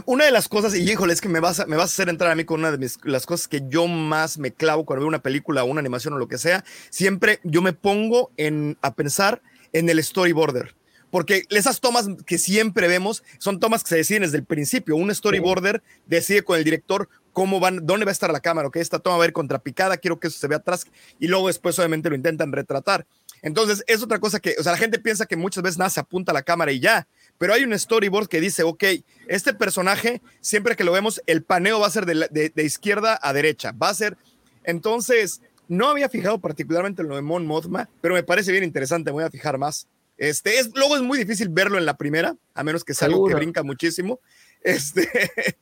[0.05, 2.09] una de las cosas, y híjole, es que me vas, a, me vas a hacer
[2.09, 5.07] entrar a mí con una de las cosas que yo más me clavo cuando veo
[5.07, 8.93] una película o una animación o lo que sea, siempre yo me pongo en, a
[8.93, 9.41] pensar
[9.73, 10.75] en el storyboarder.
[11.09, 14.95] Porque esas tomas que siempre vemos son tomas que se deciden desde el principio.
[14.95, 18.79] Un storyboarder decide con el director cómo van, dónde va a estar la cámara, que
[18.79, 20.85] esta toma va a ir contrapicada, quiero que eso se vea atrás,
[21.19, 23.05] y luego después obviamente lo intentan retratar.
[23.41, 25.99] Entonces, es otra cosa que, o sea, la gente piensa que muchas veces nada se
[25.99, 27.07] apunta a la cámara y ya,
[27.41, 28.83] pero hay un storyboard que dice, ok,
[29.25, 33.71] este personaje, siempre que lo vemos, el paneo va a ser de, izquierda a derecha,
[33.71, 34.15] va a ser,
[34.63, 39.09] entonces, no había fijado particularmente en lo de Mon Mothma, pero me parece bien interesante,
[39.09, 39.87] me voy a fijar más.
[40.19, 43.27] Este, es, luego es muy difícil verlo en la primera, a menos que sea algo
[43.27, 44.19] que brinca muchísimo.
[44.61, 45.09] Este,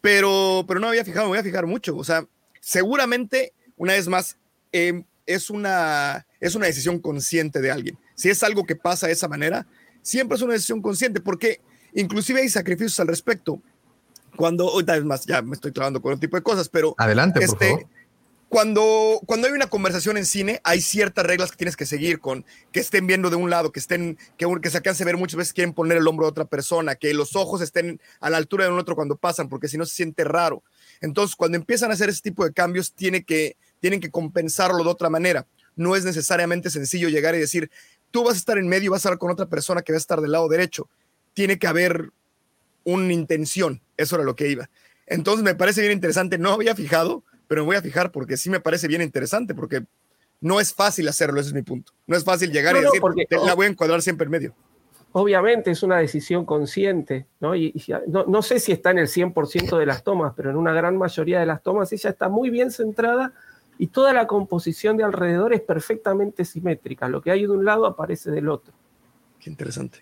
[0.00, 1.96] pero, pero no había fijado, me voy a fijar mucho.
[1.96, 2.24] O sea,
[2.60, 4.36] seguramente, una vez más,
[4.70, 7.98] em, es, una, es una decisión consciente de alguien.
[8.14, 9.66] Si es algo que pasa de esa manera,
[10.06, 11.60] siempre es una decisión consciente, porque
[11.92, 13.60] inclusive hay sacrificios al respecto.
[14.36, 16.94] Cuando, ahorita es más, ya me estoy clavando con otro tipo de cosas, pero...
[16.96, 17.86] Adelante, por este, favor.
[18.48, 22.44] Cuando, cuando hay una conversación en cine, hay ciertas reglas que tienes que seguir con
[22.70, 25.38] que estén viendo de un lado, que estén, que, que se alcance a ver muchas
[25.38, 28.66] veces quieren poner el hombro de otra persona, que los ojos estén a la altura
[28.66, 30.62] de un otro cuando pasan, porque si no se siente raro.
[31.00, 34.90] Entonces, cuando empiezan a hacer ese tipo de cambios, tiene que, tienen que compensarlo de
[34.90, 35.48] otra manera.
[35.74, 37.70] No es necesariamente sencillo llegar y decir,
[38.10, 39.96] tú vas a estar en medio y vas a hablar con otra persona que va
[39.96, 40.88] a estar del lado derecho.
[41.34, 42.10] Tiene que haber
[42.84, 43.80] una intención.
[43.96, 44.68] Eso era lo que iba.
[45.06, 46.38] Entonces me parece bien interesante.
[46.38, 49.84] No había fijado, pero me voy a fijar porque sí me parece bien interesante, porque
[50.40, 51.92] no es fácil hacerlo, ese es mi punto.
[52.06, 53.00] No es fácil llegar y decir,
[53.44, 54.54] la voy a encuadrar siempre en medio.
[55.12, 57.56] Obviamente es una decisión consciente, ¿no?
[57.56, 57.72] Y,
[58.06, 60.98] no, no, sé si está en el 100% de las tomas, pero en una gran
[60.98, 63.32] mayoría de las tomas ella está muy bien centrada
[63.78, 67.08] y toda la composición de alrededor es perfectamente simétrica.
[67.08, 68.72] Lo que hay de un lado aparece del otro.
[69.40, 69.98] Qué interesante.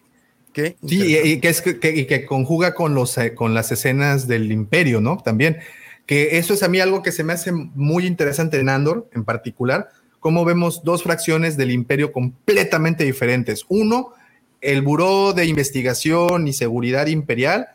[0.53, 0.77] ¿Qué?
[0.87, 5.01] Sí, y, que, es, que, que, conjuga con, los, eh, con las escenas del imperio,
[5.01, 5.17] ¿no?
[5.17, 5.59] También,
[6.07, 9.25] que eso es a mí algo que se me hace muy interesante en Andor en
[9.25, 9.89] particular,
[10.21, 13.65] cómo vemos dos fracciones del imperio completamente diferentes.
[13.69, 14.13] Uno,
[14.61, 17.69] el Buró de Investigación y Seguridad Imperial,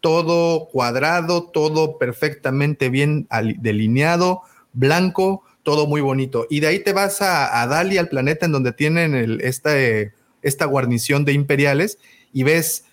[0.00, 3.26] todo cuadrado, todo perfectamente bien
[3.58, 4.42] delineado,
[4.74, 6.46] blanco, todo muy bonito.
[6.50, 10.12] Y de ahí te vas a, Dali, al planeta en donde tienen esta, eh,
[10.42, 11.98] esta guarnición de imperiales,
[12.32, 12.84] y ves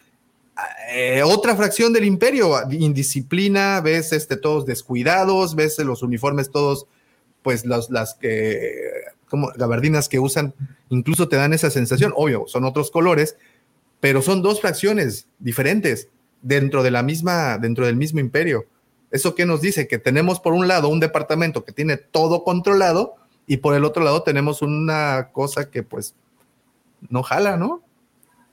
[0.94, 6.88] eh, otra fracción del imperio, indisciplina, ves este, todos descuidados, ves los uniformes todos,
[7.42, 8.72] pues las, las que,
[9.28, 10.54] como gabardinas que usan,
[10.90, 13.38] incluso te dan esa sensación, obvio, son otros colores,
[14.00, 16.10] pero son dos fracciones diferentes
[16.42, 18.66] dentro de la misma, dentro del mismo imperio.
[19.12, 19.88] ¿Eso qué nos dice?
[19.88, 23.16] Que tenemos por un lado un departamento que tiene todo controlado
[23.46, 26.16] y por el otro lado tenemos una cosa que pues
[27.10, 27.84] no jala, ¿no?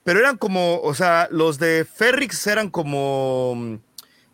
[0.05, 3.79] Pero eran como, o sea, los de Ferrix eran como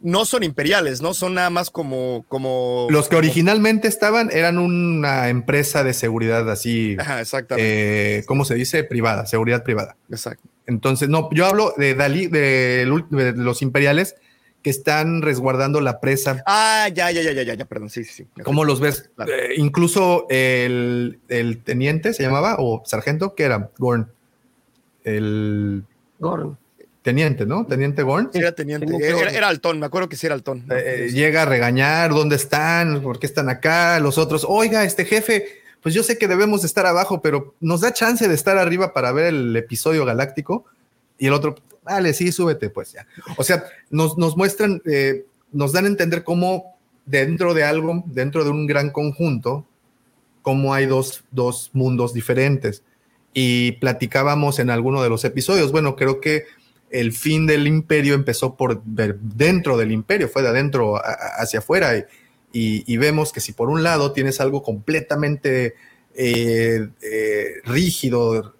[0.04, 1.14] no son imperiales, ¿no?
[1.14, 2.86] Son nada más como, como.
[2.90, 6.94] Los que originalmente estaban eran una empresa de seguridad así.
[7.00, 8.18] Ajá, exactamente.
[8.18, 8.84] Eh, ¿Cómo se dice?
[8.84, 9.96] Privada, seguridad privada.
[10.10, 10.46] Exacto.
[10.66, 14.16] Entonces, no, yo hablo de Dalí, de, los imperiales
[14.64, 16.42] que están resguardando la presa.
[16.46, 18.24] Ah, ya, ya, ya, ya, ya, perdón, sí, sí.
[18.34, 18.42] sí.
[18.42, 19.10] ¿Cómo los ves?
[19.28, 23.70] Eh, incluso el, el, teniente se llamaba, o sargento, ¿qué era?
[23.78, 24.08] Gorn
[25.04, 25.84] el
[26.18, 26.58] Gorn.
[27.02, 27.66] Teniente, ¿no?
[27.66, 28.30] Teniente Gorn.
[28.32, 30.64] era teniente, era, era, Altón, me acuerdo que sí era Altón.
[30.70, 33.02] Eh, eh, llega a regañar, ¿dónde están?
[33.02, 34.00] ¿Por qué están acá?
[34.00, 35.46] Los otros, oiga, este jefe,
[35.82, 39.12] pues yo sé que debemos estar abajo, pero nos da chance de estar arriba para
[39.12, 40.64] ver el episodio galáctico.
[41.18, 43.06] Y el otro, vale, sí, súbete, pues ya.
[43.36, 48.44] O sea, nos, nos muestran, eh, nos dan a entender cómo dentro de algo, dentro
[48.44, 49.66] de un gran conjunto,
[50.42, 52.82] cómo hay dos, dos mundos diferentes
[53.34, 55.72] y platicábamos en alguno de los episodios.
[55.72, 56.44] Bueno, creo que
[56.90, 62.06] el fin del imperio empezó por dentro del imperio, fue de adentro hacia afuera.
[62.52, 65.74] Y, vemos que si por un lado tienes algo completamente
[66.14, 68.54] eh, eh, rígido,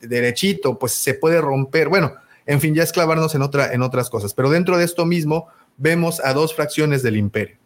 [0.00, 1.88] derechito, pues se puede romper.
[1.88, 2.14] Bueno,
[2.46, 4.34] en fin, ya esclavarnos en, otra, en otras cosas.
[4.34, 7.56] Pero dentro de esto mismo vemos a dos fracciones del imperio.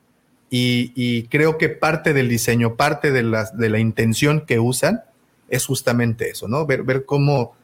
[0.49, 3.23] Y, creo que parte del diseño, parte de
[3.55, 5.03] de la intención que usan,
[5.49, 6.67] es justamente eso, ¿no?
[6.67, 7.55] Ver, ver cómo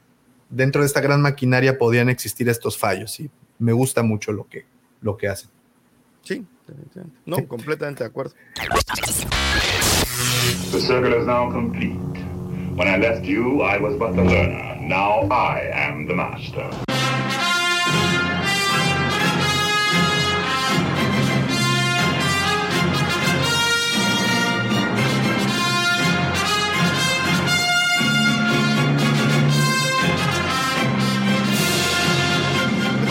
[0.50, 4.64] dentro de esta gran maquinaria podían existir estos fallos y me gusta mucho lo que,
[5.00, 5.50] lo que hacen.
[6.22, 6.44] Sí,
[7.24, 8.34] no, completamente de acuerdo.
[10.70, 11.98] The circle is now complete.
[12.74, 14.76] When I left you, I was but the learner.
[14.80, 16.91] Now I am the master.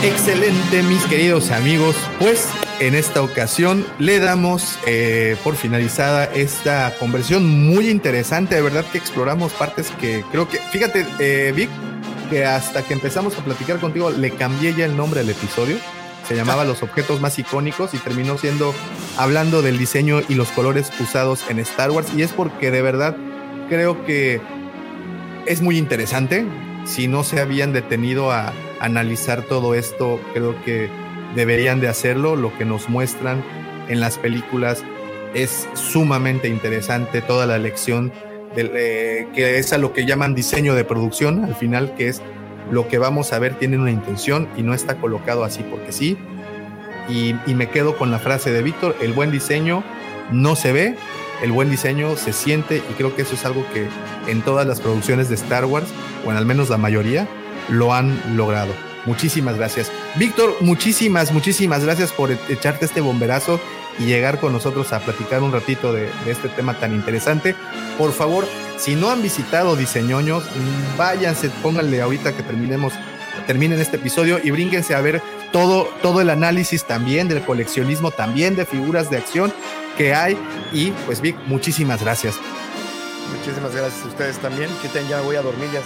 [0.04, 1.96] Excelente, mis queridos amigos.
[2.18, 2.50] Pues
[2.80, 8.56] en esta ocasión le damos eh, por finalizada esta conversión muy interesante.
[8.56, 11.70] De verdad que exploramos partes que creo que, fíjate, eh, Vic,
[12.32, 15.78] que hasta que empezamos a platicar contigo le cambié ya el nombre al episodio.
[16.28, 18.74] Se llamaba Los objetos más icónicos y terminó siendo
[19.18, 22.08] hablando del diseño y los colores usados en Star Wars.
[22.16, 23.16] Y es porque de verdad
[23.70, 24.42] creo que
[25.46, 26.44] es muy interesante.
[26.85, 30.90] Si no se habían detenido a analizar todo esto, creo que
[31.35, 32.35] deberían de hacerlo.
[32.35, 33.43] Lo que nos muestran
[33.88, 34.84] en las películas
[35.34, 38.11] es sumamente interesante, toda la lección
[38.56, 42.22] de, que es a lo que llaman diseño de producción, al final, que es
[42.69, 46.18] lo que vamos a ver tiene una intención y no está colocado así porque sí.
[47.10, 49.84] Y me quedo con la frase de Víctor, el buen diseño
[50.32, 50.95] no se ve,
[51.42, 53.88] el buen diseño se siente y creo que eso es algo que
[54.28, 55.88] en todas las producciones de Star Wars,
[56.26, 57.28] o en al menos la mayoría,
[57.70, 58.74] lo han logrado.
[59.06, 59.92] Muchísimas gracias.
[60.16, 63.60] Víctor, muchísimas, muchísimas gracias por e-, echarte este bomberazo
[63.98, 67.56] y llegar con nosotros a platicar un ratito de, este tema tan interesante.
[67.98, 68.48] Por favor,
[68.78, 70.44] si no han visitado Diseñoños,
[70.98, 72.94] váyanse, pónganle ahorita que terminemos,
[73.48, 75.22] terminen este episodio y brínquense a ver
[75.52, 79.54] todo, todo el análisis también del coleccionismo, también de figuras de acción
[79.98, 80.38] que hay.
[80.72, 82.36] Y pues Vic, muchísimas gracias.
[83.38, 84.70] Muchísimas gracias a ustedes también.
[84.82, 85.82] Que ya voy a dormir, ya,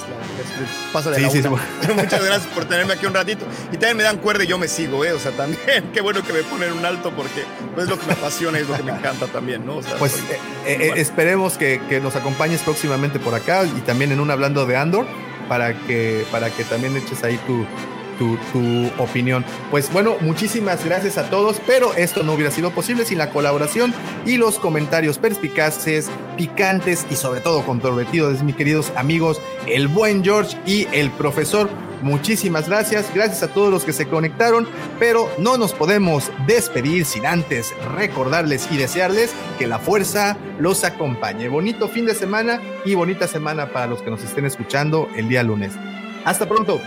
[0.92, 1.30] pasa de la
[1.96, 3.46] Muchas gracias por tenerme aquí un ratito.
[3.72, 5.14] Y también me dan cuerda y yo me sigo, ¿eh?
[5.14, 7.44] O sea, también, qué bueno que me ponen un alto porque
[7.78, 9.80] es lo que me apasiona y es lo que me encanta también, ¿no?
[10.00, 14.32] pues eh, eh, esperemos que, que, nos acompañes próximamente por acá y también en un
[14.32, 15.06] Hablando de Andor
[15.48, 17.38] para que, para que también eches ahí
[18.18, 19.46] tu, tu, opinión.
[19.72, 23.94] Pues bueno, muchísimas gracias a todos, pero esto no hubiera sido posible sin la colaboración
[24.26, 30.24] y los comentarios perspicaces, picantes y sobre todo controvertidos de mis queridos amigos, el buen
[30.24, 31.70] George y el profesor.
[32.02, 33.10] muchísimas gracias.
[33.14, 34.68] Gracias a todos los que se conectaron,
[35.00, 41.48] pero no nos podemos despedir sin antes recordarles y desearles que la fuerza los acompañe.
[41.48, 45.42] Bonito fin de semana y bonita semana para los que nos estén escuchando el día
[45.42, 45.74] lunes.
[46.26, 46.82] Hasta pronto.